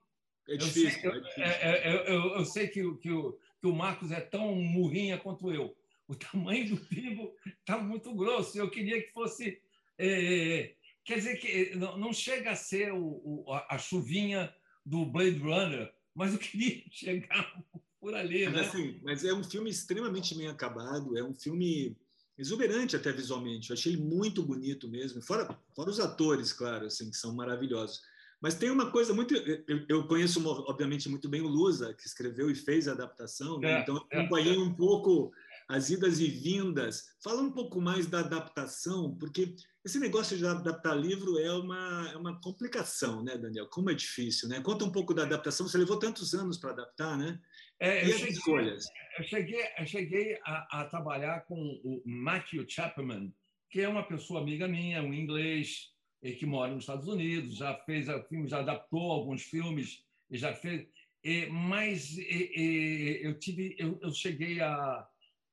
É 0.49 0.57
difícil. 0.57 1.13
Eu 1.13 1.25
sei, 1.25 1.45
é, 1.45 1.49
é, 1.49 1.89
é 1.89 2.11
eu, 2.11 2.37
eu 2.37 2.45
sei 2.45 2.69
que, 2.69 2.83
que, 2.97 3.11
o, 3.11 3.39
que 3.61 3.67
o 3.67 3.75
Marcos 3.75 4.11
é 4.11 4.21
tão 4.21 4.55
murrinha 4.55 5.19
quanto 5.19 5.53
eu. 5.53 5.77
O 6.07 6.15
tamanho 6.17 6.71
do 6.71 6.77
pingo 6.87 7.35
está 7.61 7.79
muito 7.79 8.15
grosso. 8.15 8.59
Eu 8.59 8.71
queria 8.71 9.03
que 9.03 9.13
fosse. 9.13 9.61
É, 9.99 10.75
quer 11.05 11.17
dizer, 11.17 11.37
que 11.37 11.77
não, 11.77 11.99
não 11.99 12.13
chega 12.13 12.53
a 12.53 12.57
ser 12.57 12.93
o, 12.93 13.21
o, 13.25 13.45
a 13.69 13.77
chuvinha 13.77 14.53
do 14.85 15.05
Blade 15.05 15.39
Runner, 15.39 15.93
mas 16.15 16.33
eu 16.33 16.39
queria 16.41 16.83
chegar 16.91 17.63
por 18.01 18.15
ali. 18.15 18.47
Mas, 18.47 18.55
né? 18.55 18.61
assim, 18.63 19.01
mas 19.03 19.25
é 19.25 19.35
um 19.35 19.45
filme 19.45 19.69
extremamente 19.69 20.35
bem 20.35 20.49
acabado, 20.49 21.17
é 21.19 21.23
um 21.23 21.35
filme 21.35 21.97
exuberante 22.39 22.95
até 22.95 23.13
visualmente. 23.13 23.71
Eu 23.71 23.75
achei 23.75 23.93
ele 23.93 24.03
muito 24.03 24.43
bonito 24.43 24.89
mesmo. 24.89 25.21
Fora, 25.21 25.59
fora 25.75 25.91
os 25.91 25.99
atores, 25.99 26.53
claro, 26.53 26.87
assim, 26.87 27.11
que 27.11 27.17
são 27.17 27.35
maravilhosos. 27.35 28.01
Mas 28.41 28.55
tem 28.55 28.71
uma 28.71 28.91
coisa 28.91 29.13
muito. 29.13 29.35
Eu, 29.35 29.85
eu 29.89 30.07
conheço, 30.07 30.47
obviamente, 30.47 31.09
muito 31.09 31.29
bem 31.29 31.41
o 31.41 31.49
Lusa, 31.49 31.93
que 31.93 32.07
escreveu 32.07 32.49
e 32.49 32.55
fez 32.55 32.87
a 32.87 32.93
adaptação, 32.93 33.59
né? 33.59 33.79
é, 33.79 33.81
então 33.81 33.97
eu 33.97 34.03
acompanhei 34.03 34.55
é, 34.55 34.59
um 34.59 34.73
pouco 34.73 35.33
as 35.69 35.91
idas 35.91 36.21
e 36.21 36.29
vindas. 36.29 37.09
Fala 37.21 37.43
um 37.43 37.51
pouco 37.51 37.81
mais 37.81 38.07
da 38.07 38.21
adaptação, 38.21 39.17
porque 39.19 39.57
esse 39.85 39.99
negócio 39.99 40.39
de 40.39 40.47
adaptar 40.47 40.95
livro 40.95 41.39
é 41.39 41.53
uma, 41.53 42.11
é 42.13 42.17
uma 42.17 42.41
complicação, 42.41 43.23
né, 43.23 43.37
Daniel? 43.37 43.67
Como 43.67 43.91
é 43.91 43.95
difícil, 43.95 44.49
né? 44.49 44.61
Conta 44.61 44.85
um 44.85 44.93
pouco 44.93 45.13
da 45.13 45.25
adaptação. 45.25 45.67
Você 45.67 45.77
levou 45.77 45.99
tantos 45.99 46.33
anos 46.33 46.57
para 46.57 46.71
adaptar, 46.71 47.19
né? 47.19 47.41
É, 47.81 48.07
e 48.07 48.13
as 48.13 48.23
escolhas? 48.23 48.87
Eu 49.19 49.25
cheguei, 49.25 49.61
eu 49.77 49.87
cheguei 49.87 50.39
a, 50.45 50.81
a, 50.81 50.85
trabalhar 50.85 51.41
com 51.41 51.57
o 51.83 52.01
Matthew 52.07 52.65
Chapman, 52.69 53.35
que 53.69 53.81
é 53.81 53.89
uma 53.89 54.07
pessoa 54.07 54.41
amiga 54.41 54.69
minha, 54.69 55.03
um 55.03 55.13
inglês 55.13 55.93
que 56.39 56.47
mora 56.47 56.73
nos 56.73 56.85
Estados 56.85 57.09
Unidos, 57.09 57.57
já 57.57 57.75
fez 57.75 58.07
filmes, 58.29 58.51
já 58.51 58.61
adaptou 58.61 59.11
alguns 59.11 59.43
filmes, 59.43 60.05
e 60.31 60.39
já 60.39 60.55
fez. 60.55 60.87
E, 61.25 61.47
mas 61.47 62.17
e, 62.17 63.19
eu 63.23 63.37
tive, 63.41 63.75
eu, 63.77 63.99
eu 64.01 64.13
cheguei 64.13 64.61
a, 64.61 65.09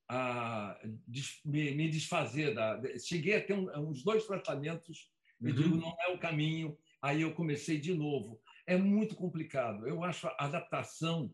a 0.10 0.80
me, 1.44 1.72
me, 1.72 1.90
desfazer 1.90 2.54
da, 2.54 2.80
cheguei 3.00 3.36
a 3.36 3.44
ter 3.44 3.54
um, 3.54 3.90
uns 3.90 4.04
dois 4.04 4.28
tratamentos 4.28 5.10
e 5.42 5.50
uhum. 5.50 5.56
digo 5.56 5.76
não 5.78 5.96
é 6.02 6.14
o 6.14 6.20
caminho. 6.20 6.78
Aí 7.02 7.22
eu 7.22 7.34
comecei 7.34 7.80
de 7.80 7.96
novo. 7.96 8.40
É 8.68 8.78
muito 8.78 9.16
complicado. 9.16 9.88
Eu 9.88 10.04
acho 10.04 10.28
a 10.28 10.36
adaptação 10.38 11.34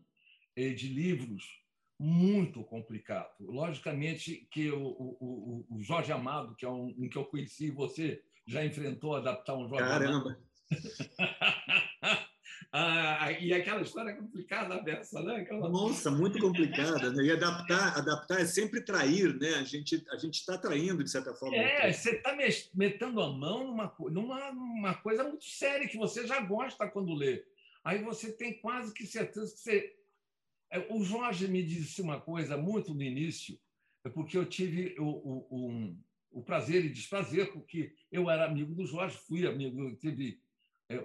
eh, 0.56 0.70
de 0.70 0.88
livros 0.88 1.61
muito 2.02 2.64
complicado. 2.64 3.30
Logicamente 3.38 4.48
que 4.50 4.72
o, 4.72 4.82
o, 4.82 5.66
o 5.70 5.80
Jorge 5.80 6.10
Amado, 6.10 6.56
que 6.56 6.64
é 6.64 6.68
um, 6.68 6.92
um, 6.98 7.08
que 7.08 7.16
eu 7.16 7.24
conheci, 7.24 7.70
você 7.70 8.20
já 8.44 8.64
enfrentou 8.64 9.14
adaptar 9.14 9.54
um 9.54 9.68
Jorge 9.68 9.88
Caramba. 9.88 10.30
Amado. 10.30 10.42
ah, 12.72 13.30
e 13.40 13.54
aquela 13.54 13.82
história 13.82 14.16
complicada 14.16 14.82
dessa, 14.82 15.22
né? 15.22 15.36
Aquela... 15.36 15.68
Nossa, 15.68 16.10
muito 16.10 16.40
complicada. 16.40 17.12
Né? 17.12 17.22
E 17.24 17.30
adaptar, 17.30 17.96
adaptar 17.96 18.40
é 18.40 18.46
sempre 18.46 18.84
trair, 18.84 19.38
né? 19.38 19.54
A 19.54 19.64
gente 19.64 20.04
a 20.10 20.16
gente 20.16 20.40
está 20.40 20.58
traindo 20.58 21.04
de 21.04 21.10
certa 21.10 21.32
forma. 21.34 21.54
É, 21.54 21.92
você 21.92 22.16
está 22.16 22.36
metendo 22.74 23.20
a 23.20 23.32
mão 23.32 23.68
numa, 23.68 23.94
numa, 24.10 24.52
numa 24.52 24.94
coisa 24.94 25.22
muito 25.22 25.44
séria 25.44 25.86
que 25.86 25.96
você 25.96 26.26
já 26.26 26.40
gosta 26.40 26.88
quando 26.88 27.14
lê. 27.14 27.44
Aí 27.84 28.02
você 28.02 28.32
tem 28.32 28.60
quase 28.60 28.92
que 28.92 29.06
certeza 29.06 29.54
que 29.54 29.60
você 29.60 30.01
o 30.88 31.04
Jorge 31.04 31.48
me 31.48 31.62
disse 31.62 32.00
uma 32.00 32.20
coisa 32.20 32.56
muito 32.56 32.94
no 32.94 33.02
início, 33.02 33.58
é 34.04 34.08
porque 34.08 34.36
eu 34.36 34.46
tive 34.46 34.96
o, 34.98 35.04
o, 35.04 35.46
o, 35.50 35.96
o 36.32 36.42
prazer 36.42 36.84
e 36.84 36.88
desprazer, 36.88 37.52
porque 37.52 37.94
eu 38.10 38.28
era 38.30 38.46
amigo 38.46 38.74
do 38.74 38.86
Jorge, 38.86 39.16
fui 39.16 39.46
amigo, 39.46 39.94
tive 39.96 40.40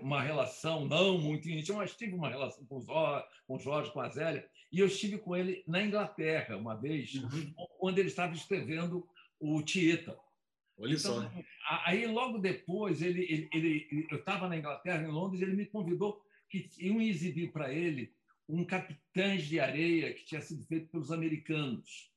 uma 0.01 0.22
relação 0.22 0.86
não 0.86 1.18
muito 1.18 1.49
íntima, 1.49 1.80
mas 1.80 1.95
tive 1.95 2.13
uma 2.13 2.30
relação 2.30 2.65
com 2.65 2.78
o 2.78 2.82
Jorge, 2.82 3.26
com, 3.45 3.55
o 3.55 3.59
Jorge, 3.59 3.91
com 3.91 4.01
a 4.01 4.09
Zélia, 4.09 4.49
e 4.72 4.80
eu 4.80 4.88
estive 4.88 5.18
com 5.18 5.36
ele 5.36 5.63
na 5.68 5.82
Inglaterra 5.82 6.57
uma 6.57 6.76
vez, 6.76 7.13
uhum. 7.15 7.53
quando 7.80 7.99
ele 7.99 8.09
estava 8.09 8.34
escrevendo 8.34 9.07
o 9.39 9.61
Tieta. 9.61 10.18
Olha 10.78 10.93
então, 10.93 11.22
só. 11.22 11.32
Aí, 11.86 12.05
logo 12.05 12.38
depois, 12.38 13.01
ele, 13.01 13.24
ele, 13.24 13.49
ele 13.51 14.07
eu 14.11 14.20
estava 14.20 14.47
na 14.47 14.57
Inglaterra, 14.57 15.03
em 15.03 15.11
Londres, 15.11 15.41
ele 15.41 15.55
me 15.55 15.65
convidou 15.65 16.22
que 16.49 16.70
iam 16.80 17.01
exibir 17.01 17.51
para 17.51 17.74
ele 17.74 18.13
um 18.48 18.64
Capitães 18.66 19.45
de 19.45 19.60
Areia 19.60 20.14
que 20.14 20.26
tinha 20.26 20.41
sido 20.41 20.64
feito 20.66 20.89
pelos 20.89 21.12
americanos. 21.12 22.12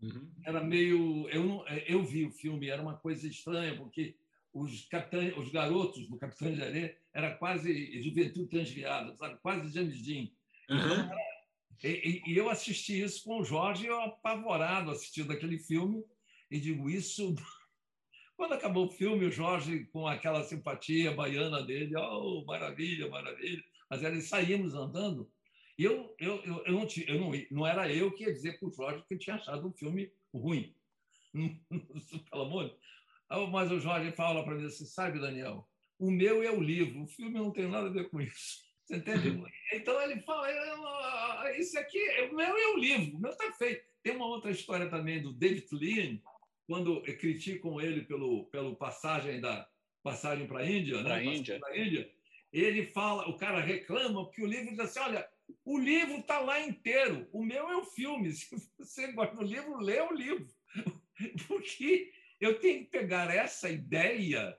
Uhum. 0.00 0.30
Era 0.44 0.62
meio. 0.62 1.28
Eu, 1.28 1.44
não, 1.44 1.66
eu 1.68 2.04
vi 2.04 2.24
o 2.24 2.30
filme, 2.30 2.68
era 2.68 2.82
uma 2.82 2.96
coisa 2.96 3.26
estranha, 3.26 3.76
porque 3.76 4.16
os, 4.52 4.86
capitães, 4.86 5.36
os 5.36 5.50
garotos 5.50 6.08
do 6.08 6.18
Capitães 6.18 6.56
de 6.56 6.62
Areia 6.62 6.98
era 7.12 7.34
quase 7.34 8.02
juventude 8.02 8.48
transviada, 8.48 9.14
sabe? 9.16 9.38
quase 9.40 9.72
James 9.72 10.02
Dean. 10.02 10.28
Uhum. 10.70 10.78
Então, 10.78 11.18
e, 11.84 12.22
e, 12.26 12.36
eu 12.36 12.50
assisti 12.50 13.00
isso 13.00 13.22
com 13.24 13.40
o 13.40 13.44
Jorge, 13.44 13.86
eu 13.86 14.00
apavorado 14.00 14.90
assistindo 14.90 15.32
aquele 15.32 15.58
filme, 15.58 16.04
e 16.50 16.58
digo: 16.58 16.90
Isso 16.90 17.34
quando 18.36 18.54
acabou 18.54 18.86
o 18.86 18.90
filme, 18.90 19.26
o 19.26 19.32
Jorge, 19.32 19.84
com 19.86 20.06
aquela 20.06 20.42
simpatia 20.42 21.12
baiana 21.12 21.62
dele, 21.62 21.96
oh, 21.96 22.44
maravilha, 22.44 23.08
maravilha. 23.08 23.62
Mas 23.90 24.02
eles 24.02 24.28
saímos 24.28 24.74
andando. 24.74 25.30
Eu, 25.78 26.12
eu, 26.18 26.42
eu, 26.42 26.64
eu, 26.66 26.72
não, 26.72 26.86
eu 27.06 27.20
não, 27.20 27.30
não 27.52 27.66
era 27.66 27.90
eu 27.92 28.10
que 28.10 28.24
ia 28.24 28.32
dizer 28.32 28.58
para 28.58 28.68
o 28.68 28.72
Jorge 28.72 29.04
que 29.08 29.16
tinha 29.16 29.36
achado 29.36 29.68
um 29.68 29.72
filme 29.72 30.12
ruim. 30.34 30.74
Pelo 32.30 32.42
amor 32.42 32.68
de 32.68 33.50
Mas 33.50 33.70
o 33.70 33.78
Jorge 33.78 34.10
fala 34.10 34.42
para 34.42 34.56
mim 34.56 34.66
assim: 34.66 34.84
sabe, 34.84 35.20
Daniel, 35.20 35.68
o 35.98 36.10
meu 36.10 36.42
é 36.42 36.50
o 36.50 36.60
livro, 36.60 37.02
o 37.02 37.06
filme 37.06 37.38
não 37.38 37.52
tem 37.52 37.68
nada 37.68 37.86
a 37.86 37.92
ver 37.92 38.10
com 38.10 38.20
isso. 38.20 38.66
Você 38.84 38.96
entende? 38.96 39.40
Então 39.70 40.00
ele 40.00 40.20
fala: 40.22 40.48
isso 41.58 41.78
aqui, 41.78 42.02
o 42.30 42.34
meu 42.34 42.56
é 42.56 42.74
o 42.74 42.78
livro, 42.78 43.16
o 43.16 43.20
meu 43.20 43.30
está 43.30 43.52
feito. 43.52 43.84
Tem 44.02 44.16
uma 44.16 44.26
outra 44.26 44.50
história 44.50 44.88
também 44.88 45.22
do 45.22 45.32
David 45.32 45.68
Lean, 45.72 46.18
quando 46.66 47.02
criticam 47.02 47.80
ele 47.80 48.02
pelo, 48.02 48.46
pelo 48.46 48.74
passagem 48.76 49.40
da 49.40 49.68
passagem 50.02 50.46
para 50.46 50.60
a 50.60 50.70
Índia, 50.70 51.02
né? 51.02 51.22
Índia. 51.22 51.60
Índia, 51.74 52.10
ele 52.52 52.86
fala, 52.86 53.28
o 53.28 53.36
cara 53.36 53.60
reclama 53.60 54.24
porque 54.24 54.42
o 54.42 54.46
livro 54.46 54.70
diz 54.70 54.80
assim, 54.80 55.00
olha, 55.00 55.28
o 55.64 55.78
livro 55.78 56.18
está 56.18 56.38
lá 56.40 56.60
inteiro, 56.60 57.28
o 57.32 57.44
meu 57.44 57.68
é 57.68 57.76
o 57.76 57.84
filme. 57.84 58.32
Se 58.32 58.48
você 58.78 59.12
gosta 59.12 59.36
do 59.36 59.42
livro, 59.42 59.78
lê 59.78 60.00
o 60.00 60.12
livro, 60.12 60.46
porque 61.46 62.10
eu 62.40 62.58
tenho 62.58 62.84
que 62.84 62.90
pegar 62.90 63.34
essa 63.34 63.68
ideia, 63.68 64.56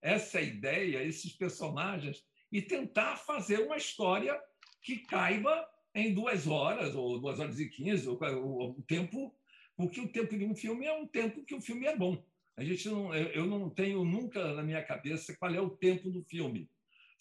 essa 0.00 0.40
ideia, 0.40 1.02
esses 1.02 1.32
personagens 1.32 2.24
e 2.50 2.60
tentar 2.60 3.16
fazer 3.16 3.60
uma 3.60 3.76
história 3.76 4.38
que 4.82 4.98
caiba 4.98 5.66
em 5.94 6.12
duas 6.12 6.46
horas 6.46 6.94
ou 6.94 7.20
duas 7.20 7.38
horas 7.38 7.58
e 7.58 7.68
quinze, 7.68 8.08
o, 8.08 8.14
o 8.14 8.82
tempo 8.82 9.34
porque 9.76 10.00
o 10.00 10.12
tempo 10.12 10.36
de 10.36 10.44
um 10.44 10.54
filme 10.54 10.86
é 10.86 10.92
um 10.92 11.06
tempo 11.06 11.44
que 11.44 11.54
o 11.54 11.60
filme 11.60 11.86
é 11.86 11.96
bom. 11.96 12.22
A 12.56 12.64
gente 12.64 12.88
não, 12.88 13.14
eu 13.14 13.46
não 13.46 13.70
tenho 13.70 14.04
nunca 14.04 14.52
na 14.54 14.62
minha 14.62 14.82
cabeça 14.84 15.36
qual 15.36 15.52
é 15.52 15.60
o 15.60 15.70
tempo 15.70 16.10
do 16.10 16.22
filme. 16.24 16.70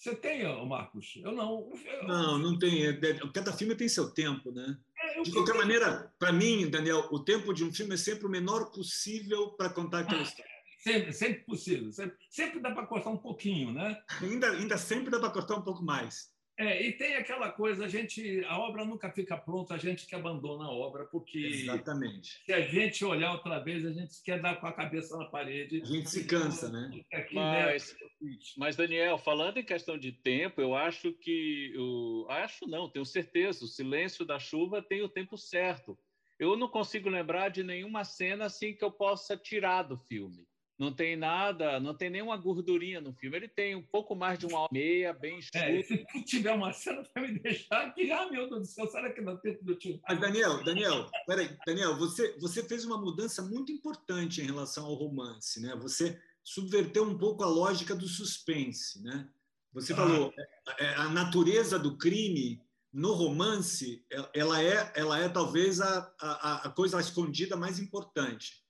Você 0.02 0.16
tem, 0.16 0.43
Marcos? 0.66 1.14
Eu 1.24 1.32
não. 1.32 1.72
Eu... 1.86 2.08
Não, 2.08 2.38
não 2.39 2.58
tem. 2.58 2.88
É, 2.88 2.99
cada 3.32 3.54
filme 3.54 3.76
tem 3.76 3.88
seu 3.88 4.10
tempo, 4.10 4.52
né? 4.52 4.76
É, 4.99 5.22
de 5.22 5.32
qualquer 5.32 5.54
maneira, 5.54 6.12
para 6.18 6.32
mim, 6.32 6.68
Daniel, 6.68 7.08
o 7.12 7.20
tempo 7.20 7.54
de 7.54 7.64
um 7.64 7.72
filme 7.72 7.93
é 7.93 7.97
sempre 7.97 8.26
o 8.26 8.30
menor 8.30 8.72
possível 8.72 9.49
para 9.49 9.70
contar 9.70 9.99
aquela 9.99 10.22
ah, 10.22 10.24
história. 10.24 10.52
Sempre, 10.80 11.14
sempre 11.14 11.43
possível. 11.43 11.91
Sempre, 11.91 12.18
sempre 12.32 12.60
dá 12.60 12.72
para 12.72 12.88
cortar 12.88 13.12
um 13.12 13.18
pouquinho, 13.18 13.72
né? 13.72 14.02
Ainda, 14.24 14.49
ainda 14.49 14.76
sempre 14.76 15.12
dá 15.12 15.20
para 15.20 15.30
cortar 15.30 15.58
um 15.58 15.62
pouco 15.62 15.84
mais. 15.84 16.34
É, 16.58 16.86
e 16.86 16.91
tem 16.93 17.16
aquela 17.16 17.52
coisa, 17.52 17.86
a 17.86 17.88
gente, 17.88 18.43
a 18.45 18.60
obra 18.60 18.86
nunca 18.86 19.10
fica 19.10 19.38
pronta, 19.38 19.74
a 19.74 19.78
gente 19.78 20.06
que 20.06 20.14
abandona 20.14 20.66
a 20.66 20.72
obra, 20.72 21.06
porque 21.06 21.39
Exatamente. 21.39 22.41
se 22.45 22.54
a 22.54 22.62
gente 22.62 23.04
olhar 23.04 23.32
outra 23.34 23.60
vez, 23.60 23.86
a 23.86 23.91
gente 23.91 24.22
quer 24.24 24.39
dar 24.39 24.60
com 24.60 24.68
a 24.68 24.74
cabeça 24.74 25.18
na 25.18 25.26
parede. 25.26 25.82
A 25.82 25.86
gente 25.86 26.10
se 26.10 26.26
cansa, 26.26 26.70
né? 26.70 27.02
Aqui, 27.14 27.36
mas, 27.36 27.95
né? 28.22 28.38
mas, 28.58 28.76
Daniel, 28.76 29.18
falando 29.18 29.58
em 29.58 29.66
questão 29.66 29.97
de 29.97 30.12
tempo, 30.12 30.62
eu 30.62 30.76
acho 30.76 31.14
que 31.14 31.74
o, 31.78 32.28
acho 32.30 32.68
não, 32.68 32.89
tenho 32.89 33.06
certeza, 33.06 33.66
o 33.66 33.68
Silêncio 33.68 34.26
da 34.26 34.38
Chuva 34.38 34.82
tem 34.82 35.02
o 35.02 35.10
tempo 35.10 35.38
certo. 35.38 35.97
Eu 36.38 36.56
não 36.58 36.68
consigo 36.68 37.10
lembrar 37.10 37.49
de 37.49 37.64
nenhuma 37.64 38.04
cena 38.04 38.45
assim 38.45 38.76
que 38.76 38.84
eu 38.84 38.91
possa 38.91 39.38
tirar 39.38 39.84
do 39.84 39.97
filme 39.97 40.45
não 40.82 40.91
tem 40.91 41.15
nada, 41.15 41.79
não 41.79 41.93
tem 41.93 42.09
nenhuma 42.09 42.36
gordurinha 42.36 42.99
no 42.99 43.13
filme. 43.13 43.38
Ele 43.38 43.47
tem 43.47 43.75
um 43.75 43.84
pouco 43.84 44.15
mais 44.15 44.39
de 44.39 44.47
uma 44.47 44.61
hora 44.61 44.69
e 44.71 44.73
meia, 44.73 45.13
bem 45.13 45.38
escuro. 45.38 45.63
É, 45.63 45.84
se 46.11 46.23
tiver 46.25 46.51
uma 46.53 46.73
cena 46.73 47.03
para 47.03 47.21
me 47.21 47.38
deixar 47.38 47.86
aqui, 47.86 48.11
ah, 48.11 48.27
meu 48.32 48.49
Deus 48.49 48.61
do 48.61 48.65
céu, 48.65 48.88
será 48.88 49.13
que 49.13 49.21
dá 49.21 49.38
tempo 49.38 49.63
do 49.63 49.75
tio? 49.75 50.01
Mas, 50.09 50.19
Daniel, 50.19 50.63
Daniel, 50.63 51.07
peraí, 51.27 51.55
Daniel, 51.67 51.95
você, 51.97 52.36
você 52.39 52.63
fez 52.63 52.84
uma 52.84 52.97
mudança 52.97 53.43
muito 53.43 53.71
importante 53.71 54.41
em 54.41 54.45
relação 54.45 54.88
ao 54.88 54.95
romance, 54.95 55.61
né? 55.61 55.75
Você 55.75 56.19
subverteu 56.43 57.03
um 57.03 57.15
pouco 57.15 57.43
a 57.43 57.47
lógica 57.47 57.93
do 57.93 58.07
suspense, 58.07 59.03
né? 59.03 59.29
Você 59.73 59.93
ah. 59.93 59.97
falou 59.97 60.34
é, 60.36 60.86
é, 60.86 60.95
a 60.95 61.09
natureza 61.09 61.77
do 61.77 61.95
crime 61.95 62.59
no 62.91 63.13
romance, 63.13 64.03
ela 64.34 64.59
é, 64.63 64.91
ela 64.95 65.19
é 65.19 65.29
talvez 65.29 65.79
a, 65.79 66.11
a, 66.19 66.67
a 66.67 66.69
coisa 66.71 66.99
escondida 66.99 67.55
mais 67.55 67.77
importante. 67.77 68.61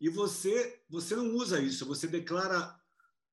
E 0.00 0.08
você, 0.08 0.80
você 0.88 1.16
não 1.16 1.34
usa 1.34 1.60
isso, 1.60 1.86
você 1.86 2.06
declara 2.06 2.78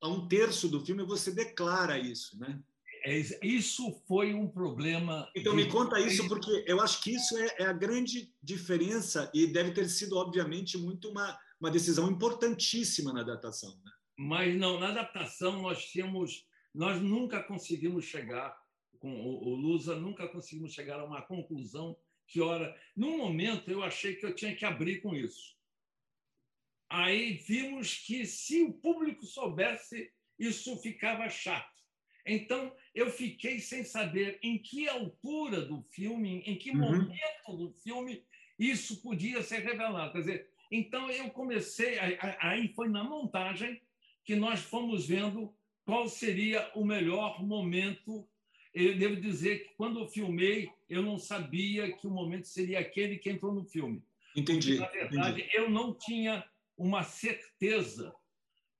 a 0.03 0.07
um 0.07 0.28
terço 0.28 0.68
do 0.68 0.86
filme 0.86 1.03
você 1.03 1.32
declara 1.32 1.97
isso, 1.97 2.38
né? 2.38 2.61
É, 3.05 3.18
isso 3.41 4.01
foi 4.07 4.34
um 4.34 4.47
problema. 4.47 5.30
Então 5.36 5.53
me 5.53 5.68
conta 5.68 5.99
isso 5.99 6.28
porque 6.28 6.64
eu 6.66 6.80
acho 6.82 7.01
que 7.01 7.16
isso 7.16 7.38
é, 7.38 7.55
é, 7.59 7.66
a 7.66 7.74
grande 7.74 8.34
diferença 8.41 9.30
e 9.34 9.45
deve 9.47 9.72
ter 9.72 9.89
sido 9.89 10.18
obviamente 10.18 10.78
muito 10.78 11.09
uma, 11.09 11.38
uma 11.59 11.72
decisão 11.72 12.09
importantíssima 12.09 13.11
na 13.11 13.22
adaptação. 13.22 13.70
Né? 13.84 13.91
Mas 14.18 14.55
não, 14.57 14.80
na 14.80 14.89
adaptação 14.89 15.61
nós 15.61 15.91
temos, 15.91 16.45
nós 16.74 17.01
nunca 17.01 17.43
conseguimos 17.43 18.05
chegar 18.05 18.57
com 18.99 19.14
o, 19.22 19.49
o 19.49 19.55
Lusa 19.55 19.97
nunca 19.97 20.30
conseguimos 20.30 20.74
chegar 20.74 21.01
a 21.01 21.05
uma 21.05 21.22
conclusão 21.22 21.97
que 22.26 22.39
ora, 22.39 22.74
num 22.95 23.18
momento 23.18 23.70
eu 23.70 23.84
achei 23.84 24.16
que 24.16 24.26
eu 24.26 24.34
tinha 24.34 24.55
que 24.55 24.64
abrir 24.64 25.01
com 25.01 25.14
isso 25.14 25.57
aí 26.93 27.33
vimos 27.33 27.97
que 28.05 28.23
se 28.23 28.61
o 28.61 28.71
público 28.71 29.25
soubesse, 29.25 30.11
isso 30.37 30.77
ficava 30.77 31.27
chato. 31.27 31.73
Então, 32.23 32.71
eu 32.93 33.09
fiquei 33.09 33.59
sem 33.59 33.83
saber 33.83 34.37
em 34.43 34.59
que 34.59 34.87
altura 34.87 35.61
do 35.61 35.81
filme, 35.81 36.43
em 36.45 36.55
que 36.55 36.69
uhum. 36.69 36.77
momento 36.77 37.57
do 37.57 37.73
filme 37.83 38.23
isso 38.59 39.01
podia 39.01 39.41
ser 39.41 39.59
revelado. 39.59 40.11
Quer 40.13 40.19
dizer, 40.19 40.49
então 40.71 41.09
eu 41.09 41.31
comecei, 41.31 41.97
aí 42.39 42.71
foi 42.75 42.87
na 42.89 43.03
montagem 43.03 43.81
que 44.23 44.35
nós 44.35 44.59
fomos 44.59 45.07
vendo 45.07 45.51
qual 45.83 46.07
seria 46.07 46.71
o 46.75 46.85
melhor 46.85 47.43
momento. 47.43 48.27
Eu 48.71 48.97
devo 48.97 49.15
dizer 49.19 49.63
que 49.63 49.73
quando 49.75 49.99
eu 49.99 50.07
filmei, 50.07 50.69
eu 50.87 51.01
não 51.01 51.17
sabia 51.17 51.91
que 51.91 52.05
o 52.05 52.11
momento 52.11 52.47
seria 52.47 52.79
aquele 52.79 53.17
que 53.17 53.31
entrou 53.31 53.51
no 53.51 53.65
filme. 53.65 54.03
Entendi. 54.35 54.77
Porque, 54.77 54.99
na 54.99 55.07
verdade, 55.07 55.41
entendi. 55.41 55.57
eu 55.57 55.69
não 55.69 55.93
tinha 55.93 56.45
uma 56.84 57.03
certeza 57.03 58.13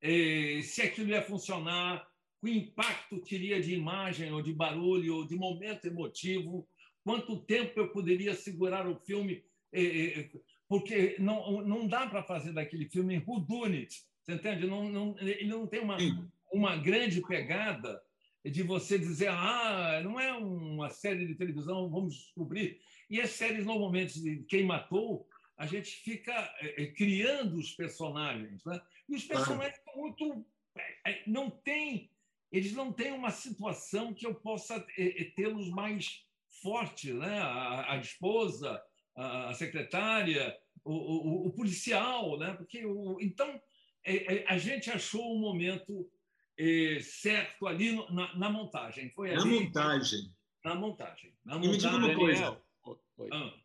eh, 0.02 0.60
se 0.62 0.82
aquilo 0.82 1.10
ia 1.10 1.22
funcionar, 1.22 2.06
o 2.42 2.48
impacto 2.50 3.22
teria 3.22 3.62
de 3.62 3.74
imagem 3.74 4.32
ou 4.34 4.42
de 4.42 4.54
barulho 4.54 5.16
ou 5.16 5.26
de 5.26 5.38
momento 5.38 5.86
emotivo, 5.86 6.68
quanto 7.02 7.40
tempo 7.46 7.80
eu 7.80 7.90
poderia 7.94 8.36
segurar 8.36 8.86
o 8.86 9.00
filme, 9.00 9.42
eh, 9.72 10.30
porque 10.68 11.16
não, 11.18 11.62
não 11.62 11.88
dá 11.88 12.06
para 12.08 12.22
fazer 12.24 12.52
daquele 12.52 12.90
filme 12.90 13.24
whodunit, 13.26 14.04
você 14.22 14.34
entende? 14.34 14.68
Não, 14.68 14.90
não, 14.90 15.16
ele 15.20 15.48
não 15.48 15.66
tem 15.66 15.80
uma, 15.80 15.98
uma 16.52 16.76
grande 16.76 17.22
pegada 17.22 18.02
de 18.44 18.62
você 18.64 19.00
dizer, 19.00 19.30
ah, 19.30 20.02
não 20.04 20.20
é 20.20 20.34
uma 20.34 20.90
série 20.90 21.26
de 21.26 21.36
televisão, 21.36 21.90
vamos 21.90 22.16
descobrir. 22.16 22.82
E 23.10 23.22
as 23.22 23.30
séries, 23.30 23.66
normalmente, 23.66 24.22
de 24.22 24.44
Quem 24.44 24.66
Matou, 24.66 25.26
a 25.58 25.66
gente 25.66 25.92
fica 25.98 26.34
é, 26.60 26.86
criando 26.88 27.56
os 27.58 27.72
personagens. 27.72 28.64
Né? 28.66 28.82
E 29.08 29.16
os 29.16 29.24
personagens 29.24 29.80
ah. 29.88 29.98
muito. 29.98 30.46
É, 31.06 31.24
não 31.28 31.50
tem, 31.50 32.10
eles 32.52 32.74
não 32.74 32.92
têm 32.92 33.12
uma 33.12 33.30
situação 33.30 34.14
que 34.14 34.26
eu 34.26 34.34
possa 34.34 34.86
é, 34.98 35.24
tê-los 35.36 35.70
mais 35.70 36.26
fortes. 36.62 37.14
Né? 37.14 37.40
A, 37.40 37.94
a 37.94 37.98
esposa, 37.98 38.82
a 39.16 39.54
secretária, 39.54 40.58
o, 40.84 40.94
o, 40.94 41.48
o, 41.48 41.54
policial. 41.54 42.38
Né? 42.40 42.54
Porque 42.54 42.84
o, 42.86 43.20
então, 43.22 43.62
a 44.48 44.58
gente 44.58 44.90
achou 44.90 45.36
um 45.36 45.40
momento 45.40 46.10
certo 47.02 47.68
ali 47.68 47.96
na, 48.12 48.36
na 48.36 48.50
montagem. 48.50 49.12
Foi 49.12 49.32
na 49.32 49.42
ali, 49.42 49.60
montagem. 49.60 50.34
Na 50.64 50.76
montagem. 50.76 51.34
Na 51.46 51.56
montagem. 51.56 51.70
E 51.70 51.72
me 51.72 51.78
diga 51.78 51.96
uma 51.96 52.16
coisa. 52.16 52.62
Ah. 53.32 53.63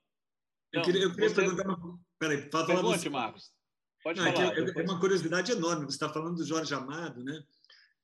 Eu 0.73 0.83
queria, 0.83 1.03
eu 1.03 1.11
queria 1.13 1.29
você... 1.29 1.35
perguntar. 1.35 1.69
Uma... 1.69 2.01
Peraí, 2.19 2.51
fala, 2.51 2.67
Pergunte, 2.67 2.99
você. 2.99 3.09
Marcos. 3.09 3.51
Pode 4.03 4.21
Não, 4.21 4.33
falar. 4.33 4.57
É, 4.59 4.61
é, 4.61 4.83
uma 4.83 5.01
curiosidade 5.01 5.53
enorme. 5.53 5.85
Você 5.87 5.93
está 5.97 6.09
falando 6.09 6.37
do 6.37 6.45
Jorge 6.47 6.73
Amado, 6.75 7.23
né? 7.25 7.43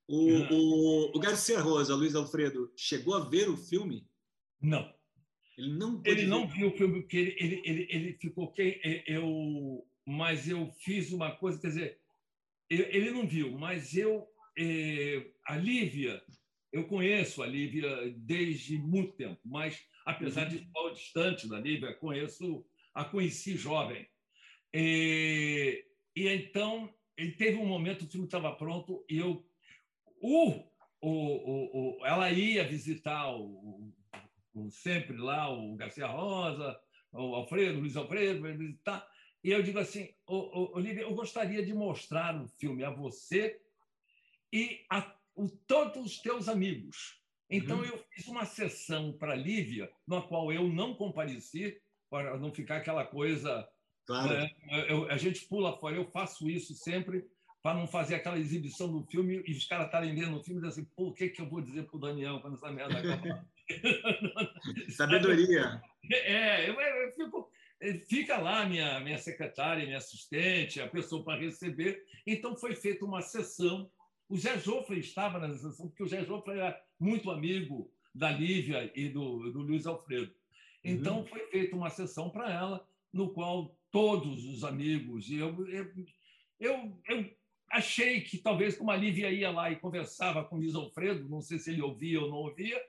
O, 0.06 0.30
o, 0.54 1.16
o 1.16 1.20
Garcia 1.20 1.60
Rosa, 1.60 1.94
Luiz 1.94 2.14
Alfredo, 2.14 2.70
chegou 2.76 3.14
a 3.14 3.20
ver 3.28 3.48
o 3.48 3.56
filme? 3.56 4.06
Não. 4.60 4.92
Ele 5.56 5.72
não 5.72 6.02
Ele 6.04 6.22
ver. 6.22 6.26
não 6.26 6.46
viu 6.48 6.68
o 6.68 6.76
filme, 6.76 7.00
porque 7.00 7.16
ele, 7.16 7.36
ele, 7.40 7.62
ele, 7.64 7.86
ele 7.90 8.18
ficou. 8.20 8.52
quem- 8.52 8.80
Eu, 9.06 9.86
mas 10.06 10.48
eu 10.48 10.70
fiz 10.84 11.12
uma 11.12 11.30
coisa, 11.36 11.60
quer 11.60 11.68
dizer, 11.68 11.98
ele 12.68 13.10
não 13.10 13.26
viu, 13.26 13.52
mas 13.58 13.94
eu. 13.96 14.26
eh, 14.58 15.30
A 15.46 15.56
Lívia, 15.56 16.22
eu 16.72 16.86
conheço 16.86 17.42
a 17.42 17.46
Lívia 17.46 18.12
desde 18.16 18.76
muito 18.78 19.12
tempo, 19.12 19.40
mas 19.44 19.80
apesar 20.04 20.44
de 20.46 20.56
estar 20.58 20.90
distante 20.92 21.48
da 21.48 21.58
Lívia, 21.60 21.94
conheço, 21.94 22.66
a 22.94 23.04
conheci 23.04 23.56
jovem. 23.56 24.08
E, 24.72 25.86
e 26.16 26.28
então, 26.28 26.92
ele 27.16 27.32
teve 27.32 27.56
um 27.58 27.66
momento, 27.66 28.04
o 28.04 28.08
filme 28.08 28.26
estava 28.26 28.54
pronto, 28.56 29.04
e 29.08 29.18
eu. 29.18 29.48
O, 30.20 30.50
o, 31.00 31.10
o, 31.10 32.00
o- 32.00 32.06
ela 32.06 32.30
ia 32.30 32.66
visitar 32.66 33.30
o, 33.36 33.92
o- 34.54 34.70
sempre 34.70 35.16
lá, 35.16 35.50
o 35.50 35.74
Garcia 35.76 36.06
Rosa, 36.06 36.78
o 37.12 37.34
Alfredo, 37.34 37.78
o 37.78 37.80
Luiz 37.80 37.96
Alfredo, 37.96 38.40
vai 38.40 38.56
visitar. 38.56 39.06
E 39.42 39.50
eu 39.50 39.62
digo 39.62 39.78
assim, 39.78 40.14
"Ô, 40.26 40.36
ô, 40.36 40.76
Olivia, 40.76 41.02
eu 41.02 41.14
gostaria 41.14 41.64
de 41.64 41.74
mostrar 41.74 42.40
o 42.42 42.48
filme 42.48 42.82
a 42.84 42.90
você 42.90 43.60
e 44.52 44.84
a 44.90 45.14
o, 45.34 45.48
todos 45.48 46.04
os 46.06 46.18
teus 46.22 46.48
amigos. 46.48 47.23
Então, 47.56 47.78
Uhum. 47.78 47.84
eu 47.84 48.04
fiz 48.10 48.26
uma 48.26 48.44
sessão 48.44 49.12
para 49.12 49.32
a 49.32 49.36
Lívia, 49.36 49.90
na 50.06 50.20
qual 50.20 50.52
eu 50.52 50.68
não 50.68 50.94
compareci, 50.94 51.80
para 52.10 52.36
não 52.38 52.52
ficar 52.52 52.76
aquela 52.78 53.04
coisa 53.04 53.68
Claro. 54.06 54.32
é, 54.34 54.92
eu- 54.92 55.10
a 55.10 55.16
gente 55.16 55.46
pula 55.46 55.76
fora. 55.78 55.96
Eu 55.96 56.04
faço 56.10 56.48
isso 56.50 56.74
sempre 56.74 57.24
para 57.62 57.74
não 57.78 57.86
fazer 57.86 58.16
aquela 58.16 58.38
exibição 58.38 58.92
do 58.92 59.02
filme 59.06 59.42
e 59.46 59.52
os 59.52 59.64
caras 59.66 59.86
estarem 59.86 60.14
vendo 60.14 60.36
o 60.36 60.42
filme 60.44 60.60
e 60.60 60.62
dizem 60.68 60.84
assim, 60.84 60.92
o 60.96 61.12
que, 61.12 61.30
que 61.30 61.40
eu 61.40 61.48
vou 61.48 61.62
dizer 61.62 61.84
para 61.86 61.96
o 61.96 62.00
Daniel 62.00 62.40
quando 62.40 62.56
essa 62.56 62.70
merda 62.70 62.98
acabar? 62.98 63.46
Sabedoria. 64.90 65.82
É, 66.12 66.68
eu, 66.68 66.78
eu 66.78 67.12
fico, 67.14 67.50
fica 68.06 68.36
lá 68.36 68.66
minha, 68.66 69.00
minha 69.00 69.16
secretária, 69.16 69.86
minha 69.86 69.96
assistente, 69.96 70.78
a 70.78 70.86
pessoa 70.86 71.24
para 71.24 71.40
receber. 71.40 72.04
Então 72.26 72.54
foi 72.54 72.76
feita 72.76 73.06
uma 73.06 73.22
sessão. 73.22 73.90
O 74.28 74.36
Zé 74.36 74.58
Jofre 74.58 74.98
estava 74.98 75.38
na 75.38 75.54
sessão, 75.54 75.88
porque 75.88 76.02
o 76.02 76.08
Zé 76.08 76.24
Jofre 76.24 76.54
era 76.54 76.82
muito 76.98 77.30
amigo 77.30 77.90
da 78.14 78.30
Lívia 78.30 78.90
e 78.94 79.08
do, 79.08 79.50
do 79.52 79.60
Luiz 79.60 79.86
Alfredo. 79.86 80.32
Então 80.82 81.24
foi 81.26 81.40
feita 81.46 81.76
uma 81.76 81.90
sessão 81.90 82.30
para 82.30 82.52
ela, 82.52 82.86
no 83.12 83.32
qual 83.32 83.76
todos 83.90 84.44
os 84.44 84.64
amigos, 84.64 85.30
e 85.30 85.36
eu, 85.36 85.66
eu, 85.68 85.92
eu, 86.60 87.02
eu 87.08 87.30
achei 87.70 88.20
que 88.20 88.38
talvez 88.38 88.76
como 88.76 88.90
a 88.90 88.96
Lívia 88.96 89.30
ia 89.30 89.50
lá 89.50 89.70
e 89.70 89.76
conversava 89.76 90.44
com 90.44 90.56
o 90.56 90.58
Luiz 90.58 90.74
Alfredo, 90.74 91.28
não 91.28 91.40
sei 91.40 91.58
se 91.58 91.70
ele 91.70 91.82
ouvia 91.82 92.20
ou 92.20 92.28
não 92.28 92.38
ouvia, 92.38 92.80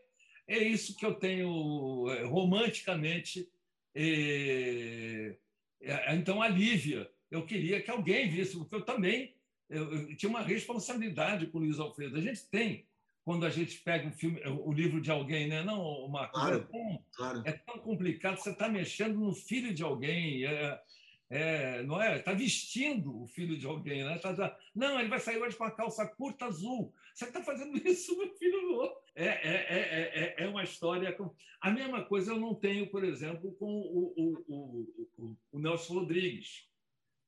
é 0.47 0.57
isso 0.57 0.95
que 0.95 1.05
eu 1.05 1.15
tenho 1.15 2.09
eh, 2.09 2.23
romanticamente. 2.23 3.47
eh, 3.93 5.38
eh, 5.81 6.15
Então, 6.15 6.41
a 6.41 6.47
Lívia, 6.47 7.09
eu 7.31 7.45
queria 7.45 7.81
que 7.81 7.89
alguém 7.91 8.29
visse, 8.29 8.57
porque 8.57 8.75
eu 8.75 8.81
também 8.86 9.34
eu, 9.70 9.91
eu 10.09 10.16
tinha 10.16 10.30
uma 10.30 10.41
responsabilidade 10.41 11.47
com 11.47 11.57
o 11.57 11.61
Luiz 11.61 11.80
Alfredo. 11.80 12.18
A 12.18 12.22
gente 12.22 12.45
tem, 12.49 12.86
quando 13.24 13.45
a 13.45 13.49
gente 13.49 13.80
pega 13.80 14.07
um 14.07 14.11
filme, 14.11 14.39
o 14.45 14.72
livro 14.72 15.01
de 15.01 15.09
alguém, 15.11 15.47
né? 15.47 15.63
Não, 15.63 16.07
Marcos, 16.07 16.39
Claro. 16.39 16.55
é, 16.57 16.59
tão, 16.72 17.03
Claro. 17.16 17.41
é 17.45 17.51
tão 17.53 17.80
complicado. 17.80 18.38
Você 18.38 18.51
está 18.51 18.70
mexendo 18.70 19.20
no 19.20 19.34
filho 19.34 19.74
de 19.74 19.82
alguém, 19.84 20.45
é, 20.45 20.82
é, 21.30 21.84
não 21.84 22.01
é? 22.01 22.18
Está 22.20 22.34
vestindo 22.34 23.22
o 23.24 23.28
filho 23.28 23.57
de 23.57 23.66
alguém, 23.66 24.03
né? 24.03 24.18
Tá- 24.20 24.34
tá- 24.36 24.57
não, 24.76 24.99
ele 24.99 25.09
vai 25.09 25.20
sair 25.20 25.41
hoje 25.41 25.55
com 25.57 25.63
a 25.63 25.72
calça 25.72 26.05
curta 26.07 26.45
azul. 26.45 26.93
Você 27.13 27.26
está 27.26 27.41
fazendo 27.41 27.76
isso, 27.88 28.16
meu 28.18 28.30
filho? 28.36 28.61
Não. 28.61 28.95
É, 29.16 29.26
é, 29.26 29.66
é, 29.70 30.36
é, 30.39 30.43
é 30.43 30.47
uma 30.47 30.63
história. 30.63 31.11
Com... 31.13 31.34
A 31.61 31.72
mesma 31.72 32.03
coisa 32.03 32.32
eu 32.32 32.39
não 32.39 32.53
tenho, 32.53 32.88
por 32.88 33.03
exemplo, 33.03 33.53
com 33.53 33.66
o, 33.66 34.13
o, 34.47 34.88
o, 35.18 35.36
o 35.53 35.59
Nelson 35.59 35.93
Rodrigues, 35.95 36.68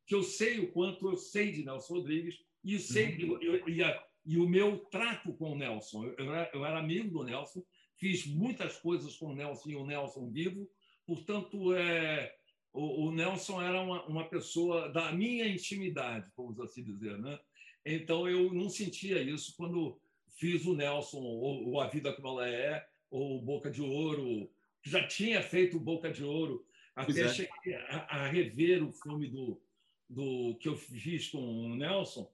que 0.08 0.16
eu 0.16 0.24
sei 0.24 0.60
o 0.60 0.72
quanto 0.72 1.08
eu 1.10 1.18
sei 1.18 1.52
de 1.52 1.64
Nelson 1.66 1.96
Rodrigues 1.96 2.40
e 2.64 2.80
sei 2.80 3.18
Uhum. 3.26 3.68
e, 3.68 3.74
e, 3.76 3.84
a- 3.84 4.04
e 4.26 4.38
o 4.38 4.48
meu 4.50 4.80
trato 4.80 5.34
com 5.34 5.52
o 5.52 5.58
Nelson. 5.58 6.06
Eu, 6.06 6.16
eu 6.18 6.34
era, 6.34 6.52
eu 6.54 6.66
era 6.66 6.80
amigo 6.80 7.10
do 7.12 7.24
Nelson, 7.24 7.62
fiz 7.98 8.26
muitas 8.26 8.78
coisas 8.78 9.16
com 9.18 9.28
o 9.28 9.36
Nelson 9.36 9.70
e 9.70 9.76
o 9.76 9.86
Nelson 9.86 10.30
vivo, 10.32 10.68
portanto, 11.06 11.74
é, 11.76 12.34
o, 12.74 13.08
o 13.08 13.12
Nelson 13.12 13.62
era 13.62 13.82
uma, 13.82 14.06
uma 14.06 14.30
pessoa 14.30 14.90
da 14.90 15.12
minha 15.12 15.48
intimidade, 15.48 16.32
vamos 16.36 16.60
assim 16.60 16.84
dizer. 16.84 17.18
Né? 17.20 17.38
Então, 17.86 18.28
eu 18.30 18.54
não 18.54 18.70
sentia 18.70 19.22
isso 19.22 19.56
quando 19.58 20.00
fiz 20.28 20.66
o 20.66 20.76
Nelson, 20.76 21.20
ou, 21.20 21.70
ou 21.70 21.82
A 21.82 21.88
Vida 21.88 22.14
Como 22.14 22.28
Ela 22.28 22.50
É, 22.50 22.88
ou 23.10 23.42
Boca 23.42 23.70
de 23.72 23.82
Ouro, 23.82 24.50
já 24.84 25.06
tinha 25.08 25.42
feito 25.42 25.80
Boca 25.80 26.12
de 26.12 26.24
Ouro, 26.24 26.66
até 26.96 27.22
é. 27.22 27.30
cheguei 27.30 27.76
a, 27.76 27.98
a 28.10 28.28
rever 28.28 28.84
o 28.84 28.92
filme 28.92 29.28
do, 29.30 29.62
do 30.10 30.56
que 30.60 30.68
eu 30.70 30.76
fiz 30.76 31.30
com 31.30 31.40
o 31.40 31.76
Nelson, 31.76 32.32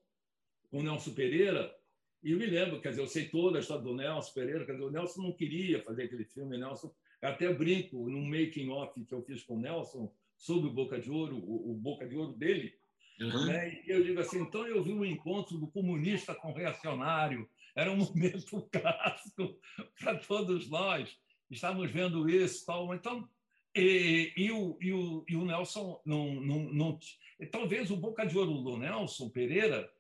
com 0.70 0.80
o 0.80 0.84
Nelson 0.84 1.14
Pereira, 1.14 1.76
e 2.24 2.32
eu 2.32 2.38
me 2.38 2.46
lembro, 2.46 2.82
quer 2.82 2.90
dizer, 2.90 3.02
eu 3.02 3.08
sei 3.08 3.28
toda 3.28 3.58
a 3.58 3.62
história 3.62 3.84
do 3.84 3.96
Nelson 3.96 4.34
Pereira, 4.34 4.66
quer 4.66 4.74
dizer, 4.74 4.86
o 4.86 4.92
Nelson 4.92 5.22
não 5.22 5.34
queria 5.34 5.84
fazer 5.84 6.04
aquele 6.04 6.26
filme, 6.26 6.58
Nelson, 6.58 6.94
até 7.22 7.54
brinco 7.54 8.10
no 8.10 8.22
making 8.22 8.70
off 8.70 9.04
que 9.04 9.14
eu 9.14 9.22
fiz 9.24 9.44
com 9.44 9.56
o 9.56 9.60
Nelson 9.60 10.14
sobre 10.38 10.70
o 10.70 10.74
Boca 10.74 11.00
de 11.00 11.10
Ouro, 11.10 11.38
o, 11.38 11.72
o 11.72 11.74
Boca 11.76 12.08
de 12.08 12.16
Ouro 12.16 12.34
dele, 12.34 12.74
Uhum. 13.20 13.46
né? 13.46 13.82
E 13.86 13.90
eu 13.92 14.04
digo 14.04 14.20
assim, 14.20 14.42
então 14.42 14.66
eu 14.68 14.84
vi 14.84 14.92
um 14.92 15.06
encontro 15.06 15.58
do 15.58 15.68
comunista 15.68 16.34
com 16.34 16.52
o 16.52 16.56
reacionário, 16.56 17.48
era 17.76 17.92
um 17.92 17.98
momento 17.98 18.62
clássico 18.72 19.58
para 20.00 20.18
todos 20.18 20.70
nós, 20.70 21.18
estávamos 21.50 21.92
vendo 21.92 22.28
isso, 22.30 22.66
tal, 22.66 22.94
então 22.94 23.28
e, 23.76 24.34
e, 24.36 24.52
o, 24.52 24.78
e, 24.82 24.94
o, 24.94 25.26
e 25.28 25.36
o 25.36 25.46
Nelson 25.46 26.02
não, 26.06 26.34
não, 26.36 26.60
não 26.74 27.00
talvez 27.52 27.90
o 27.92 27.98
Boca 27.98 28.26
de 28.26 28.38
Ouro 28.38 28.62
do 28.62 28.78
Nelson 28.78 29.30
Pereira 29.30 29.92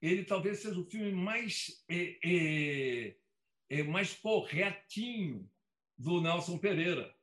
ele 0.00 0.24
talvez 0.24 0.58
seja 0.58 0.78
o 0.78 0.84
filme 0.84 1.12
mais 1.12 1.84
é, 1.88 2.18
é, 2.24 3.16
é, 3.70 3.82
mais 3.84 4.12
corretinho 4.14 5.48
do 5.96 6.20
Nelson 6.20 6.58
Pereira 6.58 7.14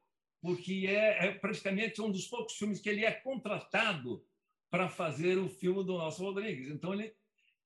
porque 0.41 0.85
é, 0.87 1.27
é 1.27 1.31
praticamente 1.31 2.01
um 2.01 2.11
dos 2.11 2.27
poucos 2.27 2.55
filmes 2.55 2.79
que 2.79 2.89
ele 2.89 3.05
é 3.05 3.11
contratado 3.11 4.23
para 4.69 4.87
fazer 4.87 5.37
o 5.37 5.49
filme 5.49 5.83
do 5.83 5.97
Nelson 5.97 6.23
Rodrigues. 6.25 6.69
Então, 6.69 6.93
ele, 6.93 7.13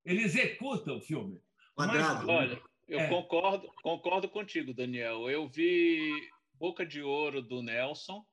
ele 0.06 0.24
executa 0.24 0.94
o 0.94 1.02
filme. 1.02 1.39
Quadrado. 1.76 2.26
né? 2.26 2.34
Olha, 2.34 2.62
eu 2.88 3.00
É. 3.00 3.10
concordo, 3.10 3.72
concordo 3.82 4.30
contigo, 4.30 4.74
Daniel. 4.74 5.30
Eu 5.30 5.48
vi 5.48 6.12
Boca 6.54 6.86
de 6.86 7.02
Ouro 7.02 7.41
do 7.41 7.62
Nelson, 7.62 8.26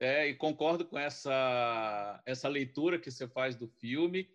é, 0.00 0.28
e 0.28 0.34
concordo 0.34 0.84
com 0.84 0.98
essa, 0.98 2.22
essa 2.24 2.48
leitura 2.48 2.98
que 2.98 3.10
você 3.10 3.26
faz 3.26 3.56
do 3.56 3.66
filme. 3.66 4.28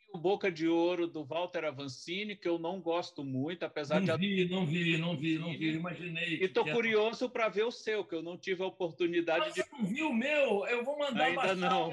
E 0.00 0.16
o 0.16 0.18
Boca 0.18 0.50
de 0.50 0.68
Ouro 0.68 1.06
do 1.06 1.24
Walter 1.24 1.64
Avancini, 1.64 2.36
que 2.36 2.48
eu 2.48 2.58
não 2.58 2.80
gosto 2.80 3.24
muito, 3.24 3.64
apesar 3.64 4.00
de 4.00 4.06
Não 4.06 4.18
vi, 4.18 4.48
não 4.48 4.66
vi, 4.66 4.98
não 4.98 5.16
vi, 5.16 5.38
não 5.38 5.50
vi. 5.56 5.72
Imaginei. 5.72 6.38
E 6.40 6.44
estou 6.44 6.64
curioso 6.64 7.28
para 7.30 7.48
ver 7.48 7.64
o 7.64 7.70
seu, 7.70 8.04
que 8.04 8.14
eu 8.14 8.22
não 8.22 8.36
tive 8.36 8.62
a 8.62 8.66
oportunidade 8.66 9.40
Mas 9.40 9.54
de. 9.54 9.62
você 9.62 9.68
não 9.72 9.84
viu 9.84 10.08
o 10.10 10.14
meu? 10.14 10.66
Eu 10.66 10.84
vou 10.84 10.98
mandar 10.98 11.24
Ainda 11.24 11.36
baixar. 11.40 11.56
não. 11.56 11.92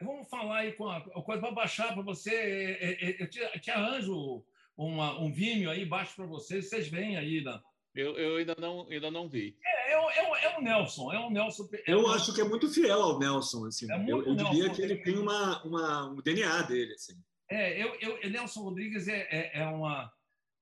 Vamos 0.00 0.28
falar 0.28 0.58
aí 0.58 0.72
com 0.72 0.88
a, 0.88 0.98
a 0.98 1.22
coisa 1.22 1.40
para 1.40 1.52
baixar 1.52 1.94
para 1.94 2.02
você. 2.02 2.34
É, 2.34 2.72
é, 2.72 3.10
é, 3.10 3.22
Eu 3.22 3.30
te, 3.30 3.60
te 3.60 3.70
arranjo 3.70 4.44
uma, 4.76 5.18
um 5.20 5.30
Vimeo 5.30 5.70
aí, 5.70 5.84
baixo 5.84 6.16
para 6.16 6.26
vocês. 6.26 6.68
Vocês 6.68 6.88
veem 6.88 7.16
aí. 7.16 7.42
Né? 7.42 7.60
Eu, 7.94 8.16
eu 8.18 8.36
ainda, 8.36 8.56
não, 8.58 8.88
ainda 8.90 9.10
não 9.10 9.28
vi. 9.28 9.56
É, 9.64 9.92
é, 9.92 9.98
o- 10.00 10.10
é, 10.10 10.30
o- 10.30 10.36
é 10.36 10.58
o 10.58 10.62
Nelson. 10.62 11.12
É 11.12 11.18
o 11.20 11.30
Nelson. 11.30 11.68
é 11.72 11.82
Eu 11.92 12.02
o- 12.02 12.08
acho 12.08 12.34
que 12.34 12.40
é 12.40 12.44
muito 12.44 12.68
fiel 12.68 13.00
ao 13.00 13.18
Nelson. 13.18 13.66
Assim. 13.66 13.90
É 13.90 13.96
eu, 14.10 14.24
eu 14.24 14.34
diria 14.34 14.52
Nelson. 14.64 14.74
que 14.74 14.82
ele 14.82 14.96
tem 14.96 15.16
uma, 15.16 15.62
uma, 15.64 16.10
um 16.10 16.16
DNA 16.22 16.62
dele. 16.62 16.92
Assim. 16.94 17.14
É, 17.48 17.80
eu, 17.82 17.94
eu, 18.00 18.30
Nelson 18.30 18.62
Rodrigues 18.62 19.06
é, 19.06 19.28
é, 19.30 19.60
é 19.60 19.66
uma, 19.66 20.12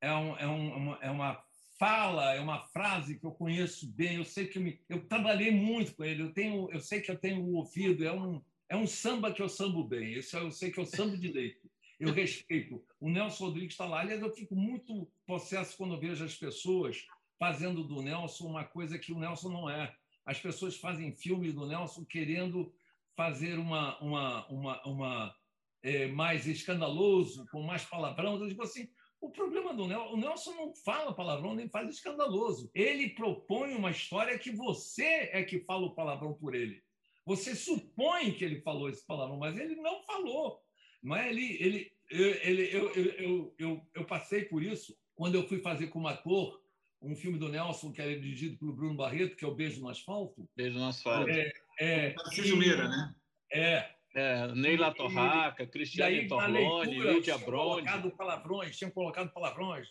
é, 0.01 0.13
um, 0.13 0.37
é, 0.37 0.47
um, 0.49 0.95
é 1.01 1.11
uma 1.11 1.43
fala, 1.79 2.35
é 2.35 2.41
uma 2.41 2.61
frase 2.69 3.19
que 3.19 3.25
eu 3.25 3.33
conheço 3.33 3.87
bem. 3.93 4.17
Eu 4.17 4.25
sei 4.25 4.47
que 4.47 4.59
eu, 4.59 4.63
me, 4.63 4.81
eu 4.89 5.07
trabalhei 5.09 5.51
muito 5.51 5.95
com 5.95 6.05
ele. 6.05 6.23
Eu 6.23 6.33
tenho, 6.33 6.71
eu 6.71 6.81
sei 6.81 7.01
que 7.01 7.11
eu 7.11 7.17
tenho 7.19 7.43
o 7.43 7.55
ouvido. 7.57 8.05
É 8.05 8.13
um, 8.13 8.43
é 8.69 8.77
um 8.77 8.87
samba 8.87 9.33
que 9.33 9.41
eu 9.41 9.49
sambo 9.49 9.83
bem. 9.85 10.13
Isso 10.13 10.37
eu 10.37 10.51
sei 10.51 10.71
que 10.71 10.79
eu 10.79 10.85
sambo 10.87 11.17
direito. 11.17 11.67
Eu 11.99 12.13
respeito. 12.13 12.85
O 13.01 13.09
Nelson 13.09 13.47
Rodrigues 13.47 13.73
está 13.73 13.87
lá. 13.87 14.01
Aliás, 14.01 14.21
eu 14.21 14.31
fico 14.35 14.55
muito 14.55 15.09
possesso 15.27 15.77
quando 15.79 15.95
eu 15.95 16.01
vejo 16.01 16.25
as 16.25 16.35
pessoas 16.35 17.07
fazendo 17.43 17.83
do 17.83 18.01
Nelson 18.01 18.47
uma 18.47 18.65
coisa 18.65 18.97
que 18.97 19.13
o 19.13 19.19
Nelson 19.19 19.49
não 19.49 19.69
é. 19.69 19.93
As 20.25 20.39
pessoas 20.39 20.77
fazem 20.77 21.11
filme 21.11 21.51
do 21.51 21.67
Nelson 21.67 22.05
querendo 22.05 22.73
fazer 23.17 23.59
uma, 23.59 23.99
uma, 23.99 24.47
uma, 24.47 24.87
uma 24.87 25.37
é, 25.83 26.07
mais 26.07 26.47
escandaloso, 26.47 27.45
com 27.51 27.61
mais 27.61 27.85
palavrão. 27.85 28.37
Eu 28.37 28.47
digo 28.47 28.63
assim, 28.63 28.89
o 29.21 29.29
problema 29.29 29.75
do 29.75 29.89
Nelson, 29.89 30.15
o 30.15 30.17
Nelson 30.17 30.55
não 30.55 30.77
fala 30.85 31.17
palavrão 31.17 31.57
nem 31.57 31.69
faz 31.69 31.93
escandaloso. 31.93 32.71
Ele 32.73 33.09
propõe 33.09 33.75
uma 33.75 33.91
história 33.91 34.39
que 34.39 34.53
você 34.53 35.29
é 35.33 35.43
que 35.43 35.65
fala 35.65 35.87
o 35.87 35.97
palavrão 35.97 36.35
por 36.35 36.55
ele. 36.55 36.81
Você 37.27 37.57
supõe 37.57 38.31
que 38.31 38.45
ele 38.45 38.61
falou 38.61 38.89
esse 38.89 39.05
palavrão, 39.05 39.37
mas 39.37 39.59
ele 39.59 39.75
não 39.75 40.01
falou. 40.05 40.63
Não 41.03 41.17
é? 41.17 41.29
ele, 41.29 41.59
ele, 41.61 41.93
ele, 42.09 42.63
eu, 42.73 42.95
eu, 42.95 43.55
eu, 43.59 43.87
eu 43.97 44.05
passei 44.05 44.45
por 44.45 44.63
isso 44.63 44.97
quando 45.17 45.35
eu 45.35 45.49
fui 45.49 45.59
fazer 45.59 45.89
como 45.89 46.07
ator 46.07 46.62
um 47.03 47.17
filme 47.17 47.39
do 47.39 47.49
Nelson 47.49 47.93
que 47.93 48.01
era 48.01 48.19
dirigido 48.19 48.57
pelo 48.59 48.73
Bruno 48.73 48.95
Barreto, 48.95 49.37
que 49.37 49.45
é 49.45 49.49
o 49.49 49.55
Beijo 49.55 49.81
no 49.81 49.89
Asfalto. 49.89 50.49
Beijo 50.57 50.79
no 50.79 50.87
Asfalto. 50.87 51.31
É, 51.31 51.53
é, 51.79 52.11
Tarcísio 52.11 52.57
Meira, 52.57 52.89
né? 52.89 53.15
É. 53.53 53.91
É, 54.15 54.55
Neila 54.55 54.95
Torraca, 54.95 55.67
Cristiane 55.67 56.29
Torlone, 56.29 56.99
Lídia 56.99 57.39
Bronde. 57.39 57.87
colocado 57.87 58.11
palavrões, 58.11 58.77
tinham 58.77 58.91
colocado 58.91 59.33
palavrões. 59.33 59.89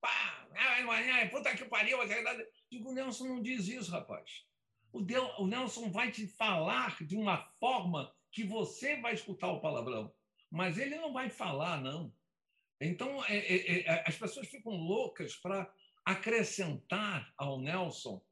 Pá, 0.00 0.46
ai, 0.54 1.10
ai, 1.10 1.28
puta 1.28 1.54
que 1.56 1.64
pariu. 1.64 1.98
Digo, 2.70 2.90
o 2.90 2.94
Nelson 2.94 3.26
não 3.26 3.42
diz 3.42 3.66
isso, 3.66 3.90
rapaz. 3.90 4.44
O, 4.92 5.00
Del, 5.00 5.28
o 5.38 5.46
Nelson 5.46 5.90
vai 5.90 6.12
te 6.12 6.24
falar 6.24 6.96
de 7.04 7.16
uma 7.16 7.38
forma 7.58 8.14
que 8.30 8.44
você 8.44 9.00
vai 9.00 9.14
escutar 9.14 9.48
o 9.50 9.60
palavrão, 9.60 10.14
mas 10.48 10.78
ele 10.78 10.96
não 10.96 11.12
vai 11.12 11.28
falar, 11.28 11.80
não. 11.80 12.14
Então, 12.80 13.24
é, 13.24 13.36
é, 13.36 13.80
é, 13.80 14.04
as 14.06 14.16
pessoas 14.16 14.46
ficam 14.48 14.72
loucas 14.72 15.34
para 15.34 15.68
acrescentar 16.04 17.32
ao 17.36 17.60
Nelson, 17.60 18.22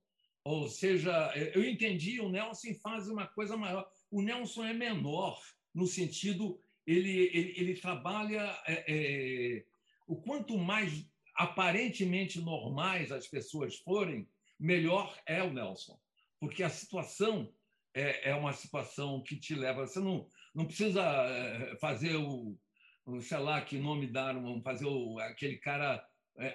ou 0.44 0.68
seja, 0.68 1.32
eu 1.54 1.64
entendi, 1.64 2.20
o 2.20 2.28
Nelson 2.28 2.74
faz 2.82 3.08
uma 3.08 3.26
coisa 3.28 3.56
maior. 3.56 3.88
O 4.10 4.20
Nelson 4.20 4.64
é 4.64 4.72
menor, 4.72 5.40
no 5.72 5.86
sentido, 5.86 6.60
ele, 6.86 7.30
ele, 7.32 7.54
ele 7.56 7.74
trabalha. 7.74 8.60
É, 8.66 8.84
é, 8.88 9.64
o 10.06 10.16
quanto 10.16 10.58
mais 10.58 11.08
aparentemente 11.36 12.40
normais 12.40 13.12
as 13.12 13.26
pessoas 13.28 13.78
forem, 13.78 14.28
melhor 14.58 15.16
é 15.26 15.42
o 15.42 15.52
Nelson. 15.52 15.98
Porque 16.40 16.62
a 16.62 16.68
situação 16.68 17.54
é, 17.94 18.30
é 18.30 18.34
uma 18.34 18.52
situação 18.52 19.22
que 19.22 19.36
te 19.36 19.54
leva. 19.54 19.86
Você 19.86 20.00
não, 20.00 20.28
não 20.52 20.66
precisa 20.66 21.02
fazer 21.80 22.16
o, 22.16 22.58
sei 23.20 23.38
lá 23.38 23.60
que 23.60 23.78
nome 23.78 24.08
dar, 24.08 24.34
fazer 24.62 24.86
o, 24.86 25.18
aquele 25.20 25.56
cara 25.56 26.04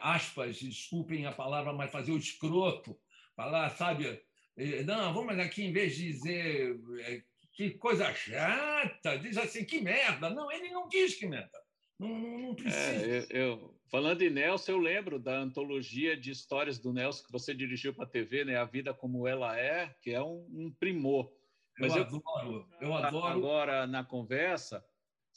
aspas, 0.01 0.59
desculpem 0.59 1.25
a 1.25 1.31
palavra, 1.31 1.73
mas 1.73 1.91
fazer 1.91 2.11
o 2.11 2.17
escroto, 2.17 2.97
falar, 3.35 3.69
sabe? 3.71 4.21
É, 4.57 4.83
não, 4.83 5.13
vamos 5.13 5.37
aqui, 5.39 5.63
em 5.63 5.71
vez 5.71 5.95
de 5.95 6.07
dizer 6.07 6.79
é, 7.01 7.21
que 7.53 7.71
coisa 7.71 8.13
chata, 8.13 9.17
diz 9.19 9.37
assim, 9.37 9.63
que 9.63 9.79
merda. 9.79 10.29
Não, 10.29 10.51
ele 10.51 10.69
não 10.69 10.87
diz 10.87 11.15
que 11.15 11.27
merda. 11.27 11.59
Não, 11.99 12.09
não, 12.09 12.37
não 12.39 12.55
precisa. 12.55 12.79
É, 12.79 13.25
eu, 13.29 13.41
eu, 13.41 13.79
falando 13.89 14.21
em 14.21 14.29
Nelson, 14.29 14.73
eu 14.73 14.77
lembro 14.77 15.19
da 15.19 15.37
antologia 15.37 16.15
de 16.15 16.31
histórias 16.31 16.79
do 16.79 16.93
Nelson 16.93 17.23
que 17.23 17.31
você 17.31 17.53
dirigiu 17.53 17.93
para 17.93 18.05
a 18.05 18.09
TV, 18.09 18.45
né? 18.45 18.57
A 18.57 18.65
Vida 18.65 18.93
Como 18.93 19.27
Ela 19.27 19.57
É, 19.59 19.95
que 20.01 20.11
é 20.11 20.21
um, 20.21 20.47
um 20.51 20.75
primor. 20.79 21.31
Mas 21.79 21.95
eu, 21.95 22.03
eu 22.03 22.07
adoro, 22.07 22.69
eu 22.81 22.93
adoro. 22.93 23.25
Agora, 23.25 23.87
na 23.87 24.03
conversa, 24.03 24.83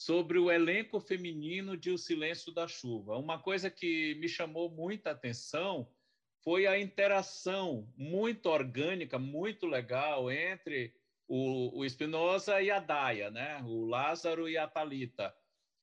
sobre 0.00 0.38
o 0.38 0.50
elenco 0.50 0.98
feminino 0.98 1.76
de 1.76 1.90
O 1.90 1.98
Silêncio 1.98 2.50
da 2.54 2.66
Chuva. 2.66 3.18
Uma 3.18 3.38
coisa 3.38 3.70
que 3.70 4.14
me 4.14 4.30
chamou 4.30 4.70
muita 4.70 5.10
atenção 5.10 5.86
foi 6.42 6.66
a 6.66 6.80
interação 6.80 7.86
muito 7.98 8.46
orgânica, 8.46 9.18
muito 9.18 9.66
legal 9.66 10.32
entre 10.32 10.94
o, 11.28 11.84
Espinosa 11.84 12.62
e 12.62 12.70
a 12.70 12.80
Daia, 12.80 13.30
né? 13.30 13.62
o 13.66 13.84
Lázaro 13.84 14.48
e 14.48 14.56
a 14.56 14.66
Talita. 14.66 15.34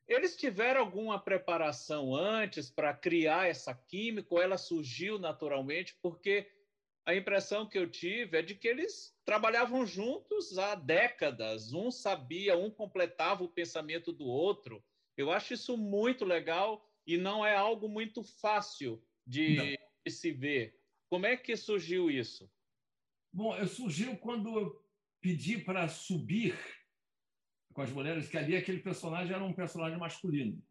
Eles 0.08 0.36
tiveram 0.36 0.82
alguma 0.82 1.20
preparação 1.20 2.16
antes 2.16 2.72
para 2.72 2.96
criar 2.96 3.48
essa 3.48 3.76
química 3.76 4.34
ou 4.34 4.42
ela 4.42 4.58
surgiu 4.58 5.20
naturalmente? 5.20 5.96
Porque 6.02 6.50
a 7.08 7.16
impressão 7.16 7.66
que 7.66 7.78
eu 7.78 7.90
tive 7.90 8.38
é 8.38 8.42
de 8.42 8.54
que 8.54 8.68
eles 8.68 9.18
trabalhavam 9.24 9.86
juntos 9.86 10.58
há 10.58 10.76
décadas, 10.76 11.72
um 11.72 11.90
sabia, 11.90 12.58
um 12.58 12.70
completava 12.70 13.46
o 13.46 13.50
pensamento 13.50 14.12
do 14.12 14.26
outro. 14.26 14.84
Eu 15.16 15.32
acho 15.32 15.54
isso 15.54 15.78
muito 15.78 16.26
legal 16.26 16.86
e 17.08 17.16
não 17.18 17.46
é 17.46 17.56
algo 17.56 17.88
muito 17.88 18.22
fácil 18.22 19.02
de, 19.26 19.80
de 20.06 20.12
se 20.12 20.34
ver. 20.34 20.78
Como 21.10 21.26
é 21.26 21.38
que 21.38 21.56
surgiu 21.56 22.12
isso? 22.12 22.52
Bom, 23.32 23.66
surgiu 23.66 24.18
quando 24.18 24.60
eu 24.60 24.86
pedi 25.22 25.60
para 25.60 25.88
subir 25.88 26.60
com 27.74 27.84
as 27.84 27.90
mulheres, 27.90 28.28
que 28.28 28.38
ali 28.38 28.58
aquele 28.58 28.80
personagem 28.80 29.34
era 29.34 29.44
um 29.46 29.54
personagem 29.54 29.98
masculino. 29.98 30.62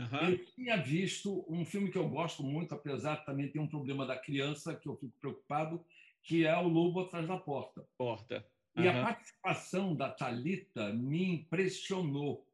Uhum. 0.00 0.30
Eu 0.30 0.44
tinha 0.46 0.76
visto 0.76 1.44
um 1.46 1.64
filme 1.64 1.90
que 1.90 1.98
eu 1.98 2.08
gosto 2.08 2.42
muito, 2.42 2.74
apesar 2.74 3.16
de 3.16 3.26
também 3.26 3.50
ter 3.50 3.58
um 3.58 3.68
problema 3.68 4.06
da 4.06 4.16
criança, 4.16 4.74
que 4.74 4.88
eu 4.88 4.96
fico 4.96 5.12
preocupado, 5.20 5.84
que 6.22 6.46
é 6.46 6.56
O 6.56 6.68
Lobo 6.68 7.00
Atrás 7.00 7.28
da 7.28 7.36
Porta. 7.36 7.86
Porta. 7.98 8.46
Uhum. 8.76 8.84
E 8.84 8.88
a 8.88 9.02
participação 9.02 9.94
da 9.94 10.08
Talita 10.08 10.92
me 10.92 11.34
impressionou. 11.34 12.46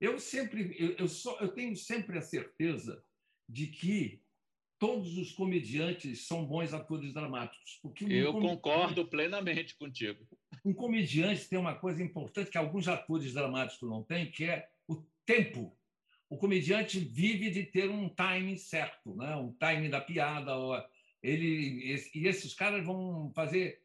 Eu 0.00 0.18
sempre, 0.18 0.74
eu, 0.78 0.92
eu, 0.92 1.08
só, 1.08 1.38
eu 1.40 1.48
tenho 1.48 1.76
sempre 1.76 2.18
a 2.18 2.22
certeza 2.22 3.04
de 3.48 3.66
que 3.66 4.22
todos 4.78 5.18
os 5.18 5.32
comediantes 5.32 6.26
são 6.26 6.46
bons 6.46 6.72
atores 6.72 7.12
dramáticos. 7.12 7.78
Porque 7.82 8.04
um 8.04 8.10
eu 8.10 8.32
concordo 8.32 9.06
plenamente 9.06 9.76
contigo. 9.76 10.26
Um 10.64 10.72
comediante 10.72 11.48
tem 11.48 11.58
uma 11.58 11.74
coisa 11.74 12.02
importante 12.02 12.50
que 12.50 12.58
alguns 12.58 12.88
atores 12.88 13.34
dramáticos 13.34 13.88
não 13.88 14.02
têm, 14.02 14.30
que 14.30 14.44
é 14.44 14.68
o 14.88 15.02
tempo 15.26 15.76
o 16.28 16.36
comediante 16.36 16.98
vive 16.98 17.50
de 17.50 17.64
ter 17.64 17.88
um 17.90 18.08
time 18.08 18.56
certo, 18.58 19.14
né? 19.16 19.36
um 19.36 19.52
time 19.52 19.88
da 19.88 20.00
piada. 20.00 20.52
Ele, 21.22 22.02
e 22.14 22.26
esses 22.26 22.54
caras 22.54 22.84
vão 22.84 23.32
fazer. 23.34 23.82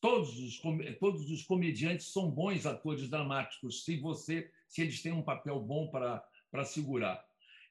Todos 0.00 0.38
os, 0.38 0.60
todos 1.00 1.28
os 1.30 1.42
comediantes 1.42 2.12
são 2.12 2.30
bons 2.30 2.64
atores 2.64 3.08
dramáticos, 3.08 3.84
se 3.84 3.96
você 3.96 4.48
se 4.74 4.82
eles 4.82 5.00
têm 5.00 5.12
um 5.12 5.22
papel 5.22 5.60
bom 5.60 5.88
para, 5.88 6.64
segurar. 6.64 7.24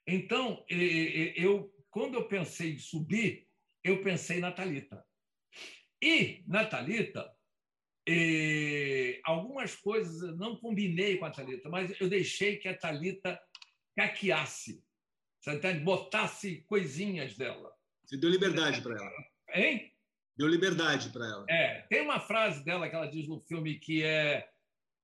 Então, 0.08 0.64
eu, 0.70 1.70
quando 1.90 2.16
eu 2.16 2.30
pensei 2.30 2.76
em 2.76 2.80
subir, 2.80 3.46
eu 3.84 4.02
pensei 4.02 4.40
na 4.40 4.54
Talita. 4.54 5.06
E 6.02 6.42
na 6.48 6.66
Talita, 6.66 7.30
algumas 9.26 9.76
coisas 9.76 10.38
não 10.38 10.56
combinei 10.56 11.18
com 11.18 11.26
a 11.26 11.32
Talita, 11.32 11.68
mas 11.70 11.94
eu 12.00 12.08
deixei 12.08 12.56
que 12.56 12.70
a 12.70 12.78
Talita 12.78 13.38
caqueasse, 13.96 14.84
você 15.40 15.54
entende? 15.54 15.80
botasse 15.80 16.64
coisinhas 16.68 17.36
dela. 17.36 17.76
Você 18.06 18.18
deu 18.18 18.30
liberdade 18.30 18.82
para 18.82 18.96
ela. 18.96 19.26
Hein? 19.54 19.92
Deu 20.38 20.48
liberdade 20.48 21.10
para 21.10 21.26
ela. 21.26 21.46
É, 21.50 21.82
tem 21.90 22.02
uma 22.02 22.20
frase 22.20 22.64
dela 22.64 22.90
que 22.90 22.96
ela 22.96 23.08
diz 23.08 23.28
no 23.28 23.40
filme 23.42 23.78
que 23.78 24.04
é 24.04 24.50